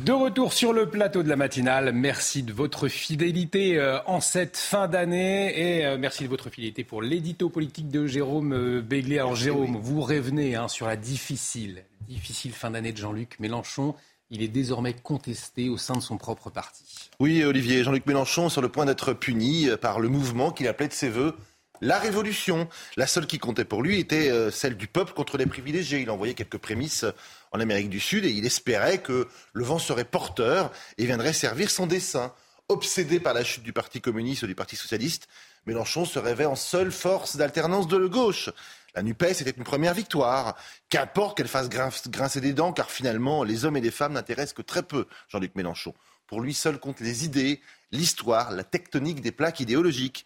[0.00, 4.56] De retour sur le plateau de la matinale, merci de votre fidélité euh, en cette
[4.56, 9.18] fin d'année et euh, merci de votre fidélité pour l'édito politique de Jérôme euh, Béglé.
[9.18, 13.94] Alors Jérôme, vous revenez hein, sur la difficile, difficile fin d'année de Jean-Luc Mélenchon.
[14.30, 17.10] il est désormais contesté au sein de son propre parti.
[17.20, 20.88] Oui, Olivier, Jean-Luc Mélenchon est sur le point d'être puni par le mouvement qu'il appelait
[20.88, 21.36] de ses voeux
[21.80, 22.68] la révolution.
[22.96, 25.98] La seule qui comptait pour lui était celle du peuple contre les privilégiés.
[25.98, 27.04] Il envoyait quelques prémices
[27.52, 31.70] en Amérique du Sud et il espérait que le vent serait porteur et viendrait servir
[31.70, 32.32] son dessein.
[32.68, 35.28] Obsédé par la chute du Parti communiste et du Parti socialiste,
[35.66, 38.50] Mélenchon se rêvait en seule force d'alternance de gauche.
[38.94, 40.56] La NUPES était une première victoire.
[40.88, 44.62] Qu'importe qu'elle fasse grincer des dents, car finalement, les hommes et les femmes n'intéressent que
[44.62, 45.94] très peu Jean-Luc Mélenchon.
[46.26, 47.60] Pour lui, seul comptent les idées,
[47.90, 50.24] l'histoire, la tectonique des plaques idéologiques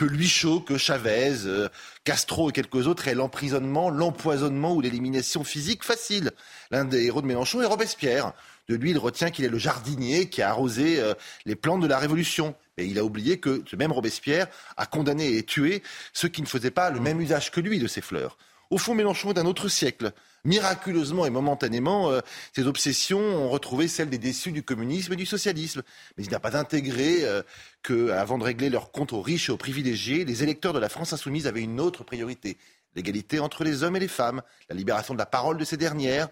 [0.00, 1.68] peu lui chaud que Chavez, euh,
[2.04, 6.30] Castro et quelques autres aient l'emprisonnement, l'empoisonnement ou l'élimination physique facile.
[6.70, 8.32] L'un des héros de Mélenchon est Robespierre.
[8.70, 11.12] De lui, il retient qu'il est le jardinier qui a arrosé euh,
[11.44, 12.54] les plantes de la Révolution.
[12.78, 14.46] Et il a oublié que ce même Robespierre
[14.78, 15.82] a condamné et tué
[16.14, 18.38] ceux qui ne faisaient pas le même usage que lui de ces fleurs.
[18.70, 20.12] Au fond, Mélenchon est d'un autre siècle.
[20.44, 22.20] Miraculeusement et momentanément, euh,
[22.54, 25.82] ses obsessions ont retrouvé celles des déçus du communisme et du socialisme.
[26.16, 27.42] Mais il n'a pas intégré euh,
[27.82, 30.88] que, avant de régler leurs comptes aux riches et aux privilégiés, les électeurs de la
[30.88, 32.56] France insoumise avaient une autre priorité
[32.96, 36.28] l'égalité entre les hommes et les femmes, la libération de la parole de ces dernières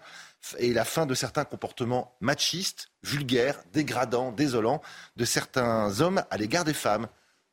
[0.57, 4.81] et la fin de certains comportements machistes, vulgaires, dégradants, désolants
[5.15, 7.07] de certains hommes à l'égard des femmes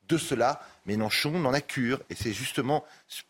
[0.09, 2.01] de cela, Mélenchon n'en a cure.
[2.11, 2.85] Et c'est justement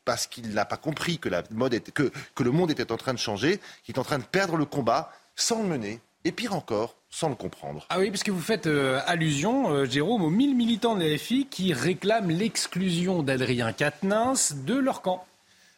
[0.04, 2.96] parce qu'il n'a pas compris que, la mode était, que, que le monde était en
[2.96, 6.00] train de changer qu'il est en train de perdre le combat sans le mener.
[6.24, 7.86] Et pire encore, sans le comprendre.
[7.88, 11.16] Ah oui, parce que vous faites euh, allusion, euh, Jérôme, aux 1000 militants de la
[11.16, 15.24] FI qui réclament l'exclusion d'Adrien Quatennens de leur camp.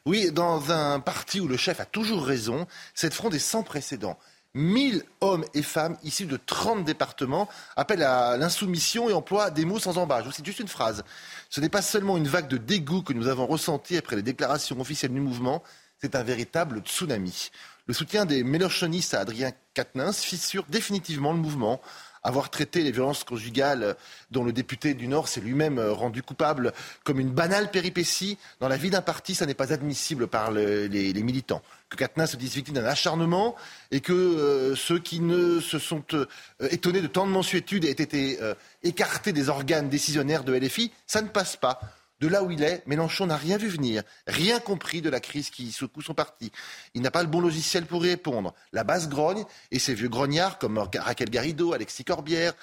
[0.06, 4.18] Oui, dans un parti où le chef a toujours raison, cette fronde est sans précédent.
[4.54, 9.78] 1000 hommes et femmes issus de 30 départements appellent à l'insoumission et emploient des mots
[9.78, 10.24] sans embâche.
[10.32, 11.04] C'est juste une phrase.
[11.50, 14.80] Ce n'est pas seulement une vague de dégoût que nous avons ressentie après les déclarations
[14.80, 15.62] officielles du mouvement,
[16.00, 17.50] c'est un véritable tsunami.
[17.86, 21.80] Le soutien des Mélenchonistes à Adrien Quatennens fissure définitivement le mouvement
[22.22, 23.96] avoir traité les violences conjugales
[24.30, 26.72] dont le député du Nord s'est lui-même euh, rendu coupable
[27.04, 31.12] comme une banale péripétie dans la vie d'un parti, ça n'est pas admissible par les,
[31.22, 31.62] militants.
[31.88, 33.54] Que Katna se dise victime d'un acharnement
[33.90, 36.26] et que euh, ceux qui ne se sont euh,
[36.70, 38.38] étonnés de tant de mensuétude aient été
[38.82, 41.80] écartés des organes décisionnaires de LFI, ça ne passe pas.
[42.20, 45.50] De là où il est, Mélenchon n'a rien vu venir, rien compris de la crise
[45.50, 46.50] qui secoue son parti.
[46.94, 48.54] Il n'a pas le bon logiciel pour y répondre.
[48.72, 52.54] La base grogne et ces vieux grognards comme Raquel Garrido, Alexis Corbière,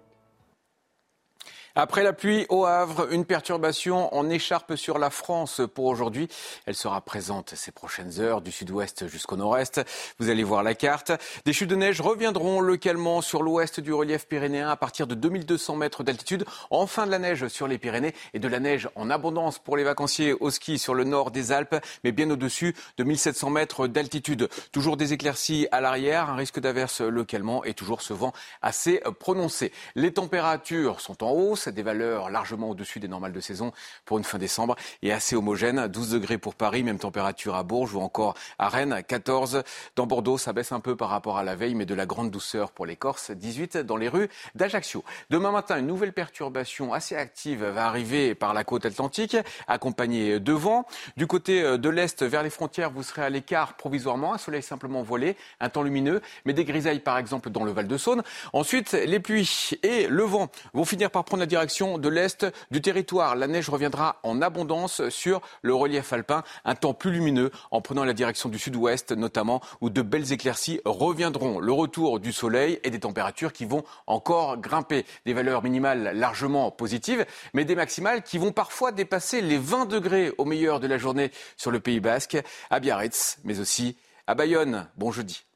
[1.76, 6.28] Après la pluie au Havre, une perturbation en écharpe sur la France pour aujourd'hui.
[6.66, 9.82] Elle sera présente ces prochaines heures du sud-ouest jusqu'au nord-est.
[10.18, 11.12] Vous allez voir la carte.
[11.46, 15.76] Des chutes de neige reviendront localement sur l'ouest du relief pyrénéen à partir de 2200
[15.76, 16.44] mètres d'altitude.
[16.72, 19.84] Enfin de la neige sur les Pyrénées et de la neige en abondance pour les
[19.84, 24.50] vacanciers au ski sur le nord des Alpes, mais bien au-dessus de 1700 mètres d'altitude.
[24.72, 28.34] Toujours des éclaircies à l'arrière, un risque d'averse localement et toujours ce vent
[28.64, 29.72] assez prononcé.
[29.94, 33.72] Les températures sont en hausse des valeurs largement au-dessus des normales de saison
[34.06, 35.88] pour une fin décembre et assez homogène.
[35.88, 39.64] 12 degrés pour Paris, même température à Bourges ou encore à Rennes, 14.
[39.96, 42.32] Dans Bordeaux, ça baisse un peu par rapport à la veille, mais de la grande
[42.32, 45.04] douceur pour les Corses, 18 dans les rues d'Ajaccio.
[45.30, 49.38] Demain matin, une nouvelle perturbation assez active va arriver par la côte atlantique,
[49.68, 50.86] accompagnée de vent.
[51.18, 55.02] Du côté de l'est, vers les frontières, vous serez à l'écart provisoirement, un soleil simplement
[55.02, 58.24] voilé, un temps lumineux, mais des grisailles par exemple dans le Val de Saône.
[58.54, 62.82] Ensuite, les pluies et le vent vont finir par prendre la direction de l'est du
[62.82, 63.36] territoire.
[63.36, 66.44] La neige reviendra en abondance sur le relief alpin.
[66.64, 70.80] Un temps plus lumineux en prenant la direction du sud-ouest, notamment, où de belles éclaircies
[70.86, 71.60] reviendront.
[71.60, 75.06] Le retour du soleil et des températures qui vont encore grimper.
[75.26, 80.32] Des valeurs minimales largement positives, mais des maximales qui vont parfois dépasser les 20 degrés
[80.38, 82.38] au meilleur de la journée sur le Pays basque,
[82.70, 83.98] à Biarritz, mais aussi
[84.28, 84.88] à Bayonne.
[84.96, 85.49] Bon jeudi.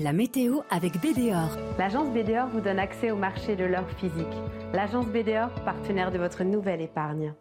[0.00, 1.58] La météo avec BDOR.
[1.76, 4.26] L'agence BDOR vous donne accès au marché de l'or physique.
[4.72, 7.34] L'agence BDOR, partenaire de votre nouvelle épargne.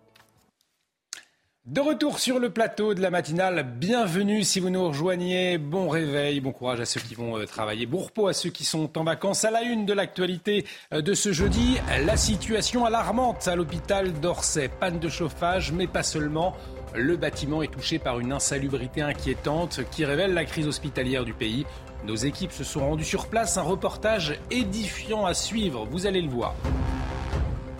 [1.68, 5.60] De retour sur le plateau de la matinale, bienvenue si vous nous rejoignez.
[5.60, 8.66] Bon réveil, bon courage à ceux qui vont euh, travailler, bon repos à ceux qui
[8.66, 9.46] sont en vacances.
[9.46, 10.66] À la une de l'actualité
[10.96, 11.78] euh, de ce jeudi,
[12.08, 14.68] la situation alarmante à l'hôpital d'Orsay.
[14.68, 16.56] Panne de chauffage, mais pas seulement.
[16.96, 21.66] Le bâtiment est touché par une insalubrité inquiétante qui révèle la crise hospitalière du pays.
[22.06, 26.30] Nos équipes se sont rendues sur place, un reportage édifiant à suivre, vous allez le
[26.30, 26.54] voir.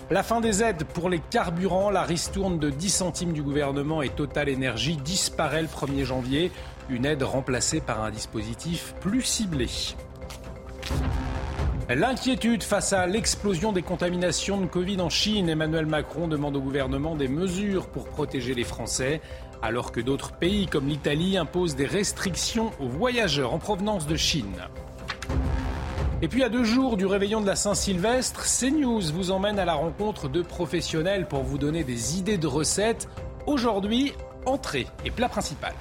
[0.10, 4.10] La fin des aides pour les carburants, la ristourne de 10 centimes du gouvernement et
[4.10, 6.52] Total Énergie disparaît le 1er janvier,
[6.90, 9.68] une aide remplacée par un dispositif plus ciblé.
[11.90, 17.16] L'inquiétude face à l'explosion des contaminations de Covid en Chine, Emmanuel Macron demande au gouvernement
[17.16, 19.22] des mesures pour protéger les Français,
[19.62, 24.56] alors que d'autres pays comme l'Italie imposent des restrictions aux voyageurs en provenance de Chine.
[26.22, 29.76] Et puis à deux jours du réveillon de la Saint-Sylvestre, CNews vous emmène à la
[29.76, 33.08] rencontre de professionnels pour vous donner des idées de recettes.
[33.46, 34.14] Aujourd'hui,
[34.46, 35.74] entrée et plat principal.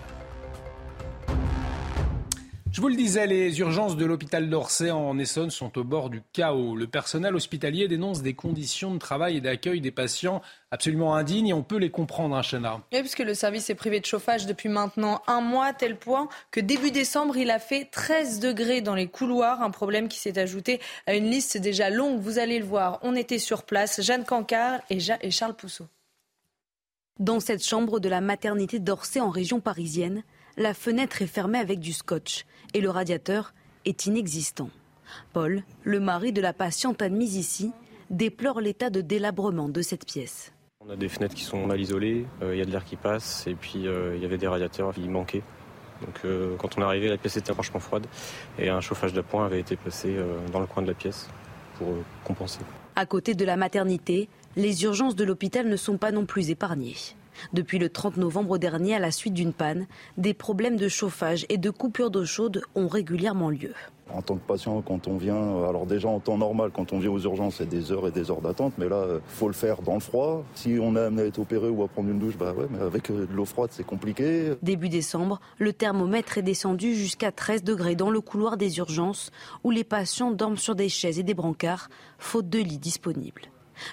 [2.77, 6.21] Je vous le disais, les urgences de l'hôpital d'Orsay en Essonne sont au bord du
[6.35, 6.77] chaos.
[6.77, 11.53] Le personnel hospitalier dénonce des conditions de travail et d'accueil des patients absolument indignes et
[11.55, 12.83] on peut les comprendre, hein, Chana.
[12.93, 16.29] Oui, puisque le service est privé de chauffage depuis maintenant un mois, à tel point
[16.51, 20.39] que début décembre, il a fait 13 degrés dans les couloirs, un problème qui s'est
[20.39, 22.21] ajouté à une liste déjà longue.
[22.21, 25.87] Vous allez le voir, on était sur place, Jeanne Cancard et, et Charles Pousseau.
[27.21, 30.23] Dans cette chambre de la maternité d'Orsay en région parisienne,
[30.59, 32.45] la fenêtre est fermée avec du scotch
[32.75, 34.71] et le radiateur est inexistant.
[35.33, 37.73] Paul, le mari de la patiente admise ici,
[38.11, 40.53] déplore l'état de délabrement de cette pièce.
[40.81, 42.97] On a des fenêtres qui sont mal isolées, euh, il y a de l'air qui
[42.97, 45.43] passe et puis euh, il y avait des radiateurs qui manquaient.
[46.01, 48.07] Donc euh, quand on est arrivé, la pièce était franchement froide
[48.59, 50.17] et un chauffage d'appoint avait été placé
[50.53, 51.29] dans le coin de la pièce
[51.79, 51.89] pour
[52.25, 52.61] compenser.
[52.95, 56.95] À côté de la maternité, les urgences de l'hôpital ne sont pas non plus épargnées.
[57.53, 59.87] Depuis le 30 novembre dernier, à la suite d'une panne,
[60.17, 63.73] des problèmes de chauffage et de coupure d'eau chaude ont régulièrement lieu.
[64.09, 67.11] En tant que patient, quand on vient, alors déjà en temps normal, quand on vient
[67.11, 69.53] aux urgences, c'est des heures et des heures d'attente, mais là, il euh, faut le
[69.53, 70.45] faire dans le froid.
[70.55, 72.79] Si on a amené à être opéré ou à prendre une douche, bah ouais, mais
[72.79, 74.53] avec euh, de l'eau froide, c'est compliqué.
[74.63, 79.33] Début décembre, le thermomètre est descendu jusqu'à 13 degrés dans le couloir des urgences,
[79.65, 81.89] où les patients dorment sur des chaises et des brancards,
[82.19, 83.43] faute de lits disponibles.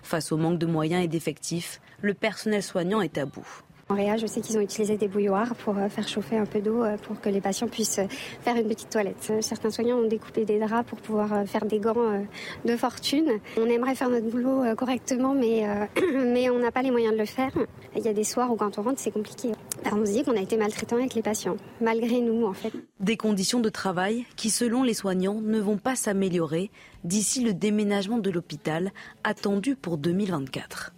[0.04, 3.64] Face au manque de moyens et d'effectifs, le personnel soignant est à bout.
[3.90, 6.62] En Réa, je sais qu'ils ont utilisé des bouilloires pour euh, faire chauffer un peu
[6.62, 8.08] d'eau euh, pour que les patients puissent euh,
[8.42, 9.34] faire une petite toilette.
[9.42, 12.24] Certains soignants ont découpé des draps pour pouvoir faire des gants
[12.66, 13.40] de fortune.
[13.58, 15.64] On aimerait faire notre boulot correctement, mais,
[16.14, 17.52] mais on n'a pas les moyens de le faire.
[17.96, 19.52] Il y a des soirs où quand on rentre, c'est compliqué.
[19.92, 22.72] on se dit qu'on a été maltraitant avec les patients, malgré nous en fait.
[23.00, 26.72] Des conditions de travail qui, selon les soignants, ne vont pas s'améliorer
[27.04, 28.92] d'ici le déménagement de l'hôpital
[29.24, 30.94] attendu pour 2024.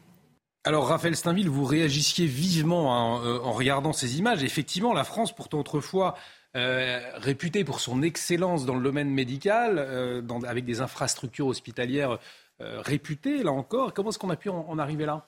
[0.68, 4.44] Alors Raphaël Steinville, vous réagissiez vivement euh, en regardant ces images.
[4.44, 6.16] Effectivement, la France, pourtant autrefois
[6.56, 12.18] euh, réputée pour son excellence dans le domaine médical, euh, avec des infrastructures hospitalières
[12.60, 15.28] réputées, là encore, comment est-ce qu'on a pu en arriver là?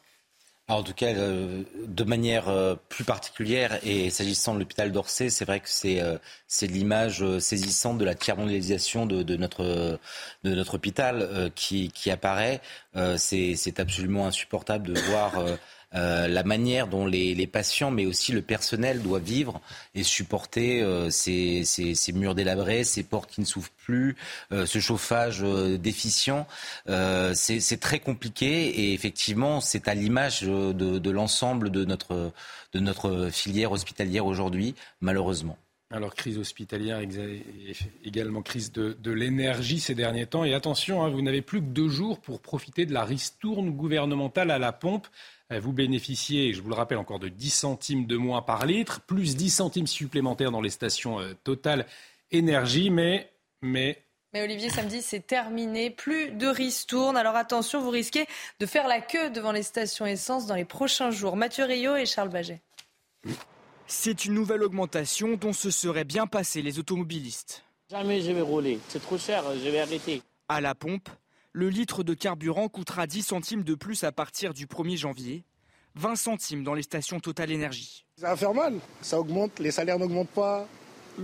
[0.75, 5.45] En tout cas, euh, de manière euh, plus particulière, et s'agissant de l'hôpital d'Orsay, c'est
[5.45, 6.17] vrai que c'est euh,
[6.61, 9.99] l'image saisissante de la tiers-mondialisation de, de, notre,
[10.43, 12.61] de notre hôpital qui, qui apparaît.
[13.17, 15.33] c'est absolument insupportable de voir
[15.97, 19.61] euh, la manière dont les, patients, mais aussi le personnel doit vivre
[19.95, 21.63] et supporter euh, ces,
[22.13, 24.15] murs délabrés, ces portes qui ne s'ouvrent plus,
[24.51, 26.45] euh, ce chauffage déficient.
[27.33, 34.75] c'est très compliqué et effectivement, c'est à l'image de, l'ensemble de notre, filière hospitalière aujourd'hui,
[35.01, 35.57] malheureusement.
[35.89, 36.99] Alors, crise hospitalière,
[38.03, 40.43] également crise de, l'énergie ces derniers temps.
[40.43, 44.51] Et attention, hein, vous n'avez plus que deux jours pour profiter de la ristourne gouvernementale
[44.51, 45.07] à la pompe.
[45.51, 49.01] Euh, vous bénéficiez, je vous le rappelle encore, de 10 centimes de moins par litre,
[49.01, 51.85] plus 10 centimes supplémentaires dans les stations euh, Total
[52.31, 52.89] Énergie.
[52.89, 54.03] Mais, mais
[54.33, 55.89] mais Olivier, samedi, c'est terminé.
[55.89, 57.15] Plus de ristourne.
[57.15, 58.25] Alors attention, vous risquez
[58.59, 61.37] de faire la queue devant les stations essence dans les prochains jours.
[61.37, 62.61] Mathieu Rio et Charles Baget.
[63.87, 67.63] C'est une nouvelle augmentation dont se seraient bien passés les automobilistes.
[67.89, 68.79] Jamais je vais rouler.
[68.89, 70.21] C'est trop cher, je vais arrêter.
[70.49, 71.07] À la pompe,
[71.57, 75.43] le litre de carburant coûtera 10 centimes de plus à partir du 1er janvier,
[75.95, 78.05] 20 centimes dans les stations Total Énergie.
[78.17, 80.67] Ça va faire mal, ça augmente, les salaires n'augmentent pas,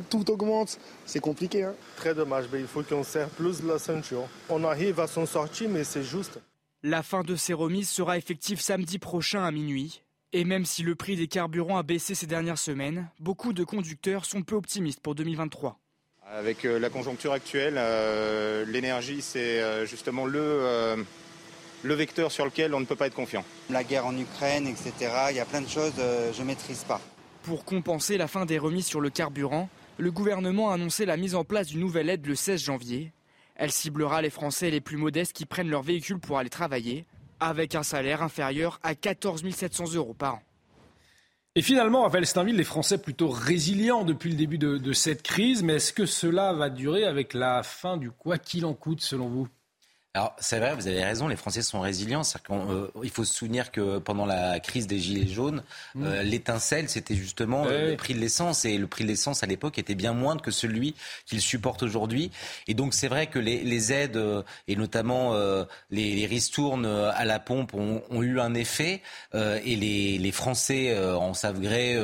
[0.09, 1.61] tout augmente, c'est compliqué.
[1.61, 1.75] Hein.
[1.97, 4.27] Très dommage, mais il faut qu'on serre plus la ceinture.
[4.49, 6.39] On arrive à s'en sortir, mais c'est juste.
[6.81, 10.01] La fin de ces remises sera effective samedi prochain à minuit.
[10.31, 14.25] Et même si le prix des carburants a baissé ces dernières semaines, beaucoup de conducteurs
[14.25, 15.79] sont peu optimistes pour 2023.
[16.35, 17.79] Avec la conjoncture actuelle,
[18.67, 21.05] l'énergie, c'est justement le,
[21.83, 23.45] le vecteur sur lequel on ne peut pas être confiant.
[23.69, 26.99] La guerre en Ukraine, etc., il y a plein de choses, je ne maîtrise pas.
[27.43, 31.35] Pour compenser la fin des remises sur le carburant, le gouvernement a annoncé la mise
[31.35, 33.11] en place d'une nouvelle aide le 16 janvier.
[33.55, 37.05] Elle ciblera les Français les plus modestes qui prennent leur véhicule pour aller travailler,
[37.39, 40.41] avec un salaire inférieur à 14 700 euros par an.
[41.55, 45.61] Et finalement, Raphaël Steinville, les Français plutôt résilients depuis le début de, de cette crise,
[45.61, 49.29] mais est-ce que cela va durer avec la fin du quoi qu'il en coûte selon
[49.29, 49.47] vous?
[50.15, 52.21] Alors, c'est vrai, vous avez raison, les Français sont résilients.
[52.51, 55.63] Euh, il faut se souvenir que pendant la crise des Gilets jaunes,
[55.95, 56.03] mm.
[56.03, 58.63] euh, l'étincelle, c'était justement euh, le prix de l'essence.
[58.63, 60.93] Et le prix de l'essence, à l'époque, était bien moindre que celui
[61.25, 62.29] qu'il supporte aujourd'hui.
[62.67, 64.23] Et donc, c'est vrai que les, les aides,
[64.67, 65.35] et notamment
[65.89, 69.01] les, les, ristournes à la pompe, ont, ont eu un effet.
[69.33, 71.99] et les, les, Français en savent gré,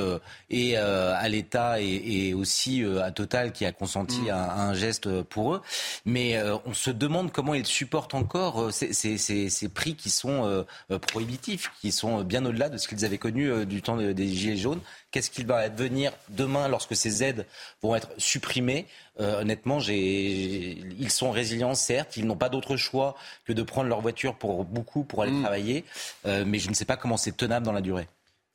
[0.50, 4.30] et à l'État, et, et, aussi à Total, qui a consenti mm.
[4.30, 5.62] un, un, geste pour eux.
[6.06, 11.00] Mais on se demande comment ils supportent encore euh, ces, prix qui sont euh, euh,
[11.00, 14.82] prohibitifs, qui sont bien au-delà de ce qu'ils avaient connu du temps des Gilets jaunes.
[15.12, 17.46] Qu'est-ce qu'il va advenir demain lorsque ces aides
[17.82, 18.86] vont être supprimées?
[19.18, 22.16] Honnêtement, ils sont résilients, certes.
[22.16, 23.16] Ils n'ont pas d'autre choix
[23.46, 25.42] que de prendre leur voiture pour beaucoup pour aller mm.
[25.42, 25.86] travailler.
[26.26, 28.08] mais je ne sais pas comment c'est tenable dans la durée.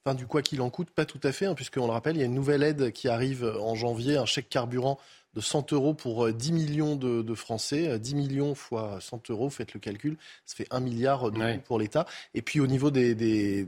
[0.07, 2.21] Enfin, du quoi qu'il en coûte, pas tout à fait, hein, puisqu'on le rappelle, il
[2.21, 4.99] y a une nouvelle aide qui arrive en janvier, un chèque carburant
[5.35, 7.99] de 100 euros pour 10 euh, millions de, Français.
[7.99, 10.17] 10 euh, millions fois 100 euros, faites le calcul,
[10.47, 12.07] ça fait 1 milliard de pour l'État.
[12.35, 13.67] Et puis au niveau des, des,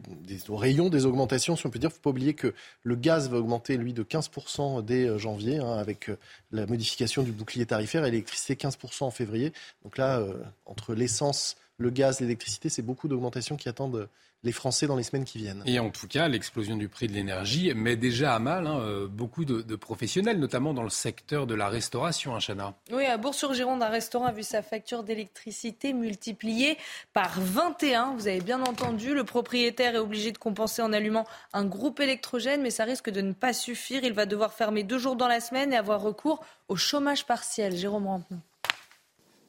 [0.48, 3.28] rayons des augmentations, si on peut dire, il ne faut pas oublier que le gaz
[3.28, 6.10] va augmenter, lui, de 15% dès euh, janvier, hein, avec
[6.52, 9.52] la modification du bouclier tarifaire, et l'électricité 15% en février.
[9.82, 10.22] Donc là,
[10.66, 14.08] entre l'essence, le gaz, l'électricité, c'est beaucoup d'augmentations qui attendent
[14.42, 15.62] les Français dans les semaines qui viennent.
[15.66, 19.44] Et en tout cas, l'explosion du prix de l'énergie met déjà à mal hein, beaucoup
[19.44, 22.74] de, professionnels, notamment dans le secteur de la restauration, hein, Chana.
[22.92, 26.78] Oui, à Bourg-sur-Gironde, un restaurant a vu sa facture d'électricité multipliée
[27.12, 28.14] par 21.
[28.14, 32.62] Vous avez bien entendu, le propriétaire est obligé de compenser en allumant un groupe électrogène,
[32.62, 34.04] mais ça risque de ne pas suffire.
[34.04, 37.76] Il va devoir fermer deux jours dans la semaine et avoir recours au chômage partiel.
[37.76, 38.38] Jérôme Rampenou.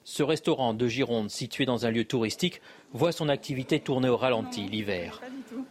[0.10, 2.62] Ce restaurant de Gironde, situé dans un lieu touristique,
[2.94, 5.22] voit son activité tourner au ralenti l'hiver.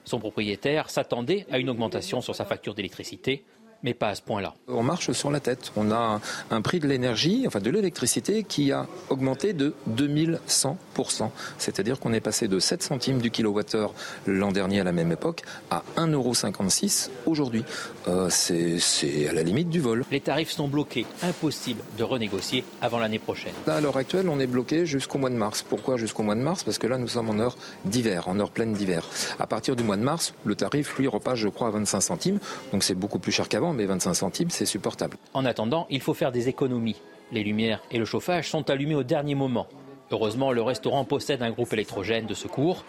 [0.05, 3.45] Son propriétaire s'attendait à une augmentation sur sa facture d'électricité
[3.87, 4.53] mais pas à ce point-là.
[4.67, 5.71] On marche sur la tête.
[5.77, 11.31] On a un prix de l'énergie, enfin de l'électricité, qui a augmenté de 2100%.
[11.57, 13.95] C'est-à-dire qu'on est passé de 7 centimes du kilowattheure
[14.27, 17.65] l'an dernier à la même époque à 1,56€ aujourd'hui.
[18.09, 20.05] Euh, c'est à la limite du vol.
[20.11, 21.07] Les tarifs sont bloqués.
[21.23, 23.55] Impossible de renégocier avant l'année prochaine.
[23.69, 25.63] Là, à l'heure actuelle, on est bloqué jusqu'au mois de mars.
[25.63, 26.65] Pourquoi jusqu'au mois de mars?
[26.65, 29.07] Parce que là, nous sommes en heure d'hiver, en heure pleine d'hiver.
[29.39, 32.41] À partir du mois de mars, le tarif, lui, repasse, je crois, à 25 centimes.
[32.73, 35.17] Donc c'est beaucoup plus cher qu'avant mais 25 centimes, c'est supportable.
[35.35, 37.01] En attendant, il faut faire des économies.
[37.33, 39.67] Les lumières et le chauffage sont allumés au dernier moment.
[40.11, 42.85] Heureusement, le restaurant possède un groupe électrogène de secours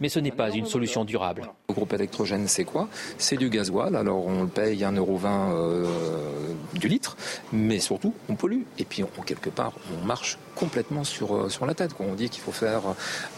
[0.00, 1.50] mais ce n'est pas une solution durable.
[1.68, 2.88] Le groupe électrogène, c'est quoi?
[3.18, 3.96] C'est du gasoil.
[3.96, 5.84] Alors on le paye 1,20€ euh,
[6.74, 7.16] du litre,
[7.52, 8.62] mais surtout on pollue.
[8.78, 11.92] Et puis on, quelque part, on marche complètement sur, euh, sur la tête.
[12.00, 12.82] On dit qu'il faut faire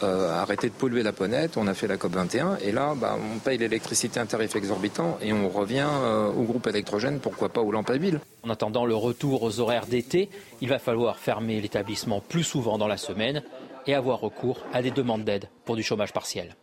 [0.02, 1.56] euh, arrêter de polluer la planète.
[1.56, 4.54] On a fait la COP 21 et là, bah, on paye l'électricité à un tarif
[4.56, 5.88] exorbitant et on revient
[6.36, 8.20] au groupe électrogène, pourquoi pas aux lampes à huile.
[8.42, 10.28] En attendant le retour aux horaires d'été,
[10.60, 13.42] il va falloir fermer l'établissement plus souvent dans la semaine
[13.86, 16.56] et avoir recours à des demandes d'aide pour du chômage partiel.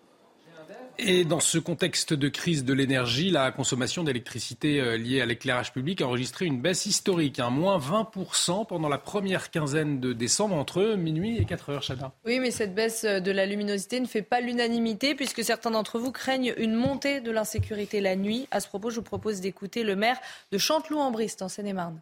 [1.00, 5.72] Et dans ce contexte de crise de l'énergie, la consommation d'électricité euh, liée à l'éclairage
[5.72, 10.12] public a enregistré une baisse historique, un hein, moins 20% pendant la première quinzaine de
[10.12, 12.14] décembre entre minuit et 4 heures, Chada.
[12.26, 16.12] Oui, mais cette baisse de la luminosité ne fait pas l'unanimité puisque certains d'entre vous
[16.12, 18.48] craignent une montée de l'insécurité la nuit.
[18.50, 20.18] À ce propos, je vous propose d'écouter le maire
[20.52, 22.02] de Chanteloup-en-Briste en Seine-et-Marne.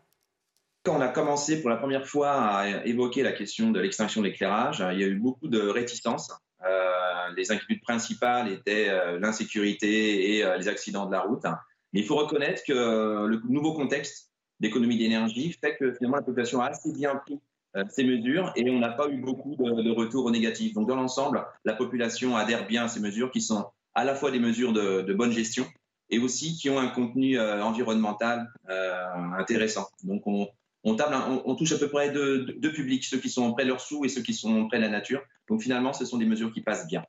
[0.86, 4.28] Quand on a commencé pour la première fois à évoquer la question de l'extinction de
[4.28, 6.32] l'éclairage, il y a eu beaucoup de réticences.
[6.64, 11.44] Euh, les inquiétudes principales étaient euh, l'insécurité et euh, les accidents de la route.
[11.92, 12.74] Mais il faut reconnaître que
[13.26, 17.40] le nouveau contexte d'économie d'énergie fait que finalement la population a assez bien pris
[17.90, 20.74] ces mesures et on n'a pas eu beaucoup de, retours négatifs.
[20.74, 24.30] Donc dans l'ensemble, la population adhère bien à ces mesures qui sont à la fois
[24.30, 25.66] des mesures de, de bonne gestion
[26.10, 28.50] et aussi qui ont un contenu environnemental
[29.38, 29.88] intéressant.
[30.04, 30.48] Donc on,
[30.86, 33.82] on, table, on, touche à peu près deux, publics, ceux qui sont près de leurs
[33.82, 35.22] sous et ceux qui sont près de la nature.
[35.50, 37.04] Donc finalement, ce sont des mesures qui passent bien.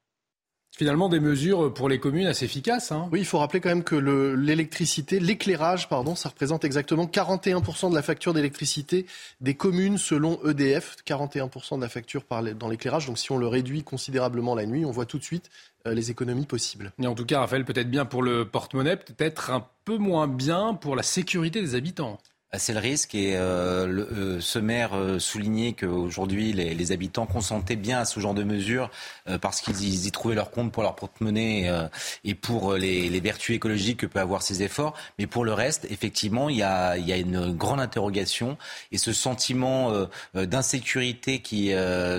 [0.76, 2.92] Finalement, des mesures pour les communes assez efficaces.
[2.92, 3.08] Hein.
[3.10, 3.94] Oui, il faut rappeler quand même que
[4.34, 9.06] l'électricité, l'éclairage, pardon, ça représente exactement 41% de la facture d'électricité
[9.40, 10.96] des communes selon EDF.
[11.06, 12.24] 41% de la facture
[12.58, 13.06] dans l'éclairage.
[13.06, 15.50] Donc si on le réduit considérablement la nuit, on voit tout de suite
[15.86, 16.92] euh, les économies possibles.
[17.00, 20.74] Et en tout cas, Raphaël, peut-être bien pour le porte-monnaie, peut-être un peu moins bien
[20.74, 22.18] pour la sécurité des habitants.
[22.56, 26.90] Bah, c'est le risque et euh, le, euh, ce maire euh, soulignait qu'aujourd'hui les, les,
[26.90, 28.90] habitants consentaient bien à ce genre de mesures
[29.28, 31.70] euh, parce qu'ils y trouvaient leur compte pour leur porte-monnaie
[32.24, 34.94] et pour les, les, vertus écologiques que peut avoir ces efforts.
[35.18, 38.56] Mais pour le reste, effectivement, il y a, il y a une grande interrogation
[38.90, 39.92] et ce sentiment
[40.34, 41.72] d'insécurité qui,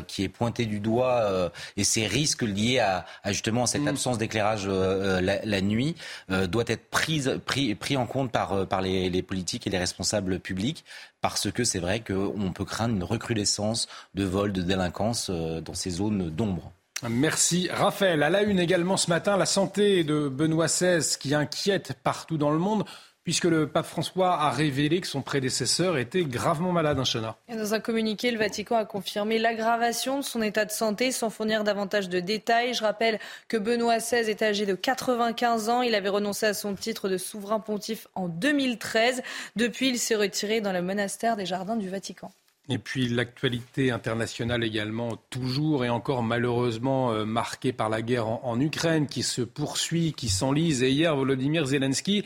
[0.07, 3.87] qui est pointé du doigt et ces risques liés à, à justement cette mmh.
[3.87, 5.95] absence d'éclairage la, la, nuit
[6.29, 10.83] doit être pris, pris en compte par, par les, les politiques et les responsables public
[11.21, 15.73] parce que c'est vrai qu'on peut craindre une recrudescence de vols, de délinquance euh, dans
[15.73, 16.71] ces zones d'ombre.
[17.07, 17.69] Merci.
[17.71, 22.37] Raphaël, à la une également ce matin, la santé de Benoît XVI qui inquiète partout
[22.37, 22.85] dans le monde
[23.27, 27.79] puisque le pape François a révélé que son prédécesseur était gravement malade, un Dans un
[27.81, 32.21] communiqué, le Vatican a confirmé l'aggravation de son état de santé sans fournir davantage de
[32.21, 32.73] détails.
[32.73, 35.81] Je rappelle que Benoît XVI est âgé de 95 ans.
[35.81, 39.21] Il avait renoncé à son titre de souverain pontife en 2013.
[39.57, 42.31] Depuis, il s'est retiré dans le monastère des Jardins du Vatican.
[42.69, 48.39] Et puis l'actualité internationale également, toujours et encore malheureusement euh, marquée par la guerre en,
[48.43, 50.81] en Ukraine qui se poursuit, qui s'enlise.
[50.81, 52.23] Et hier, Volodymyr Zelensky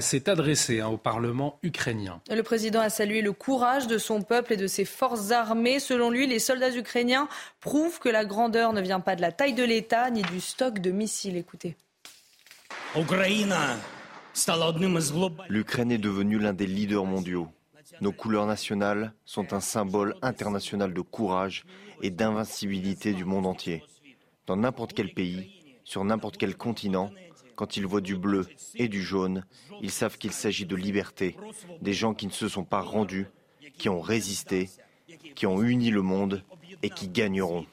[0.00, 2.20] s'est adressé hein, au Parlement ukrainien.
[2.30, 5.80] Le président a salué le courage de son peuple et de ses forces armées.
[5.80, 7.28] Selon lui, les soldats ukrainiens
[7.60, 10.78] prouvent que la grandeur ne vient pas de la taille de l'État ni du stock
[10.78, 11.36] de missiles.
[11.36, 11.76] Écoutez.
[15.48, 17.48] L'Ukraine est devenue l'un des leaders mondiaux.
[18.00, 21.64] Nos couleurs nationales sont un symbole international de courage
[22.02, 23.84] et d'invincibilité du monde entier.
[24.46, 27.10] Dans n'importe quel pays, sur n'importe quel continent,
[27.62, 29.44] quand ils voient du bleu et du jaune,
[29.82, 31.36] ils savent qu'il s'agit de liberté,
[31.80, 33.28] des gens qui ne se sont pas rendus,
[33.78, 34.68] qui ont résisté,
[35.36, 36.42] qui ont uni le monde
[36.82, 37.64] et qui gagneront.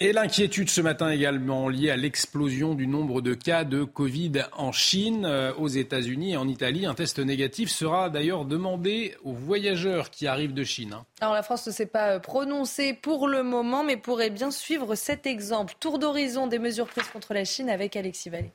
[0.00, 4.72] Et l'inquiétude ce matin également liée à l'explosion du nombre de cas de Covid en
[4.72, 6.84] Chine, euh, aux États-Unis et en Italie.
[6.84, 10.94] Un test négatif sera d'ailleurs demandé aux voyageurs qui arrivent de Chine.
[10.94, 11.06] Hein.
[11.20, 14.96] Alors la France ne s'est pas euh, prononcée pour le moment, mais pourrait bien suivre
[14.96, 15.74] cet exemple.
[15.78, 18.52] Tour d'horizon des mesures prises contre la Chine avec Alexis Vallée.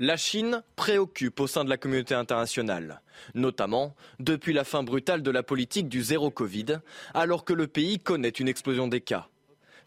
[0.00, 3.02] La Chine préoccupe au sein de la communauté internationale,
[3.34, 6.78] notamment depuis la fin brutale de la politique du zéro Covid,
[7.12, 9.28] alors que le pays connaît une explosion des cas.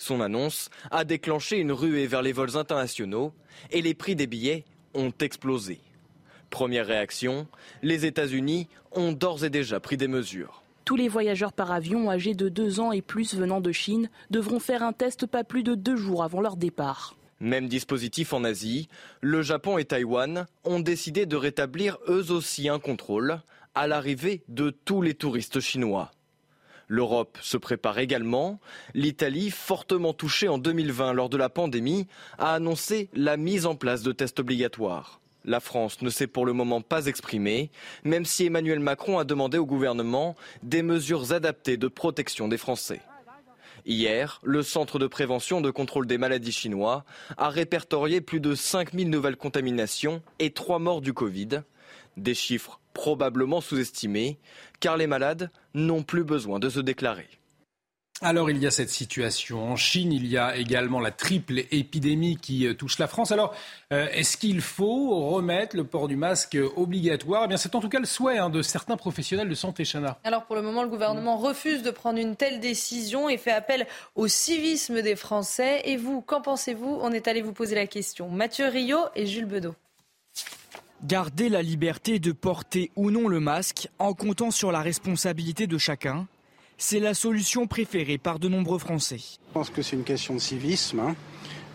[0.02, 3.34] Son annonce a déclenché une ruée vers les vols internationaux
[3.70, 4.66] et les prix des billets
[4.96, 5.80] ont explosé.
[6.50, 7.46] Première réaction,
[7.84, 10.64] les États-Unis ont d'ores et déjà pris des mesures.
[10.86, 14.60] Tous les voyageurs par avion âgés de 2 ans et plus venant de Chine devront
[14.60, 17.16] faire un test pas plus de deux jours avant leur départ.
[17.40, 18.90] Même dispositif en Asie,
[19.22, 23.40] le Japon et Taïwan ont décidé de rétablir eux aussi un contrôle
[23.76, 26.12] à l'arrivée de tous les touristes chinois.
[26.92, 28.60] L'Europe se prépare également.
[28.94, 32.06] L'Italie, fortement touchée en 2020 lors de la pandémie,
[32.38, 35.22] a annoncé la mise en place de tests obligatoires.
[35.46, 37.72] La France ne s'est pour le moment pas exprimée,
[38.04, 43.00] même si Emmanuel Macron a demandé au gouvernement des mesures adaptées de protection des Français.
[43.86, 47.06] Hier, le Centre de prévention de contrôle des maladies chinois
[47.38, 51.62] a répertorié plus de 5000 nouvelles contaminations et 3 morts du Covid.
[52.18, 54.38] Des chiffres probablement sous-estimés,
[54.80, 57.28] car les malades n'ont plus besoin de se déclarer.
[58.24, 62.38] Alors il y a cette situation en Chine, il y a également la triple épidémie
[62.38, 63.32] qui euh, touche la France.
[63.32, 63.56] Alors
[63.92, 67.46] euh, est-ce qu'il faut remettre le port du masque obligatoire?
[67.46, 70.20] Eh bien c'est en tout cas le souhait hein, de certains professionnels de santé, Chana.
[70.24, 73.88] Alors pour le moment, le gouvernement refuse de prendre une telle décision et fait appel
[74.14, 75.82] au civisme des Français.
[75.86, 77.00] Et vous, qu'en pensez-vous?
[77.02, 78.30] On est allé vous poser la question.
[78.30, 79.74] Mathieu Rio et Jules Bedeau.
[81.04, 85.80] Garder la liberté de porter ou non le masque en comptant sur la responsabilité de
[85.80, 86.28] chacun,
[86.78, 89.18] c'est la solution préférée par de nombreux Français.
[89.18, 91.00] Je pense que c'est une question de civisme.
[91.00, 91.16] Hein.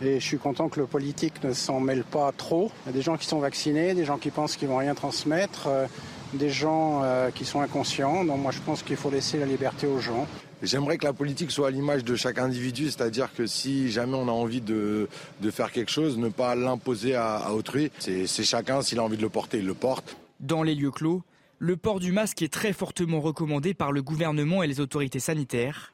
[0.00, 2.70] Et je suis content que le politique ne s'en mêle pas trop.
[2.84, 4.94] Il y a des gens qui sont vaccinés, des gens qui pensent qu'ils vont rien
[4.94, 5.86] transmettre, euh,
[6.32, 8.24] des gens euh, qui sont inconscients.
[8.24, 10.28] Donc moi je pense qu'il faut laisser la liberté aux gens.
[10.62, 14.28] J'aimerais que la politique soit à l'image de chaque individu, c'est-à-dire que si jamais on
[14.28, 15.08] a envie de,
[15.50, 17.90] faire quelque chose, ne pas l'imposer à autrui.
[17.98, 20.16] C'est chacun, s'il a envie de le porter, il le porte.
[20.40, 21.22] Dans les lieux clos,
[21.58, 25.92] le port du masque est très fortement recommandé par le gouvernement et les autorités sanitaires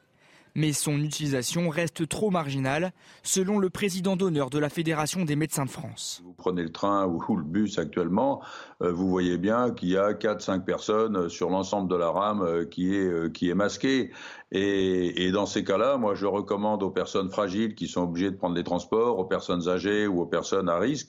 [0.55, 2.93] mais son utilisation reste trop marginale,
[3.23, 6.23] selon le président d'honneur de la Fédération des médecins de France.
[6.25, 8.43] Vous prenez le train ou le bus actuellement,
[8.83, 12.65] euh, vous voyez bien qu'il y a 4-5 personnes sur l'ensemble de la rame euh,
[12.65, 14.11] qui est, euh, qui est masquée.
[14.51, 18.37] Et, et dans ces cas-là, moi je recommande aux personnes fragiles qui sont obligées de
[18.37, 21.09] prendre les transports, aux personnes âgées ou aux personnes à risque,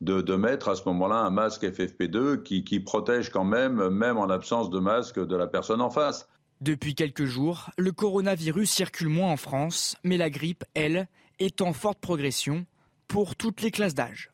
[0.00, 4.18] de, de mettre à ce moment-là un masque FFP2 qui, qui protège quand même, même
[4.18, 6.28] en absence de masque de la personne en face.
[6.60, 11.08] Depuis quelques jours, le coronavirus circule moins en France, mais la grippe, elle,
[11.38, 12.64] est en forte progression
[13.08, 14.30] pour toutes les classes d'âge.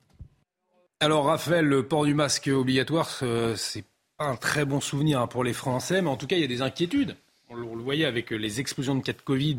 [1.01, 3.85] Alors Raphaël, le port du masque obligatoire, euh, c'est
[4.19, 6.45] pas un très bon souvenir hein, pour les Français, mais en tout cas, il y
[6.45, 7.17] a des inquiétudes.
[7.53, 9.57] On le voyait avec les explosions de cas de Covid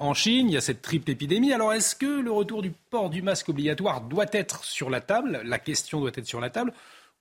[0.00, 1.52] en Chine, il y a cette triple épidémie.
[1.52, 5.42] Alors est-ce que le retour du port du masque obligatoire doit être sur la table?
[5.44, 6.72] La question doit être sur la table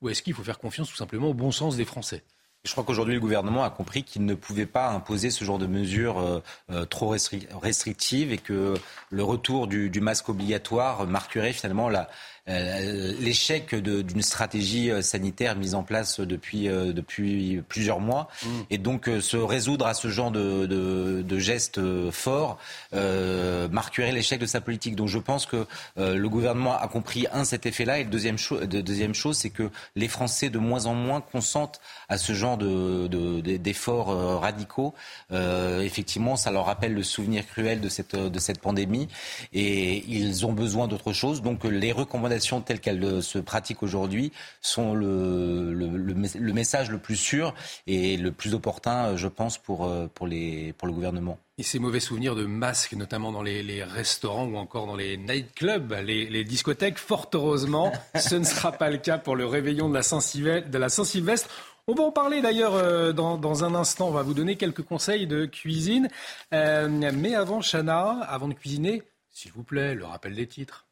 [0.02, 2.24] Ou est-ce qu'il faut faire confiance tout simplement au bon sens des Français?
[2.66, 5.68] Je crois qu'aujourd'hui, le gouvernement a compris qu'il ne pouvait pas imposer ce genre de
[5.68, 6.42] mesures euh,
[6.72, 7.14] euh, trop
[7.62, 8.76] restrictives et que
[9.10, 12.10] le retour du, masque obligatoire marquerait finalement la,
[12.46, 18.28] l'échec d'une stratégie euh, sanitaire mise en place depuis, euh, depuis plusieurs mois.
[18.44, 18.50] Mm.
[18.70, 21.80] Et donc se résoudre à ce genre de, de, de gestes
[22.12, 22.58] forts
[22.94, 24.96] euh, marquerait l'échec de sa politique.
[24.96, 25.66] Donc je pense que
[25.98, 28.00] le gouvernement a compris, un, cet effet-là.
[28.00, 31.80] Et deuxième, chose, deuxième chose, c'est que les Français de moins en moins consentent
[32.10, 34.94] à ce genre d'efforts de, radicaux.
[35.32, 39.08] effectivement, ça leur rappelle le souvenir cruel de cette, de cette pandémie.
[39.54, 41.42] Et ils ont besoin d'autre chose.
[41.42, 42.33] Donc les recommandations
[42.66, 44.32] telles qu'elles euh, se pratiquent aujourd'hui
[44.62, 47.54] sont le, le, message le plus sûr
[47.88, 51.38] et le plus opportun, euh, je pense, pour, euh, pour, les, pour le gouvernement.
[51.58, 55.94] Et ces mauvais souvenirs de masques, notamment dans les, restaurants ou encore dans les nightclubs,
[56.04, 59.94] les, les, discothèques, fort heureusement, ce ne sera pas le cas pour le réveillon de
[59.94, 61.50] la Saint-Sylvestre.
[61.88, 64.08] On va en parler d'ailleurs dans, dans, un instant.
[64.08, 66.08] On va vous donner quelques conseils de cuisine.
[66.52, 70.83] mais avant, Chana, avant de cuisiner, s'il vous plaît, le rappel des titres.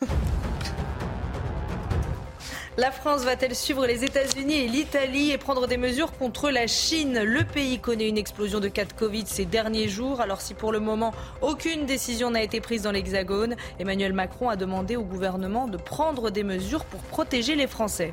[2.76, 7.22] La France va-t-elle suivre les États-Unis et l'Italie et prendre des mesures contre la Chine?
[7.22, 10.20] Le pays connaît une explosion de cas de Covid ces derniers jours.
[10.20, 14.56] Alors si pour le moment aucune décision n'a été prise dans l'Hexagone, Emmanuel Macron a
[14.56, 18.12] demandé au gouvernement de prendre des mesures pour protéger les Français.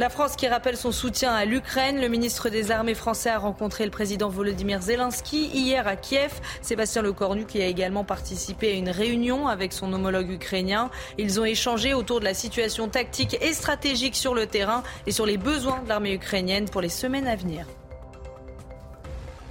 [0.00, 2.00] La France qui rappelle son soutien à l'Ukraine.
[2.00, 6.32] Le ministre des Armées français a rencontré le président Volodymyr Zelensky hier à Kiev.
[6.62, 10.88] Sébastien Lecornu qui a également participé à une réunion avec son homologue ukrainien.
[11.18, 15.26] Ils ont échangé autour de la situation tactique et stratégique sur le terrain et sur
[15.26, 17.66] les besoins de l'armée ukrainienne pour les semaines à venir.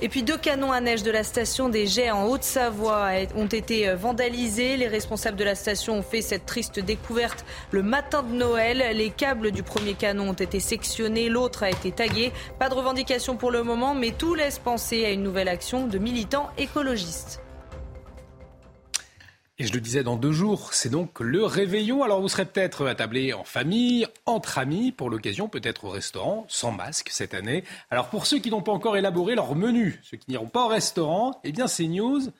[0.02, 3.94] Et puis deux canons à neige de la station des Jets en Haute-Savoie ont été
[3.96, 4.78] vandalisés.
[4.78, 8.96] Les responsables de la station ont fait cette triste découverte le matin de Noël.
[8.96, 12.32] Les câbles du premier canon ont été sectionnés, l'autre a été tagué.
[12.60, 15.98] Pas de revendication pour le moment, mais tout laisse penser à une nouvelle action de
[15.98, 17.42] militants écologistes.
[19.62, 22.02] Et je le disais, dans deux jours, c'est donc le réveillon.
[22.02, 26.72] Alors vous serez peut-être attablé en famille, entre amis, pour l'occasion, peut-être au restaurant, sans
[26.72, 27.66] masque cette année.
[27.92, 30.70] Alors pour ceux qui n'ont pas encore élaboré leur menu, ceux qui n'iront pas au
[30.70, 32.32] restaurant, eh bien CNews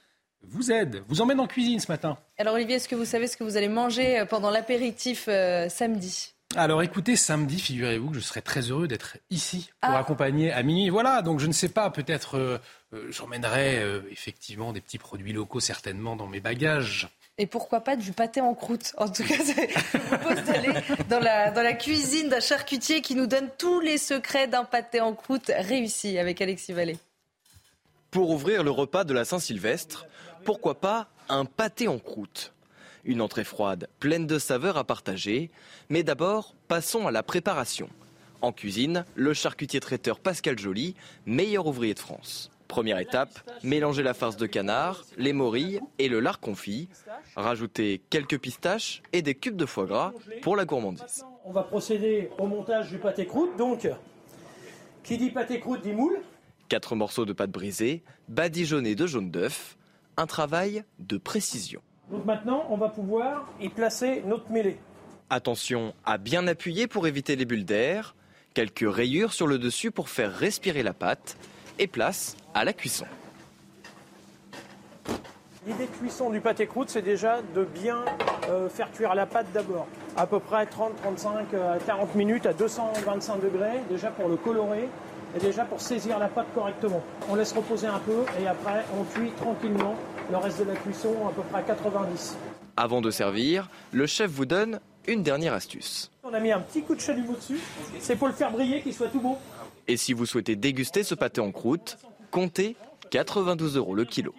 [0.44, 2.18] vous aide, vous emmène en cuisine ce matin.
[2.38, 5.68] Alors Olivier, est-ce que vous savez ce que vous allez manger euh, pendant l'apéritif euh,
[5.68, 6.34] samedi?
[6.56, 10.00] Alors écoutez, samedi, figurez-vous que je serai très heureux d'être ici pour ah.
[10.00, 10.90] accompagner à minuit.
[10.90, 12.58] Voilà, donc je ne sais pas, peut-être euh,
[13.10, 17.10] j'emmènerai euh, effectivement des petits produits locaux certainement dans mes bagages.
[17.38, 20.74] Et pourquoi pas du pâté en croûte En tout cas, je vous propose d'aller
[21.10, 25.00] dans la, dans la cuisine d'un charcutier qui nous donne tous les secrets d'un pâté
[25.00, 26.98] en croûte réussi avec Alexis Vallée.
[28.12, 30.08] Pour ouvrir le repas de la Saint-Sylvestre,
[30.44, 32.54] pourquoi pas un pâté en croûte?
[33.06, 35.50] Une entrée froide, pleine de saveurs à partager.
[35.90, 37.88] Mais d'abord, passons à la préparation.
[38.42, 40.96] En cuisine, le charcutier traiteur Pascal Joly,
[41.26, 42.52] meilleur ouvrier de France.
[42.70, 46.88] Première étape, mélanger la farce de canard, les morilles et le lard confit.
[47.36, 50.14] Rajouter quelques pistaches et des cubes de foie gras
[50.44, 51.26] pour la gourmandise.
[51.46, 53.58] On va procéder au montage du pâté croûte.
[53.58, 53.90] Donc,
[55.04, 56.22] qui dit pâté croûte dit moule.
[56.70, 59.76] Quatre morceaux de pâte brisée, badigeonnés de jaune d'œuf.
[60.16, 61.82] Un travail de précision.
[62.12, 64.78] Donc maintenant, on va pouvoir y placer notre mêlée.
[65.32, 68.16] Attention à bien appuyer pour éviter les bulles d'air,
[68.54, 71.36] quelques rayures sur le dessus pour faire respirer la pâte
[71.80, 73.06] et place à la cuisson.
[75.66, 78.06] L'idée de cuisson du pâté croûte, c'est déjà de bien
[78.50, 79.88] euh, faire cuire la pâte d'abord.
[80.16, 81.48] À peu près 30, 35,
[81.86, 84.88] 40 minutes à 225 degrés, déjà pour le colorer
[85.36, 87.02] et déjà pour saisir la pâte correctement.
[87.30, 89.96] On laisse reposer un peu et après on cuit tranquillement
[90.32, 92.38] le reste de la cuisson à peu près à 90.
[92.78, 96.12] Avant de servir, le chef vous donne une dernière astuce.
[96.24, 97.60] On a mis un petit coup de chalumeau dessus,
[98.00, 99.38] c'est pour le faire briller, qu'il soit tout beau.
[99.90, 101.98] Et si vous souhaitez déguster ce pâté en croûte,
[102.30, 102.76] comptez
[103.10, 104.36] 92 euros le kilo.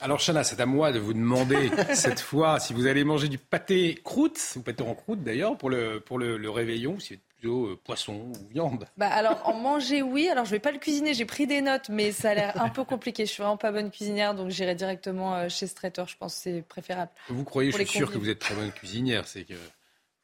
[0.00, 3.36] Alors Chana, c'est à moi de vous demander cette fois si vous allez manger du
[3.36, 8.14] pâté croûte, ou pâté en croûte d'ailleurs, pour le, pour le, réveillon, si euh, poisson
[8.14, 10.30] ou viande bah Alors, en manger, oui.
[10.30, 11.12] Alors, je vais pas le cuisiner.
[11.12, 13.26] J'ai pris des notes, mais ça a l'air un peu compliqué.
[13.26, 16.08] Je suis vraiment pas bonne cuisinière, donc j'irai directement euh, chez ce traiteur.
[16.08, 17.10] Je pense que c'est préférable.
[17.28, 19.28] Vous croyez, je suis sûr que vous êtes très bonne cuisinière.
[19.28, 19.52] C'est que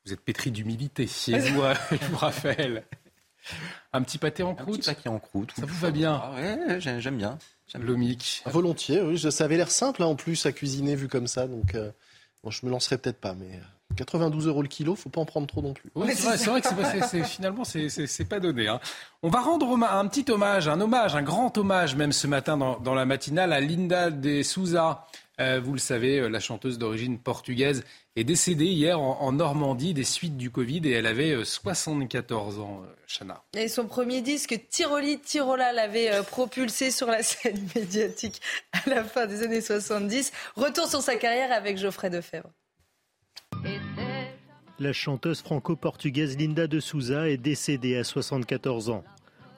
[0.06, 1.06] vous êtes pétri d'humilité.
[1.06, 2.84] Si je vous, rappelle.
[3.92, 4.76] Un petit pâté en croûte.
[4.76, 5.52] Un petit pâté en croûte.
[5.56, 7.38] Ça vous va bien ah ouais, J'aime bien.
[7.78, 8.42] Lomique.
[8.46, 9.18] Volontiers, oui.
[9.18, 11.46] Ça avait l'air simple hein, en plus à cuisiner vu comme ça.
[11.46, 11.90] Donc, euh,
[12.42, 13.60] bon, je me lancerai peut-être pas, mais.
[13.96, 15.90] 92 euros le kilo, faut pas en prendre trop non plus.
[15.94, 16.68] Oui, c'est vrai, que
[17.08, 18.68] c'est, finalement, c'est, pas donné.
[18.68, 18.80] Hein.
[19.22, 22.94] On va rendre un petit hommage, un hommage, un grand hommage même ce matin dans,
[22.94, 25.06] la matinale à Linda de Souza.
[25.40, 27.84] Euh, vous le savez, euh, la chanteuse d'origine portugaise
[28.14, 32.82] est décédée hier en, Normandie des suites du Covid et elle avait 74 euh, ans,
[33.06, 33.42] Chana.
[33.54, 38.42] Et son premier disque, Tiroli Tirola, l'avait propulsé sur la scène médiatique
[38.72, 40.32] à la fin des années 70.
[40.56, 42.50] Retour sur sa carrière avec Geoffrey Defebvre.
[44.78, 49.04] La chanteuse franco-portugaise Linda de Souza est décédée à 74 ans.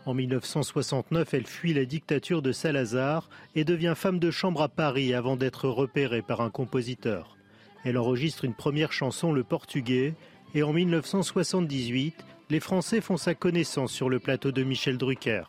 [0.05, 5.15] En 1969, elle fuit la dictature de Salazar et devient femme de chambre à Paris
[5.15, 7.37] avant d'être repérée par un compositeur.
[7.85, 10.15] Elle enregistre une première chanson, Le Portugais,
[10.55, 12.15] et en 1978,
[12.51, 15.45] les Français font sa connaissance sur le plateau de Michel Drucker.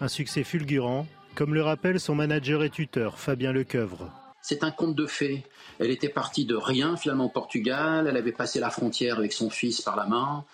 [0.00, 4.10] Un succès fulgurant, comme le rappelle son manager et tuteur, Fabien Lecoeuvre.
[4.42, 5.42] C'est un conte de fées.
[5.78, 8.06] Elle était partie de rien finalement au Portugal.
[8.06, 10.44] Elle avait passé la frontière avec son fils par la main.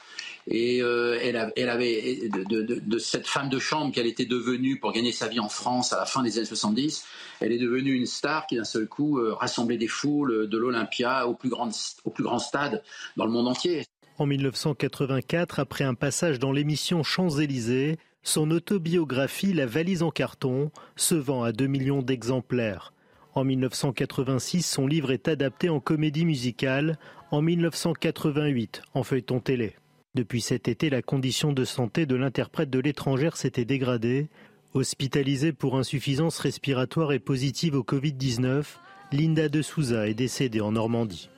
[0.52, 5.28] Et euh, elle, avait de, cette femme de chambre qu'elle était devenue pour gagner sa
[5.28, 7.04] vie en France à la fin des années 70,
[7.40, 11.28] elle est devenue une star qui d'un seul coup euh, rassemblait des foules de l'Olympia
[11.28, 12.82] au plus grand stade
[13.16, 13.84] dans le monde entier.
[14.18, 21.14] En 1984, après un passage dans l'émission Champs-Élysées, son autobiographie La valise en carton se
[21.14, 22.92] vend à 2 millions d'exemplaires.
[23.34, 26.98] En 1986, son livre est adapté en comédie musicale,
[27.30, 29.76] en 1988 en feuilleton télé.
[30.16, 34.28] Depuis cet été, la condition de santé de l'interprète de l'étrangère s'était dégradée.
[34.74, 38.64] Hospitalisée pour insuffisance respiratoire et positive au Covid-19,
[39.12, 41.28] Linda de Souza est décédée en Normandie.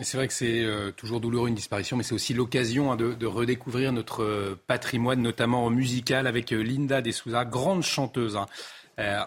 [0.00, 3.26] C'est vrai que c'est euh, toujours douloureux une disparition, mais c'est aussi l'occasion hein, de,
[3.26, 8.36] redécouvrir notre euh, patrimoine, notamment musical, avec euh, Linda de Souza, grande chanteuse.
[8.36, 8.46] Hein.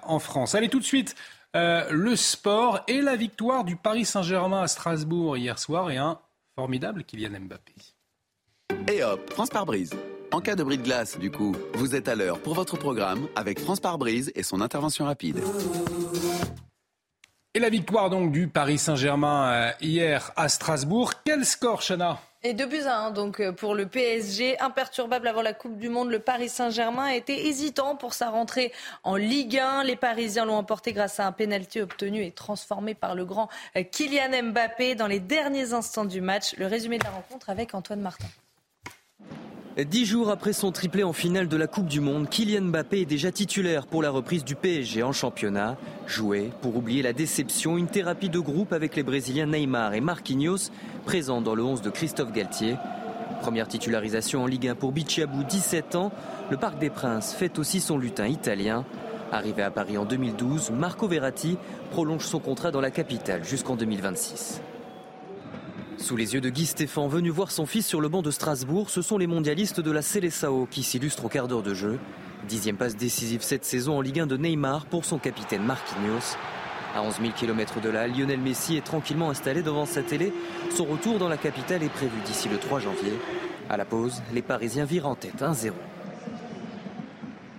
[0.03, 0.53] En France.
[0.53, 1.15] Allez, tout de suite,
[1.53, 6.19] le sport et la victoire du Paris Saint-Germain à Strasbourg hier soir et un
[6.61, 7.73] formidable Kylian Mbappé.
[8.88, 9.95] Et hop, France par brise.
[10.31, 13.27] En cas de bris de glace, du coup, vous êtes à l'heure pour votre programme
[13.35, 15.41] avec France par brise et son intervention rapide.
[17.55, 21.13] Et la victoire donc du Paris Saint-Germain euh, hier à Strasbourg.
[21.25, 22.19] Quel score, Chana?
[22.43, 25.89] Et 2 buts à 1 donc euh, pour le PSG, imperturbable avant la Coupe du
[25.89, 28.72] Monde, le Paris Saint-Germain a été hésitant pour sa rentrée
[29.03, 29.84] en Ligue 1.
[29.84, 33.47] Les Parisiens l'ont emporté grâce à un pénalty obtenu et transformé par le grand
[33.77, 36.55] euh, Kylian Mbappé dans les derniers instants du match.
[36.57, 38.27] Le résumé de la rencontre avec Antoine Martin.
[39.77, 43.06] Dix jours après son triplé en finale de la Coupe du Monde, Kylian Mbappé est
[43.06, 45.77] déjà titulaire pour la reprise du PSG en championnat.
[46.07, 50.72] Joué pour oublier la déception, une thérapie de groupe avec les Brésiliens Neymar et Marquinhos,
[51.06, 52.76] présents dans le 11 de Christophe Galtier.
[53.39, 56.11] Première titularisation en Ligue 1 pour Bichabou, 17 ans.
[56.49, 58.84] Le Parc des Princes fait aussi son lutin italien.
[59.31, 61.57] Arrivé à Paris en 2012, Marco Verratti
[61.91, 64.61] prolonge son contrat dans la capitale jusqu'en 2026.
[66.02, 68.90] Sous les yeux de Guy Stéphane, venu voir son fils sur le banc de Strasbourg,
[68.90, 71.99] ce sont les mondialistes de la Seleção qui s'illustrent au quart d'heure de jeu.
[72.49, 76.38] Dixième passe décisive cette saison en Ligue 1 de Neymar pour son capitaine Marquinhos.
[76.95, 80.34] À 11 000 km de là, Lionel Messi est tranquillement installé devant sa télé.
[80.72, 83.14] Son retour dans la capitale est prévu d'ici le 3 janvier.
[83.69, 85.69] À la pause, les Parisiens virent en tête 1-0.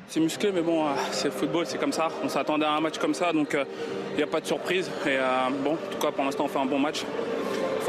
[0.09, 2.09] C'est musclé, mais bon, euh, c'est le football, c'est comme ça.
[2.25, 4.91] On s'attendait à un match comme ça, donc il euh, n'y a pas de surprise.
[5.07, 7.05] Et euh, bon, en tout cas, pour l'instant, on fait un bon match.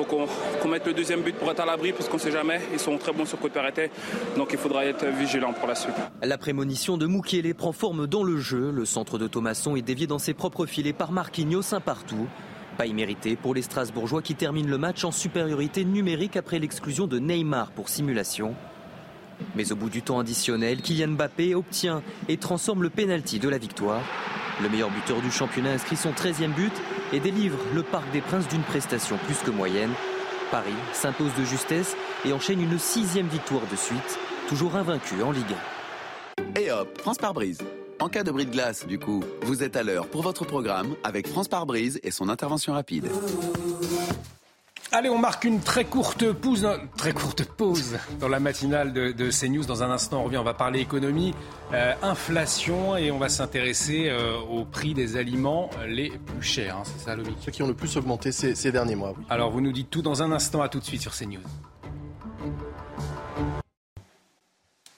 [0.06, 2.62] Qu'on mette le deuxième but pour être à l'abri parce qu'on ne sait jamais.
[2.72, 3.90] Ils sont très bons sur côté arrêté.
[4.38, 5.96] Donc il faudra être vigilant pour la suite.
[6.22, 8.72] La prémonition de Moukielé prend forme dans le jeu.
[8.72, 12.28] Le centre de Thomasson est dévié dans ses propres filets par Marquinhos un partout.
[12.78, 17.20] Pas immérité pour les Strasbourgeois qui terminent le match en supériorité numérique après l'exclusion de
[17.20, 18.56] Neymar pour simulation.
[19.56, 23.58] Mais au bout du temps additionnel, Kylian Mbappé obtient et transforme le pénalty de la
[23.58, 24.02] victoire.
[24.62, 26.72] Le meilleur buteur du championnat inscrit son 13e but
[27.14, 29.92] et délivre le Parc des Princes d'une prestation plus que moyenne.
[30.52, 31.96] Paris s'impose de justesse
[32.26, 34.20] et enchaîne une sixième victoire de suite,
[34.50, 35.56] toujours invaincu en Ligue
[36.58, 36.60] 1.
[36.60, 37.60] Et hop, France par brise.
[38.00, 40.96] En cas de bris de glace, du coup, vous êtes à l'heure pour votre programme
[41.04, 43.08] avec France par brise et son intervention rapide.
[44.96, 49.66] Allez, on marque une très courte pause, très courte pause dans la matinale de, CNews.
[49.66, 51.34] Dans un instant, on revient, on va parler économie,
[51.74, 56.78] euh, inflation et on va s'intéresser euh, au prix des aliments les plus chers.
[56.78, 59.16] Hein, c'est ça, Lomique Ceux qui ont le plus augmenté ces, derniers mois.
[59.32, 60.62] Alors, vous nous dites tout dans un instant.
[60.62, 61.42] À tout de suite sur CNews.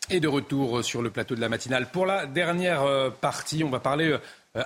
[0.10, 1.90] Et de retour sur le plateau de la matinale.
[1.90, 4.18] Pour la dernière euh, partie, on va parler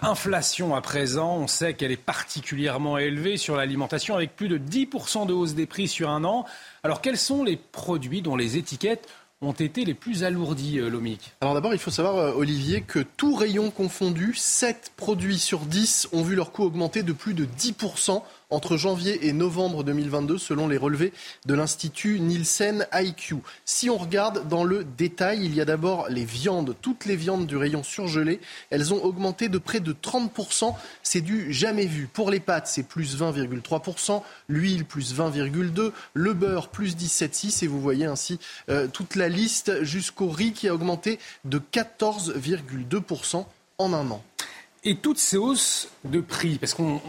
[0.02, 5.26] inflation à présent, on sait qu'elle est particulièrement élevée sur l'alimentation avec plus de 10%
[5.26, 6.45] de hausse des prix sur un an.
[6.84, 9.07] Alors quels sont les produits dont les étiquettes
[9.41, 12.99] ont été les plus alourdis, euh, Lomic Alors d'abord, il faut savoir, euh, Olivier, que
[12.99, 17.45] tout rayon confondu, 7 produits sur 10 ont vu leur coût augmenter de plus de
[17.45, 21.13] 10% entre janvier et novembre 2022 selon les relevés
[21.45, 23.38] de l'Institut Nielsen IQ.
[23.65, 26.76] Si on regarde dans le détail, il y a d'abord les viandes.
[26.81, 28.39] Toutes les viandes du rayon surgelé,
[28.69, 30.73] elles ont augmenté de près de 30%.
[31.03, 32.07] C'est du jamais vu.
[32.11, 37.81] Pour les pâtes, c'est plus 20,3%, l'huile plus 20,2%, le beurre plus 17,6% et vous
[37.81, 38.39] voyez ainsi
[38.69, 43.45] euh, toute la liste jusqu'au riz qui a augmenté de 14,2%
[43.77, 44.23] en un an.
[44.85, 47.01] Et toutes ces hausses de prix, parce qu'on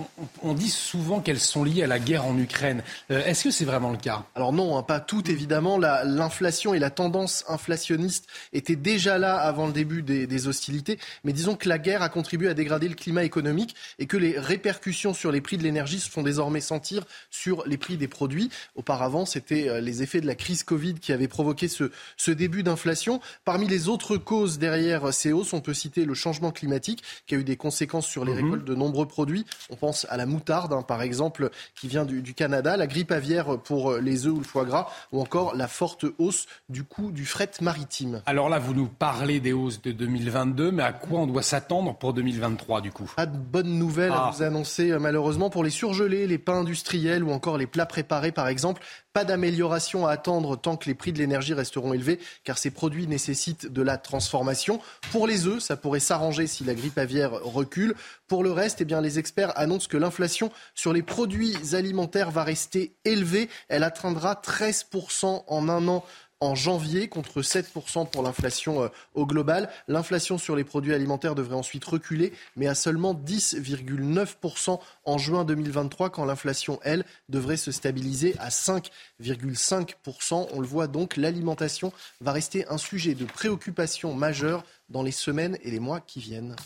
[0.54, 2.82] dit souvent qu'elles sont liées à la guerre en Ukraine,
[3.12, 4.24] euh, est-ce que c'est vraiment le cas?
[4.34, 5.78] Alors non, hein, pas toutes évidemment.
[5.78, 11.54] L'inflation et la tendance inflationniste étaient déjà là avant le début des, hostilités, mais disons
[11.54, 15.30] que la guerre a contribué à dégrader le climat économique et que les répercussions sur
[15.30, 18.50] les prix de l'énergie se font désormais sentir sur les prix des produits.
[18.74, 23.20] Auparavant, c'était euh, les effets de la crise Covid qui avaient provoqué ce début d'inflation.
[23.44, 27.38] Parmi les autres causes derrière ces hausses, on peut citer le changement climatique qui a
[27.38, 28.44] eu des conséquences sur les mhm.
[28.44, 29.46] récoltes de nombreux produits.
[29.70, 33.58] On pense à la moutarde, hein, par exemple, qui vient du, Canada, la grippe aviaire
[33.58, 37.26] pour les œufs ou le foie gras, ou encore la forte hausse du coût du
[37.26, 38.22] fret maritime.
[38.26, 41.94] Alors là, vous nous parlez des hausses de 2022, mais à quoi on doit s'attendre
[41.94, 43.10] pour 2023 du coup?
[43.16, 44.30] Pas de bonnes nouvelles à ah.
[44.32, 48.32] vous annoncer, euh, malheureusement, pour les surgelés, les pains industriels ou encore les plats préparés,
[48.32, 48.82] par exemple.
[49.12, 53.08] Pas d'amélioration à attendre tant que les prix de l'énergie resteront élevés, car ces produits
[53.08, 54.80] nécessitent de la transformation.
[55.10, 57.96] Pour les œufs, ça pourrait s'arranger si la grippe aviaire recule.
[58.28, 62.44] Pour le reste, eh bien, les experts annoncent que l'inflation sur les produits alimentaires va
[62.44, 63.48] rester élevée.
[63.68, 66.04] Elle atteindra 13% en un an
[66.40, 69.68] en janvier contre 7% pour l'inflation euh, au global.
[69.88, 76.10] L'inflation sur les produits alimentaires devrait ensuite reculer, mais à seulement 10,9% en juin 2023,
[76.10, 80.48] quand l'inflation, elle, devrait se stabiliser à 5,5%.
[80.52, 85.58] On le voit donc, l'alimentation va rester un sujet de préoccupation majeure dans les semaines
[85.62, 86.56] et les mois qui viennent.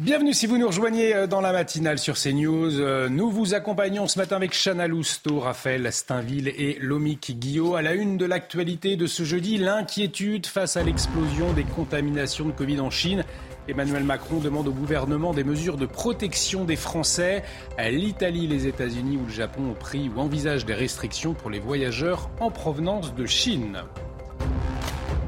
[0.00, 2.80] Bienvenue si vous nous rejoignez euh, dans la matinale sur CNews.
[2.80, 7.74] Euh, nous vous accompagnons ce matin avec Chana Lousteau, Raphaël Steinville et Lomic Guillot.
[7.74, 12.52] À la une de l'actualité de ce jeudi, l'inquiétude face à l'explosion des contaminations de
[12.52, 13.24] Covid en Chine.
[13.68, 17.44] Emmanuel Macron demande au gouvernement des mesures de protection des Français.
[17.78, 22.30] L'Italie, les États-Unis ou le Japon ont pris ou envisagent des restrictions pour les voyageurs
[22.40, 23.82] en provenance de Chine.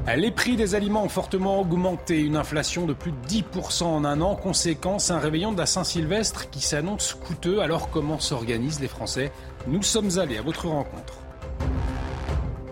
[0.05, 4.19] Les prix des aliments ont fortement augmenté, une inflation de plus de 10% en un
[4.21, 7.61] an, conséquence un réveillon de la Saint-Sylvestre qui s'annonce coûteux.
[7.61, 9.31] Alors comment s'organisent les Français?
[9.65, 11.13] Nous sommes allés à votre rencontre.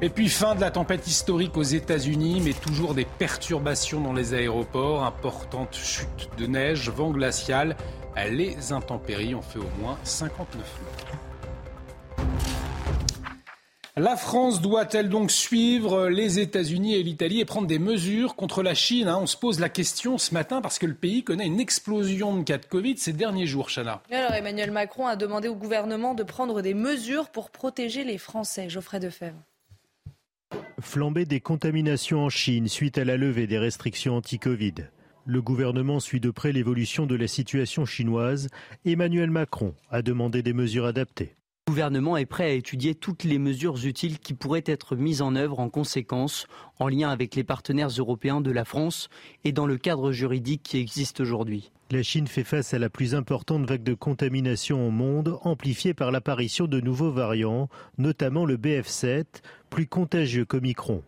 [0.01, 4.33] Et puis fin de la tempête historique aux États-Unis, mais toujours des perturbations dans les
[4.33, 7.77] aéroports, importante chute de neige, vent glacial.
[8.29, 11.00] Les intempéries ont fait au moins 59 morts.
[13.97, 18.73] La France doit-elle donc suivre les États-Unis et l'Italie et prendre des mesures contre la
[18.73, 19.19] Chine hein?
[19.21, 22.43] On se pose la question ce matin parce que le pays connaît une explosion de
[22.43, 24.01] cas de Covid ces derniers jours, Chana.
[24.09, 28.69] Alors Emmanuel Macron a demandé au gouvernement de prendre des mesures pour protéger les Français.
[28.69, 29.43] Geoffrey Defebvre.
[30.79, 34.75] Flambée des contaminations en Chine suite à la levée des restrictions anti-Covid.
[35.25, 38.47] Le gouvernement suit de près l'évolution de la situation chinoise.
[38.85, 41.35] Emmanuel Macron a demandé des mesures adaptées.
[41.71, 45.37] Le gouvernement est prêt à étudier toutes les mesures utiles qui pourraient être mises en
[45.37, 46.45] œuvre en conséquence,
[46.79, 49.07] en lien avec les partenaires européens de la France
[49.45, 51.71] et dans le cadre juridique qui existe aujourd'hui.
[51.89, 56.11] La Chine fait face à la plus importante vague de contamination au monde, amplifiée par
[56.11, 59.23] l'apparition de nouveaux variants, notamment le BF7,
[59.69, 61.03] plus contagieux qu'Omicron.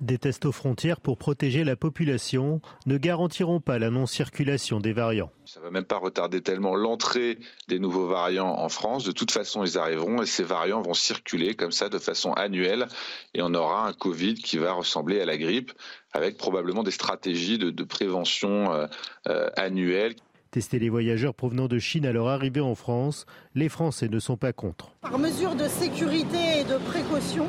[0.00, 5.32] Des tests aux frontières pour protéger la population ne garantiront pas la non-circulation des variants.
[5.44, 9.02] Ça ne va même pas retarder tellement l'entrée des nouveaux variants en France.
[9.02, 12.86] De toute façon, ils arriveront et ces variants vont circuler comme ça de façon annuelle
[13.34, 15.72] et on aura un Covid qui va ressembler à la grippe
[16.12, 18.86] avec probablement des stratégies de, prévention euh,
[19.26, 20.14] euh, annuelles.
[20.52, 24.36] Tester les voyageurs provenant de Chine à leur arrivée en France, les Français ne sont
[24.36, 24.92] pas contre.
[25.02, 27.46] Par mesure de sécurité et de précaution,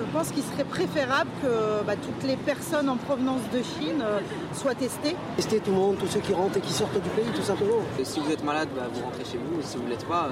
[0.00, 4.20] je pense qu'il serait préférable que bah, toutes les personnes en provenance de Chine euh,
[4.54, 5.14] soient testées.
[5.36, 7.82] Tester tout le monde, tous ceux qui rentrent et qui sortent du pays, tout simplement.
[8.02, 9.60] si vous êtes malade, bah, vous rentrez chez vous.
[9.60, 10.30] Et si vous ne l'êtes pas,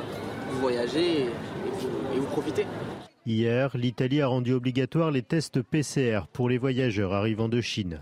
[0.50, 2.66] vous voyagez et vous profitez.
[3.26, 8.00] Hier, l'Italie a rendu obligatoire les tests PCR pour les voyageurs arrivant de Chine.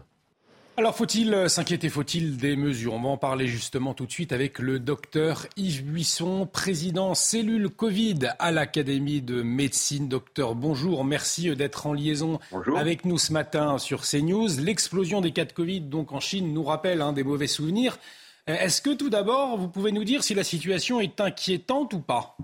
[0.79, 2.93] Alors faut-il euh, s'inquiéter, faut-il des mesures?
[2.93, 7.71] On va en parler justement tout de suite avec le docteur Yves Buisson, président cellule
[7.71, 10.07] Covid à l'Académie de médecine.
[10.07, 12.41] Docteur, bonjour, merci euh, d'être en liaison
[12.77, 14.61] avec nous ce matin sur CNews.
[14.61, 17.99] L'explosion des cas de Covid donc en Chine nous rappelle hein, des mauvais souvenirs.
[18.51, 22.01] Euh, est-ce que tout d'abord, vous pouvez nous dire si la situation est inquiétante ou
[22.01, 22.37] pas?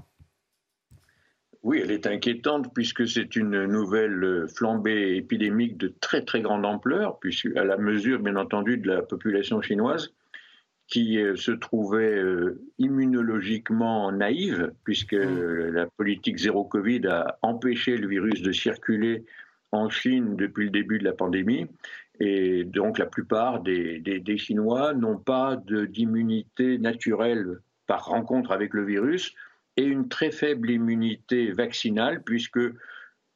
[1.63, 7.19] Oui, elle est inquiétante puisque c'est une nouvelle flambée épidémique de très très grande ampleur,
[7.21, 10.13] puisque à la mesure bien entendu de la population chinoise,
[10.89, 12.21] qui se trouvait
[12.79, 15.69] immunologiquement naïve, puisque mmh.
[15.69, 19.25] la politique zéro Covid a empêché le virus de circuler
[19.71, 21.67] en Chine depuis le début de la pandémie.
[22.21, 25.57] Et donc la plupart des, des, Chinois n'ont pas
[25.89, 29.35] d'immunité naturelle par rencontre avec le virus
[29.77, 32.61] et une très faible immunité vaccinale puisque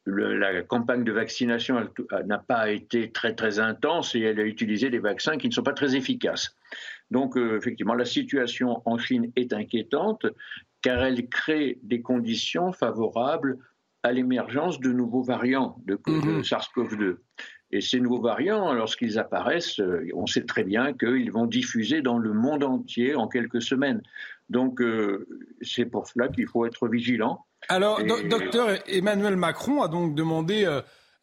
[0.06, 1.84] la campagne de vaccination
[2.26, 5.64] n'a pas été très très intense et elle a utilisé des vaccins qui ne sont
[5.64, 6.54] pas très efficaces.
[7.10, 10.26] Donc euh, effectivement, la situation en Chine est inquiétante
[10.82, 13.58] car elle crée des conditions favorables
[14.04, 16.42] à l'émergence de nouveaux variants de, mhm.
[16.42, 17.16] SARS-CoV-2.
[17.72, 22.18] Et ces nouveaux variants, lorsqu'ils apparaissent, euh, on sait très bien qu'ils vont diffuser dans
[22.18, 24.02] le monde entier en quelques semaines.
[24.48, 25.26] Donc euh,
[25.60, 27.44] c'est pour cela qu'il faut être vigilant.
[27.68, 30.64] Alors, docteur Emmanuel Macron a donc demandé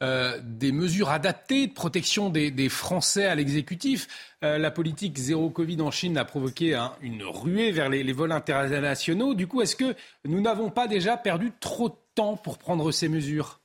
[0.02, 4.36] euh, des mesures adaptées de protection des, Français à l'exécutif.
[4.42, 9.36] la politique zéro Covid en Chine a provoqué une ruée vers les, les vols internationaux.
[9.36, 9.96] Du coup, est-ce que
[10.26, 13.63] nous n'avons pas déjà perdu trop de temps pour prendre ces mesures?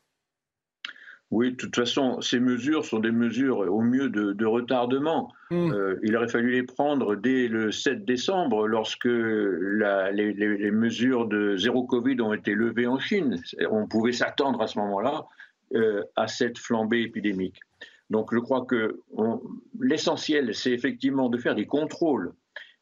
[1.30, 5.30] Oui, de toute façon, ces mesures sont des mesures au mieux de, retardement.
[5.50, 5.72] Hmm.
[5.72, 11.84] Euh, il aurait fallu les prendre dès le 7 décembre, lorsque les, mesures de zéro
[11.84, 13.42] Covid ont été levées en Chine.
[13.70, 15.26] On pouvait s'attendre à ce moment-là
[15.74, 17.60] euh, à cette flambée épidémique.
[18.08, 19.02] Donc je crois que
[19.78, 22.32] l'essentiel, c'est effectivement de faire des contrôles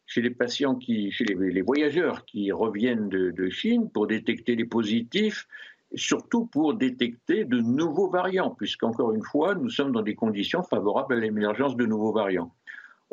[0.07, 5.49] chez les patients, qui, chez les, voyageurs qui reviennent de, Chine pour détecter les positifs,
[5.95, 11.15] surtout pour détecter de nouveaux variants, puisqu'encore une fois, nous sommes dans des conditions favorables
[11.15, 12.53] à l'émergence de nouveaux variants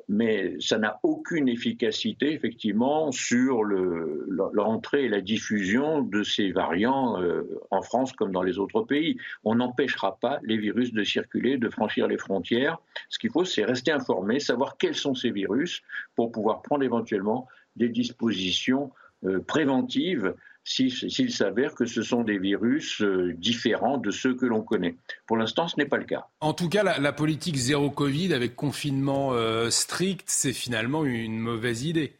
[0.08, 7.44] mais ça n'a aucune efficacité effectivement sur l'entrée et la diffusion de ces variants euh,
[7.72, 9.18] en France comme dans les autres pays.
[9.44, 12.80] On n'empêchera pas les virus de circuler, de franchir les frontières.
[13.10, 15.82] Ce qu'il faut, c'est rester informé, savoir quels sont ces virus
[16.16, 18.92] pour pouvoir prendre éventuellement des dispositions
[19.24, 20.34] euh, préventives
[20.64, 24.96] s'il s'avère que ce sont des virus euh, différents de ceux que l'on connaît.
[25.28, 26.28] Pour l'instant, ce n'est pas le cas.
[26.40, 31.84] En tout cas, la, politique zéro Covid avec confinement euh, strict, c'est finalement une mauvaise
[31.84, 32.16] idée.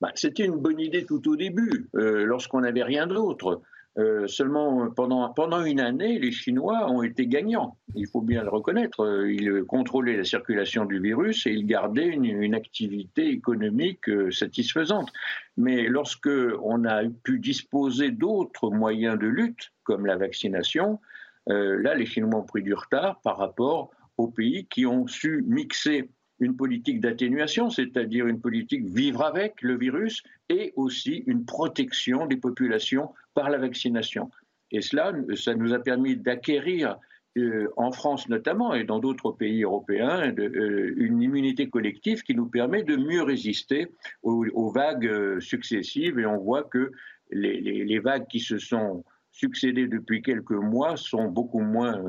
[0.00, 3.62] Bah, c'était une bonne idée tout au début, euh, lorsqu'on n'avait rien d'autre.
[3.96, 7.76] Euh, seulement pendant, pendant une année, les Chinois ont été gagnants.
[7.96, 9.00] Il faut bien le reconnaître.
[9.00, 15.10] Euh, ils contrôlaient la circulation du virus et ils gardaient une, activité économique euh, satisfaisante.
[15.56, 16.30] Mais lorsque
[16.62, 21.00] on a pu disposer d'autres moyens de lutte, comme la vaccination,
[21.46, 26.10] là, les Chinois ont pris du retard par rapport aux pays qui ont su mixer
[26.40, 32.36] une politique d'atténuation, c'est-à-dire une politique vivre avec le virus, et aussi une protection des
[32.36, 34.30] populations par la vaccination.
[34.70, 36.98] Et cela, ça nous a permis d'acquérir,
[37.36, 42.46] euh, en France notamment et dans d'autres pays européens, euh, une immunité collective qui nous
[42.46, 43.88] permet de mieux résister
[44.22, 46.18] aux, vagues euh, successives.
[46.18, 46.92] Et on voit que
[47.30, 49.04] les, vagues qui se sont
[49.38, 52.02] succédées depuis quelques mois sont beaucoup moins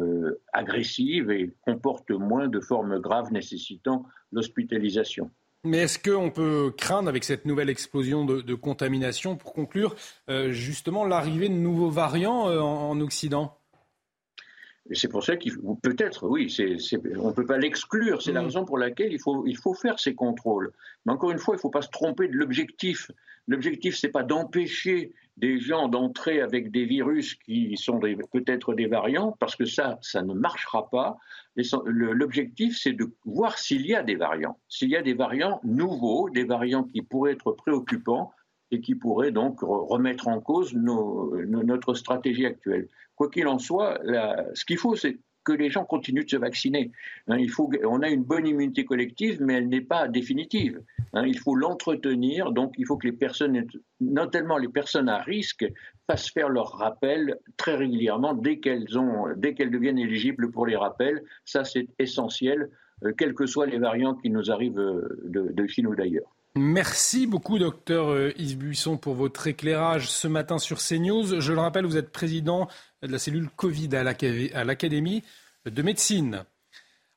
[0.51, 5.30] agressives et comportent moins de formes graves nécessitant l'hospitalisation.
[5.65, 9.95] Mais est-ce qu'on peut craindre, avec cette nouvelle explosion de, contamination, pour conclure,
[10.30, 13.59] euh, justement l'arrivée de nouveaux variants euh, en, Occident?
[14.95, 16.53] C'est pour ça qu'il faut peut-être, oui,
[17.18, 18.22] on ne peut pas l'exclure.
[18.22, 18.45] C'est la mm.
[18.45, 20.72] raison pour laquelle il faut, il faut faire ces contrôles.
[21.06, 23.11] Mais encore une fois, il ne faut pas se tromper de l'objectif.
[23.48, 28.88] L'objectif, ce n'est pas d'empêcher des gens d'entrer avec des virus qui sont peut-être des
[28.88, 31.18] variants, parce que ça, ça ne marchera pas.
[31.86, 36.30] L'objectif, c'est de voir s'il y a des variants, s'il y a des variants nouveaux,
[36.30, 38.34] des variants qui pourraient être préoccupants
[38.72, 42.88] et qui pourraient donc remettre en cause notre stratégie actuelle.
[43.15, 43.99] Quoi qu'il en soit,
[44.54, 46.91] ce qu'il faut, c'est que les gens continuent de se vacciner.
[47.28, 50.81] Hein, il faut, on a une bonne immunité collective, mais elle n'est pas définitive.
[51.14, 53.65] Hein, il faut l'entretenir, donc il faut que les personnes,
[53.99, 55.65] notamment les personnes à risque,
[56.07, 58.86] fassent faire leur rappel très régulièrement dès qu'elles
[59.56, 61.23] qu'elles deviennent éligibles pour les rappels.
[61.46, 62.70] Ça, c'est essentiel,
[63.04, 66.30] euh, quels que soient les variants qui nous arrivent euh, de, de Chine ou d'ailleurs.
[66.55, 71.39] Merci beaucoup, docteur euh, Yves Buisson, pour votre éclairage ce matin sur CNews.
[71.39, 72.68] Je le rappelle, vous êtes président
[73.03, 75.23] de la cellule Covid à l'Académie
[75.65, 76.45] de médecine.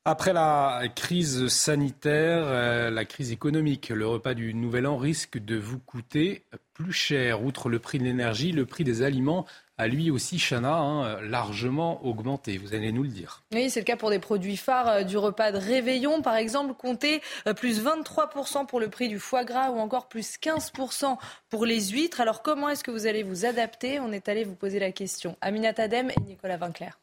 [0.05, 5.55] Après la crise sanitaire, euh, la crise économique, le repas du Nouvel An risque de
[5.55, 7.41] vous coûter plus cher.
[7.41, 9.45] Outre le prix de l'énergie, le prix des aliments
[9.77, 12.57] a lui aussi, Chana, hein, largement augmenté.
[12.57, 13.43] Vous allez nous le dire.
[13.53, 16.21] Oui, c'est le cas pour des produits phares euh, du repas de réveillon.
[16.21, 20.37] Par exemple, comptez euh, plus 23% pour le prix du foie gras ou encore plus
[20.37, 21.15] 15%
[21.49, 22.19] pour les huîtres.
[22.19, 24.01] Alors comment est-ce que vous allez vous adapter?
[24.01, 25.37] On est allé vous poser la question.
[25.39, 26.99] Aminata Adem et Nicolas Vinclair.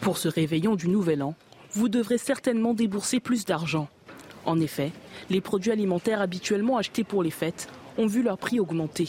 [0.00, 1.34] Pour ce réveillon du Nouvel An,
[1.72, 3.88] vous devrez certainement débourser plus d'argent.
[4.44, 4.92] En effet,
[5.30, 9.08] les produits alimentaires habituellement achetés pour les fêtes ont vu leur prix augmenter.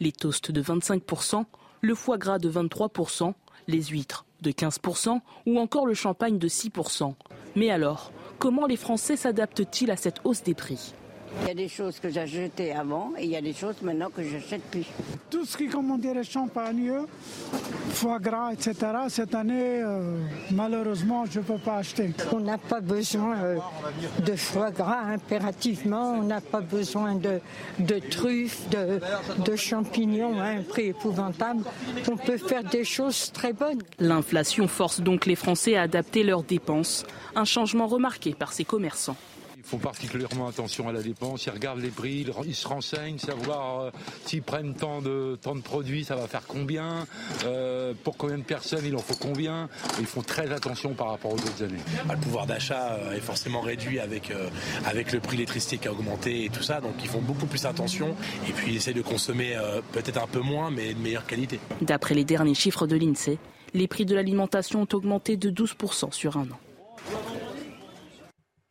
[0.00, 1.44] Les toasts de 25%,
[1.80, 3.32] le foie gras de 23%,
[3.68, 7.14] les huîtres de 15% ou encore le champagne de 6%.
[7.56, 10.94] Mais alors, comment les Français s'adaptent-ils à cette hausse des prix?
[11.42, 14.10] Il y a des choses que j'achetais avant et il y a des choses maintenant
[14.10, 14.86] que j'achète plus.
[15.30, 16.92] Tout ce qui commandait les champagnes,
[17.90, 18.74] foie gras, etc.,
[19.08, 20.18] cette année, euh,
[20.50, 22.12] malheureusement, je ne peux pas acheter.
[22.32, 23.58] On n'a pas besoin euh,
[24.24, 27.40] de foie gras impérativement, on n'a pas besoin de,
[27.78, 29.00] de truffes, de,
[29.44, 31.64] de champignons à un prix épouvantable.
[32.10, 33.82] On peut faire des choses très bonnes.
[33.98, 37.04] L'inflation force donc les Français à adapter leurs dépenses,
[37.34, 39.16] un changement remarqué par ces commerçants.
[39.64, 43.80] Ils font particulièrement attention à la dépense, ils regardent les prix, ils se renseignent, savoir
[43.80, 43.90] euh,
[44.26, 47.06] s'ils prennent tant de, tant de produits, ça va faire combien,
[47.46, 49.70] euh, pour combien de personnes il en faut combien.
[49.98, 51.80] ils font très attention par rapport aux autres années.
[52.08, 54.30] Ah, le pouvoir d'achat euh, est forcément réduit avec,
[54.84, 57.46] avec le prix de l'électricité qui a augmenté et tout ça, donc ils font beaucoup
[57.46, 58.14] plus attention
[58.46, 59.58] et puis ils essaient de consommer
[59.92, 61.58] peut-être un peu moins mais de meilleure qualité.
[61.80, 63.38] D'après les derniers chiffres de l'INSEE,
[63.72, 67.33] les prix de l'alimentation ont augmenté de 12% sur un an.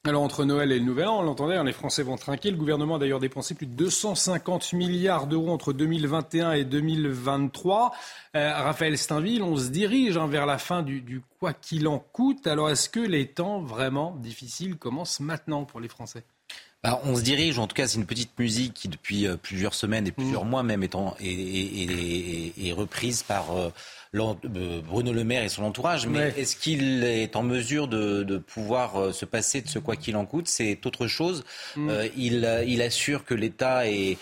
[0.06, 2.52] Alors entre Noël et le Nouvel An, on l'entendait, hein, les Français vont trinquer.
[2.52, 7.94] Le gouvernement a d'ailleurs dépensé plus de 250 milliards d'euros entre 2021 et 2023.
[8.36, 12.00] Euh, Raphaël Steinville, on se dirige hein, vers la fin du, du quoi qu'il en
[12.00, 12.48] coûte.
[12.48, 16.26] Alors est-ce que les temps vraiment difficiles commencent maintenant pour les Français?
[16.84, 19.74] Bah, on se dirige, en tout cas c'est une petite musique qui depuis euh, plusieurs
[19.74, 20.50] semaines et plusieurs mmh.
[20.50, 23.70] mois même est, reprise par euh,
[24.14, 29.12] Bruno Le Maire et son entourage, mais est-ce qu'il est en mesure de, pouvoir euh,
[29.12, 30.48] se passer de ce quoi qu'il en coûte?
[30.48, 31.44] C'est autre chose.
[31.76, 31.90] Mm.
[31.90, 34.18] Euh, il, assure que l'État est,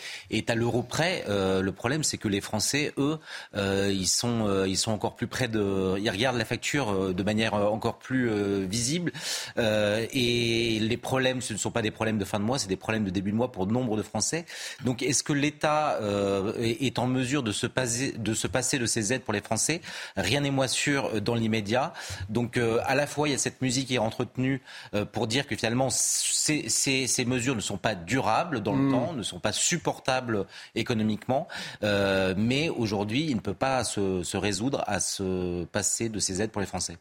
[0.49, 1.25] à l'euro près.
[1.27, 3.17] le problème, c'est que les Français, eux,
[3.55, 5.97] ils, sont, ils sont encore plus près de...
[5.99, 8.29] Ils regardent la facture de manière encore plus
[8.65, 9.11] visible.
[9.57, 12.75] et les problèmes, ce ne sont pas des problèmes de fin de mois, c'est des
[12.75, 14.45] problèmes de début de mois pour nombre de Français.
[14.85, 15.99] Donc est-ce que l'État
[16.59, 19.80] est en mesure de se, passer, de se passer de ces aides pour les Français?
[20.17, 21.93] Rien n'est moins sûr euh, dans l'immédiat.
[22.29, 24.61] Donc euh, à la fois, il y a cette musique qui est entretenue
[24.93, 28.91] euh, pour dire que finalement, ces, mesures ne sont pas durables dans le mm.
[28.91, 30.45] temps, ne sont pas supportables
[30.75, 31.47] économiquement.
[31.81, 36.61] mais aujourd'hui, il ne peut pas se résoudre à se passer de ces aides pour
[36.61, 36.97] les Français.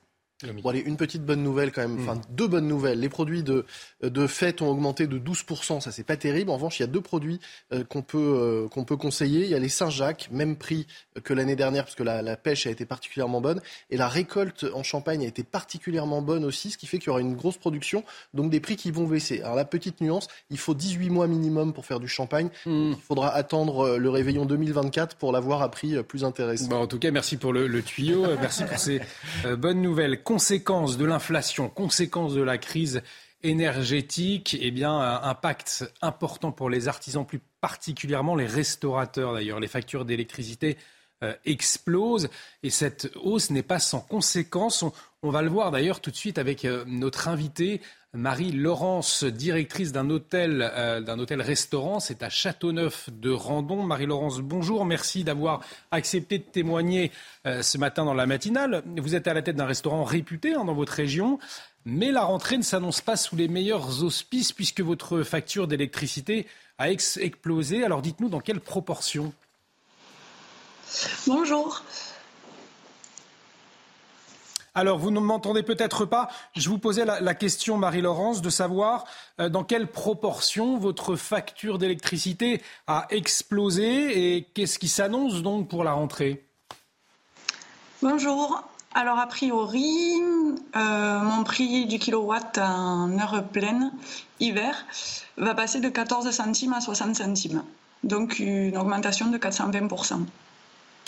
[0.63, 2.23] Bon, allez, une petite bonne nouvelle quand même, enfin hmm.
[2.31, 3.01] deux bonnes nouvelles.
[3.01, 3.67] Les produits de,
[4.03, 6.51] de fête ont augmenté de 12%, ça c'est pas terrible.
[6.51, 7.41] En revanche, il y a deux produits
[7.73, 9.45] euh, qu'on peut, euh, qu'on peut conseiller.
[9.45, 10.87] Il y a les Saint-Jacques, même prix
[11.25, 13.61] que l'année dernière parce que la, la, pêche a été particulièrement bonne.
[13.91, 17.11] Et la récolte en Champagne a été particulièrement bonne aussi, ce qui fait qu'il y
[17.11, 19.43] aura une grosse production, donc des prix qui vont baisser.
[19.43, 22.49] Alors la petite nuance, il faut 18 mois minimum pour faire du champagne.
[22.65, 22.93] Hmm.
[22.93, 26.69] Il faudra attendre euh, le réveillon 2024 pour l'avoir à prix plus intéressant.
[26.69, 29.01] Bon, en tout cas, merci pour le, le tuyau, merci pour ces
[29.59, 33.03] bonnes nouvelles conséquences de l'inflation, conséquences de la crise
[33.43, 39.59] énergétique, eh bien, impact important pour les artisans, plus particulièrement les restaurateurs d'ailleurs.
[39.59, 40.79] Les factures d'électricité
[41.25, 42.31] euh, explosent
[42.63, 44.85] et cette hausse n'est pas sans conséquences.
[45.25, 47.81] On, va le voir d'ailleurs tout de suite avec euh, notre invité
[48.13, 53.85] Marie-Laurence, directrice d'un hôtel, euh, d'un hôtel-restaurant, c'est à Châteauneuf de Randon.
[53.85, 55.61] Marie-Laurence, bonjour, merci d'avoir
[55.93, 57.13] accepté de témoigner
[57.47, 58.83] euh, ce matin dans la matinale.
[58.97, 61.39] Vous êtes à la tête d'un restaurant réputé hein, dans votre région,
[61.85, 66.49] mais la rentrée ne s'annonce pas sous les meilleurs auspices puisque votre facture d'électricité
[66.79, 67.85] a explosé.
[67.85, 69.33] Alors dites-nous dans quelles proportions
[71.29, 71.85] Bonjour.
[74.81, 76.31] Alors, vous ne m'entendez peut-être pas.
[76.57, 79.05] Je vous posais la, question, Marie-Laurence, de savoir
[79.39, 85.85] euh, dans quelle proportion votre facture d'électricité a explosé et qu'est-ce qui s'annonce donc pour
[85.85, 86.47] la rentrée?
[88.01, 88.65] Bonjour.
[88.95, 90.15] Alors, a priori,
[90.75, 93.93] euh, mon prix du kilowatt en heure pleine,
[94.41, 94.87] hiver,
[95.37, 97.65] va passer de 14 centimes à 60 centimes.
[98.03, 99.89] Donc, une augmentation de 420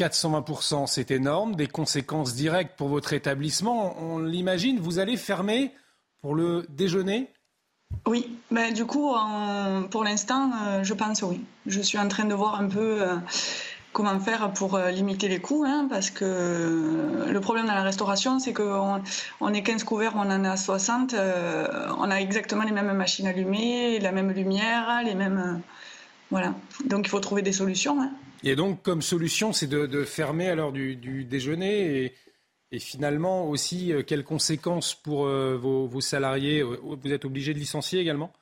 [0.03, 1.55] 420%, c'est énorme.
[1.55, 3.97] Des conséquences directes pour votre établissement.
[4.03, 5.73] On l'imagine, vous allez fermer
[6.21, 7.31] pour le déjeuner?
[8.07, 9.15] Oui, mais du coup,
[9.91, 11.41] pour l'instant, euh, je pense oui.
[11.67, 13.17] Je suis en train de voir un peu euh,
[13.93, 18.39] comment faire pour euh, limiter les coûts, hein, parce que le problème dans la restauration,
[18.39, 19.03] c'est qu'on
[19.41, 24.01] on est 15 couverts, on en a 60, on a exactement les mêmes machines allumées,
[24.01, 25.61] la même lumière, les mêmes...
[26.31, 26.55] voilà.
[26.87, 28.01] Donc il faut trouver des solutions.
[28.01, 28.11] Hein.
[28.45, 32.15] Et donc, comme solution, c'est de, fermer à l'heure du, déjeuner
[32.71, 36.63] et, finalement aussi, euh, quelles conséquences pour euh, vos, salariés?
[36.63, 38.33] Vous êtes obligé de licencier également?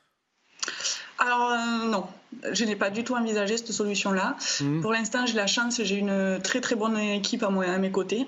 [1.21, 1.53] Alors
[1.87, 2.07] non,
[2.53, 4.37] je n'ai pas du tout envisagé cette solution-là.
[4.61, 4.81] Mmh.
[4.81, 7.91] Pour l'instant, j'ai la chance, j'ai une très très bonne équipe à, moi, à mes
[7.91, 8.27] côtés.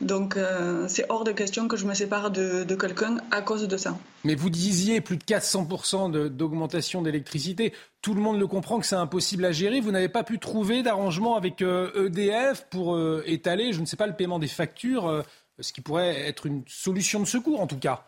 [0.00, 3.76] Donc euh, c'est hors de question que je me sépare de, quelqu'un à cause de
[3.76, 3.96] ça.
[4.24, 7.74] Mais vous disiez plus de 400% d'augmentation d'électricité.
[8.02, 9.80] Tout le monde le comprend que c'est impossible à gérer.
[9.80, 13.86] Vous n'avez pas pu trouver d'arrangement avec EDF euh, e pour euh, étaler, je ne
[13.86, 15.22] sais pas, le paiement des factures,
[15.58, 18.06] ce qui pourrait être une solution de secours en tout cas.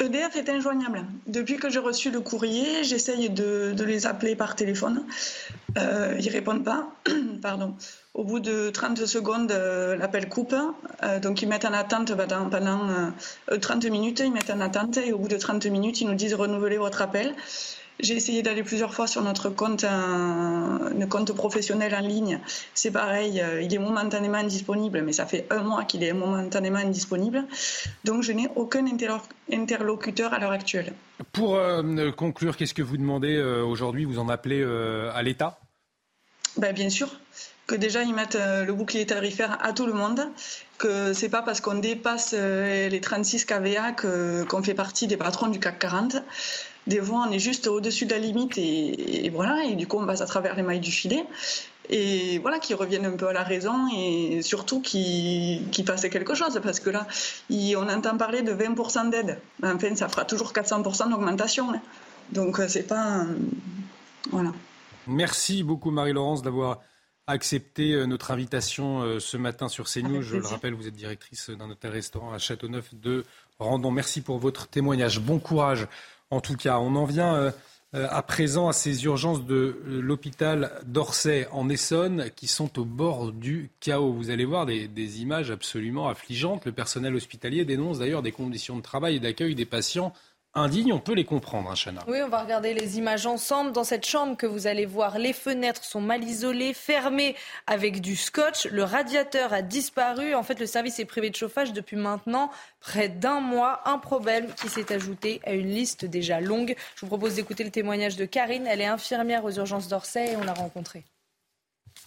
[0.00, 1.04] EDF est injoignable.
[1.26, 5.04] Depuis que j'ai reçu le courrier, j'essaye de, les appeler par téléphone.
[5.78, 6.90] Euh, ils répondent pas.
[7.42, 7.74] Pardon.
[8.12, 10.54] Au bout de 30 secondes, euh, l'appel coupe.
[11.02, 13.12] Euh, donc ils mettent en attente pendant, pendant
[13.60, 14.20] 30 euh, minutes.
[14.24, 17.02] Ils mettent en attente et au bout de 30 minutes, ils nous disent renouveler votre
[17.02, 17.34] appel.
[18.02, 22.40] J'ai essayé d'aller plusieurs fois sur notre compte, un, compte professionnel en ligne.
[22.74, 26.78] C'est pareil, euh, il est momentanément indisponible, mais ça fait un mois qu'il est momentanément
[26.78, 27.44] indisponible.
[28.04, 28.84] Donc je n'ai aucun
[29.52, 30.92] interlocuteur à l'heure actuelle.
[31.32, 34.04] Pour euh, conclure, qu'est-ce que vous demandez euh, aujourd'hui?
[34.04, 35.58] Vous en appelez à l'État?
[36.56, 37.08] Ben, Bien sûr
[37.66, 40.26] que déjà ils mettent le bouclier tarifaire à tout le monde,
[40.78, 45.60] que c'est pas parce qu'on dépasse les 36 kVA qu'on fait partie des patrons du
[45.60, 46.16] CAC 40.
[46.86, 50.06] Des fois, on est juste au-dessus de la limite et, voilà, et du coup, on
[50.06, 51.24] passe à travers les mailles du filet.
[51.88, 56.34] Et voilà, qu'ils reviennent un peu à la raison et surtout qu'ils qu fassent quelque
[56.34, 57.06] chose parce que là,
[57.50, 59.38] on entend parler de 20% d'aide.
[59.62, 61.72] Enfin, ça fera toujours 400% d'augmentation.
[61.72, 61.80] Hein.
[62.32, 63.26] Donc, euh, c'est pas.
[64.30, 64.52] voilà.
[65.08, 66.78] Merci beaucoup, Marie-Laurence, d'avoir
[67.26, 70.22] accepté euh, notre invitation euh, ce matin sur CNews.
[70.22, 73.24] Je le rappelle, vous êtes directrice d'un hôtel-restaurant à Châteauneuf de
[73.58, 73.90] Randon.
[73.90, 75.20] Merci pour votre témoignage.
[75.20, 75.86] Bon courage
[76.30, 76.78] en tout cas.
[76.78, 77.50] On en vient euh,
[77.94, 82.84] euh, à présent à ces urgences de euh, l'hôpital d'Orsay en Essonne qui sont au
[82.84, 84.12] bord du chaos.
[84.12, 86.64] Vous allez voir des, des images absolument affligeantes.
[86.64, 90.12] Le personnel hospitalier dénonce d'ailleurs des conditions de travail et d'accueil des patients
[90.54, 92.02] indignes, on peut les comprendre, hein, Chana.
[92.08, 93.72] Oui, on va regarder les images ensemble.
[93.72, 98.16] Dans cette chambre que vous allez voir, les fenêtres sont mal isolées, fermées avec du
[98.16, 98.66] scotch.
[98.66, 100.34] Le radiateur a disparu.
[100.34, 103.80] En fait, le service est privé de chauffage depuis maintenant près d'un mois.
[103.84, 106.74] Un problème qui s'est ajouté à une liste déjà longue.
[106.96, 108.66] Je vous propose d'écouter le témoignage de Karine.
[108.66, 111.04] Elle est infirmière aux urgences d'Orsay et on l'a rencontrée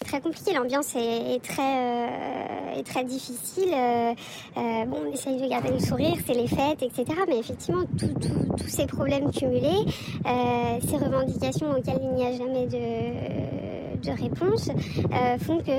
[0.03, 3.71] très compliqué, l'ambiance est, très, euh, est très difficile.
[3.73, 4.13] Euh,
[4.57, 7.05] euh, bon, on essaye de garder le sourire, c'est les fêtes, etc.
[7.27, 9.85] Mais effectivement, tous ces problèmes cumulés,
[10.25, 14.69] ces revendications auxquelles il n'y a jamais de, de réponse,
[15.39, 15.71] font que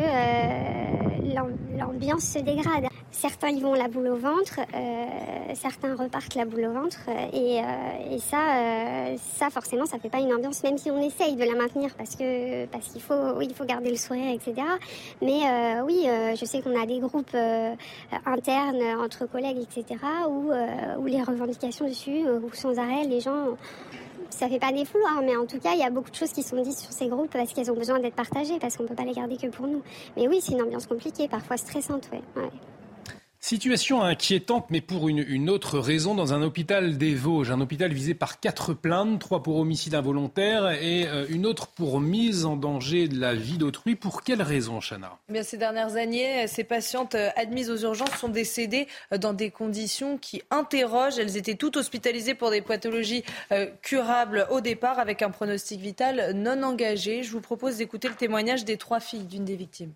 [1.79, 2.87] l'ambiance se dégrade.
[3.11, 6.99] Certains y vont la boule au ventre, euh, certains repartent la boule au ventre,
[7.33, 11.37] et, euh, ça, euh, ça forcément, ça fait pas une ambiance, même si on essaye
[11.37, 14.55] de la maintenir parce que parce qu'il faut, il faut garder le sourire, etc.
[15.23, 17.37] Mais oui, je sais qu'on a des groupes
[18.27, 20.01] internes entre collègues, etc.
[20.29, 20.51] Où,
[21.01, 23.57] où les revendications dessus, où sans arrêt, les gens
[24.35, 26.33] ça fait pas des fouloirs, mais en tout cas, il y a beaucoup de choses
[26.33, 28.95] qui sont dites sur ces groupes parce qu'elles ont besoin d'être partagées, parce qu'on peut
[28.95, 29.83] pas les garder que pour nous.
[30.17, 32.23] Mais oui, c'est une ambiance compliquée, parfois stressante, ouais.
[32.37, 32.51] ouais.
[33.45, 38.15] Situation inquiétante, mais pour une, autre raison, dans un hôpital des Vosges, un hôpital visé
[38.15, 43.07] par quatre plaintes, trois pour homicide involontaire et euh, une autre pour mise en danger
[43.07, 43.97] de la vie d'autrui.
[43.97, 45.19] Pour quelle raison, Chana?
[45.29, 49.51] Eh Ces dernières années, ces patientes euh, admises aux urgences sont décédées euh, dans des
[49.51, 51.19] conditions qui interrogent.
[51.19, 53.25] Elles étaient toutes hospitalisées pour des pathologies
[53.83, 57.23] curables au départ, avec un pronostic vital non engagé.
[57.23, 59.93] Je vous propose d'écouter le témoignage des trois filles d'une des victimes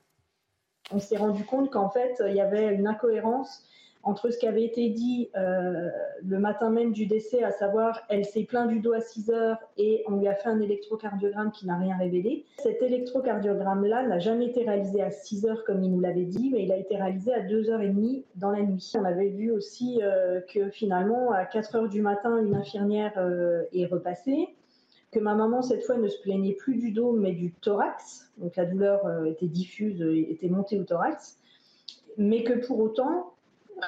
[0.92, 3.64] on s'est rendu compte qu'en fait, il y avait une incohérence
[4.02, 5.90] entre ce qui avait été dit euh,
[6.26, 9.58] le matin même du décès, à savoir elle s'est plaint du dos à 6 heures
[9.76, 12.44] et on lui a fait un électrocardiogramme qui n'a rien révélé.
[12.58, 16.64] Cet électrocardiogramme-là n'a jamais été réalisé à 6 heures comme il nous l'avait dit, mais
[16.64, 18.92] il a été réalisé à 2h30 dans la nuit.
[18.98, 23.64] On avait vu aussi euh, que finalement, à 4 heures du matin, une infirmière euh,
[23.72, 24.48] est repassée
[25.10, 28.30] que ma maman, cette fois, ne se plaignait plus du dos, mais du thorax.
[28.38, 31.38] Donc la douleur euh, était diffuse, euh, était montée au thorax.
[32.18, 33.32] Mais que pour autant,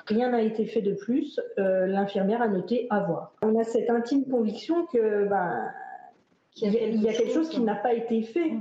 [0.06, 1.40] rien n'a été fait de plus.
[1.58, 3.34] Euh, l'infirmière a noté avoir.
[3.42, 5.70] On a cette intime conviction que ben,
[6.52, 8.52] qu'il y, a quelque chose qui n'a pas été fait.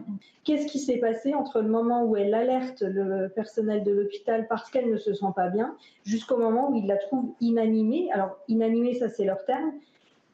[0.43, 4.69] Qu'est-ce qui s'est passé entre le moment où elle alerte le personnel de l'hôpital parce
[4.69, 8.09] qu'elle ne se sent pas bien, jusqu'au moment où il la trouve inanimée?
[8.11, 9.73] Alors, inanimée, ça c'est leur terme,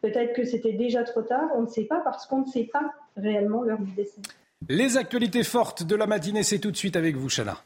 [0.06, 2.93] Peut-être que c'était déjà trop tard, on ne sait pas parce qu'on ne sait pas
[3.17, 4.22] réellement l'heure du décès.
[4.69, 7.58] Les actualités fortes de la matinée, c'est tout de suite avec vous, Chana.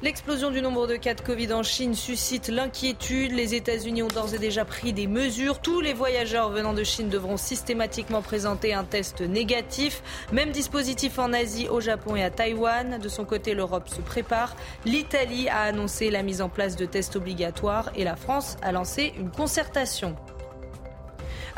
[0.00, 3.32] L'explosion du nombre de cas de Covid en Chine suscite l'inquiétude.
[3.32, 5.60] Les États-Unis ont d'ores et déjà pris des mesures.
[5.60, 10.04] Tous les voyageurs venant de Chine devront systématiquement présenter un test négatif.
[10.30, 13.00] Même dispositif en Asie, au Japon et à Taïwan.
[13.02, 14.54] De son côté, l'Europe se prépare.
[14.84, 19.12] L'Italie a annoncé la mise en place de tests obligatoires et la France a lancé
[19.18, 20.14] une concertation.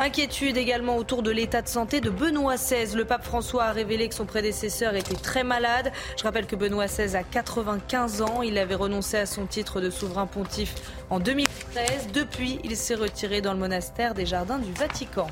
[0.02, 2.96] Inquiétude également autour de l'état de santé de Benoît XVI.
[2.96, 5.92] Le pape François a révélé que son prédécesseur était très malade.
[6.16, 8.40] Je rappelle que Benoît XVI a 95 ans.
[8.40, 10.74] Il avait renoncé à son titre de souverain pontife
[11.10, 12.12] en 2013.
[12.14, 15.26] Depuis, il s'est retiré dans le monastère des Jardins du Vatican.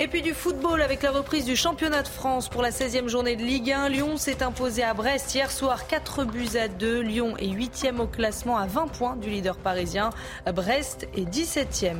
[0.00, 3.36] Et puis du football avec la reprise du championnat de France pour la 16e journée
[3.36, 3.88] de Ligue 1.
[3.88, 7.02] Lyon s'est imposé à Brest hier soir 4 buts à 2.
[7.02, 10.10] Lyon est 8e au classement à 20 points du leader parisien.
[10.52, 11.94] Brest est 17e.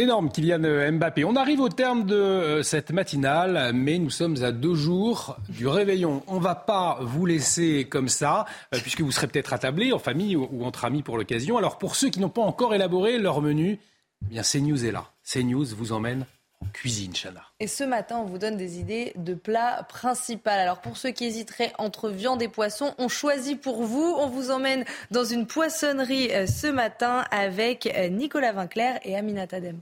[0.00, 1.24] Énorme Kylian Mbappé.
[1.24, 5.66] On arrive au terme de euh, cette matinale, mais nous sommes à deux jours du
[5.66, 6.22] réveillon.
[6.28, 9.98] On ne va pas vous laisser comme ça, euh, puisque vous serez peut-être attablés en
[9.98, 11.58] famille ou entre amis pour l'occasion.
[11.58, 13.80] Alors pour ceux qui n'ont pas encore élaboré leur menu,
[14.22, 15.10] eh bien, CNews est là.
[15.24, 16.26] CNews vous emmène
[16.60, 17.42] en cuisine, Chana.
[17.60, 20.50] Et ce matin, on vous donne des idées de plats principaux.
[20.50, 24.14] Alors pour ceux qui hésiteraient entre viande et poisson, on choisit pour vous.
[24.18, 29.48] On vous emmène dans une poissonnerie euh, ce matin avec euh, Nicolas Vinclair et Aminat
[29.52, 29.80] Adem.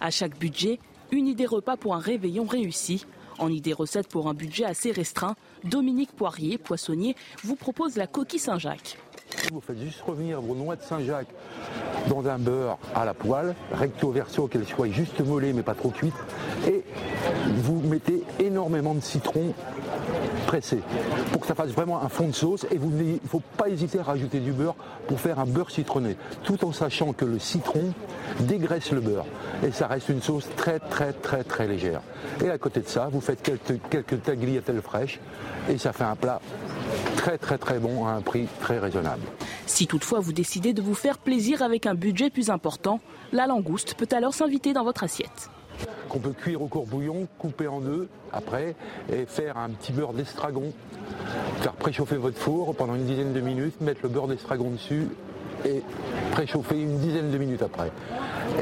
[0.00, 0.78] À chaque budget,
[1.10, 3.04] une idée repas pour un réveillon réussi.
[3.38, 5.34] En idée recette pour un budget assez restreint,
[5.64, 8.98] Dominique Poirier, poissonnier, vous propose la coquille Saint-Jacques.
[9.52, 11.28] Vous faites juste revenir vos noix de Saint-Jacques
[12.08, 15.90] dans un beurre à la poêle, recto verso, qu'elle soit juste mollée mais pas trop
[15.90, 16.14] cuite,
[16.66, 16.82] et
[17.56, 19.52] vous mettez énormément de citron
[20.46, 20.80] pressé
[21.30, 22.64] pour que ça fasse vraiment un fond de sauce.
[22.70, 24.74] Et il ne faut pas hésiter à rajouter du beurre
[25.06, 27.92] pour faire un beurre citronné, tout en sachant que le citron
[28.40, 29.26] dégraisse le beurre
[29.64, 32.00] et ça reste une sauce très très très très légère.
[32.44, 35.20] Et à côté de ça, vous faites quelques, quelques tagliatelles fraîches
[35.68, 36.40] et ça fait un plat
[37.16, 39.21] très très très bon à un prix très raisonnable.
[39.66, 43.00] Si toutefois vous décidez de vous faire plaisir avec un budget plus important,
[43.32, 45.50] la langouste peut alors s'inviter dans votre assiette.
[46.08, 48.76] Qu'on peut cuire au bouillon, couper en deux après
[49.10, 50.72] et faire un petit beurre d'estragon.
[51.60, 55.08] Faire préchauffer votre four pendant une dizaine de minutes, mettre le beurre d'estragon dessus
[55.64, 55.82] et
[56.32, 57.90] préchauffer une dizaine de minutes après.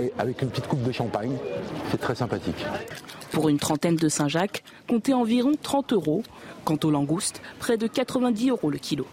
[0.00, 1.36] Et avec une petite coupe de champagne,
[1.90, 2.64] c'est très sympathique.
[3.32, 6.22] Pour une trentaine de Saint-Jacques, comptez environ 30 euros.
[6.64, 9.06] Quant aux langoustes, près de 90 euros le kilo.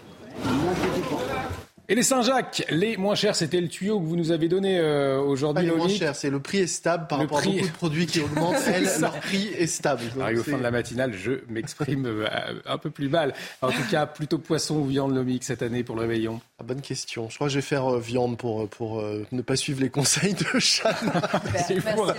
[1.89, 5.21] Et les Saint-Jacques, les moins chers, c'était le tuyau que vous nous avez donné euh,
[5.21, 5.67] aujourd'hui.
[5.67, 8.19] Les moins chers, c'est le prix est stable par rapport à beaucoup de produits qui
[8.23, 8.57] augmentent.
[8.99, 10.03] leur prix est stable.
[10.17, 12.27] au fin de la matinale, je m'exprime euh,
[12.65, 13.33] un peu plus mal.
[13.61, 16.81] En tout cas, plutôt poisson ou viande lomique cette année pour le réveillon ah, Bonne
[16.81, 17.29] question.
[17.29, 19.01] Je crois que je vais faire euh, viande pour, pour
[19.31, 21.21] ne pas suivre les conseils de Chana.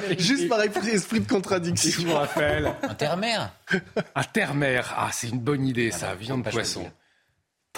[0.19, 2.05] Juste par esprit de contradiction.
[2.07, 2.75] vous, Raphaël.
[2.83, 3.53] Un terre-mer.
[4.15, 4.95] Un terre-mer.
[4.97, 6.15] Ah, c'est une bonne idée, ça.
[6.15, 6.87] Viande poisson.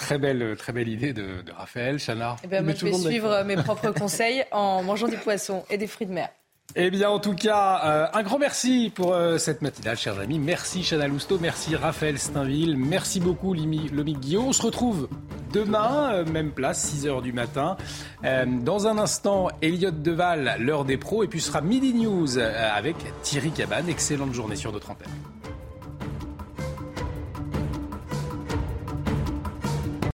[0.01, 2.35] Très belle, très belle idée de, Raphaël, Chana.
[2.43, 5.85] Eh ben, moi, je vais suivre mes propres conseils en mangeant du poisson et des
[5.85, 6.29] fruits de mer.
[6.75, 10.39] Eh bien, en tout cas, euh, un grand merci pour euh, cette matinale, chers amis.
[10.39, 14.47] Merci Chana Lousteau, merci Raphaël Steinville, merci beaucoup Lomique Guillaume.
[14.47, 15.07] On se retrouve
[15.53, 17.77] demain, euh, même place, 6h du matin.
[18.23, 22.95] dans un instant, Elliot Deval, l'heure des pros, et puis ce sera Midi News avec
[23.21, 23.87] Thierry Cabane.
[23.87, 25.09] Excellente journée sur notre antenne.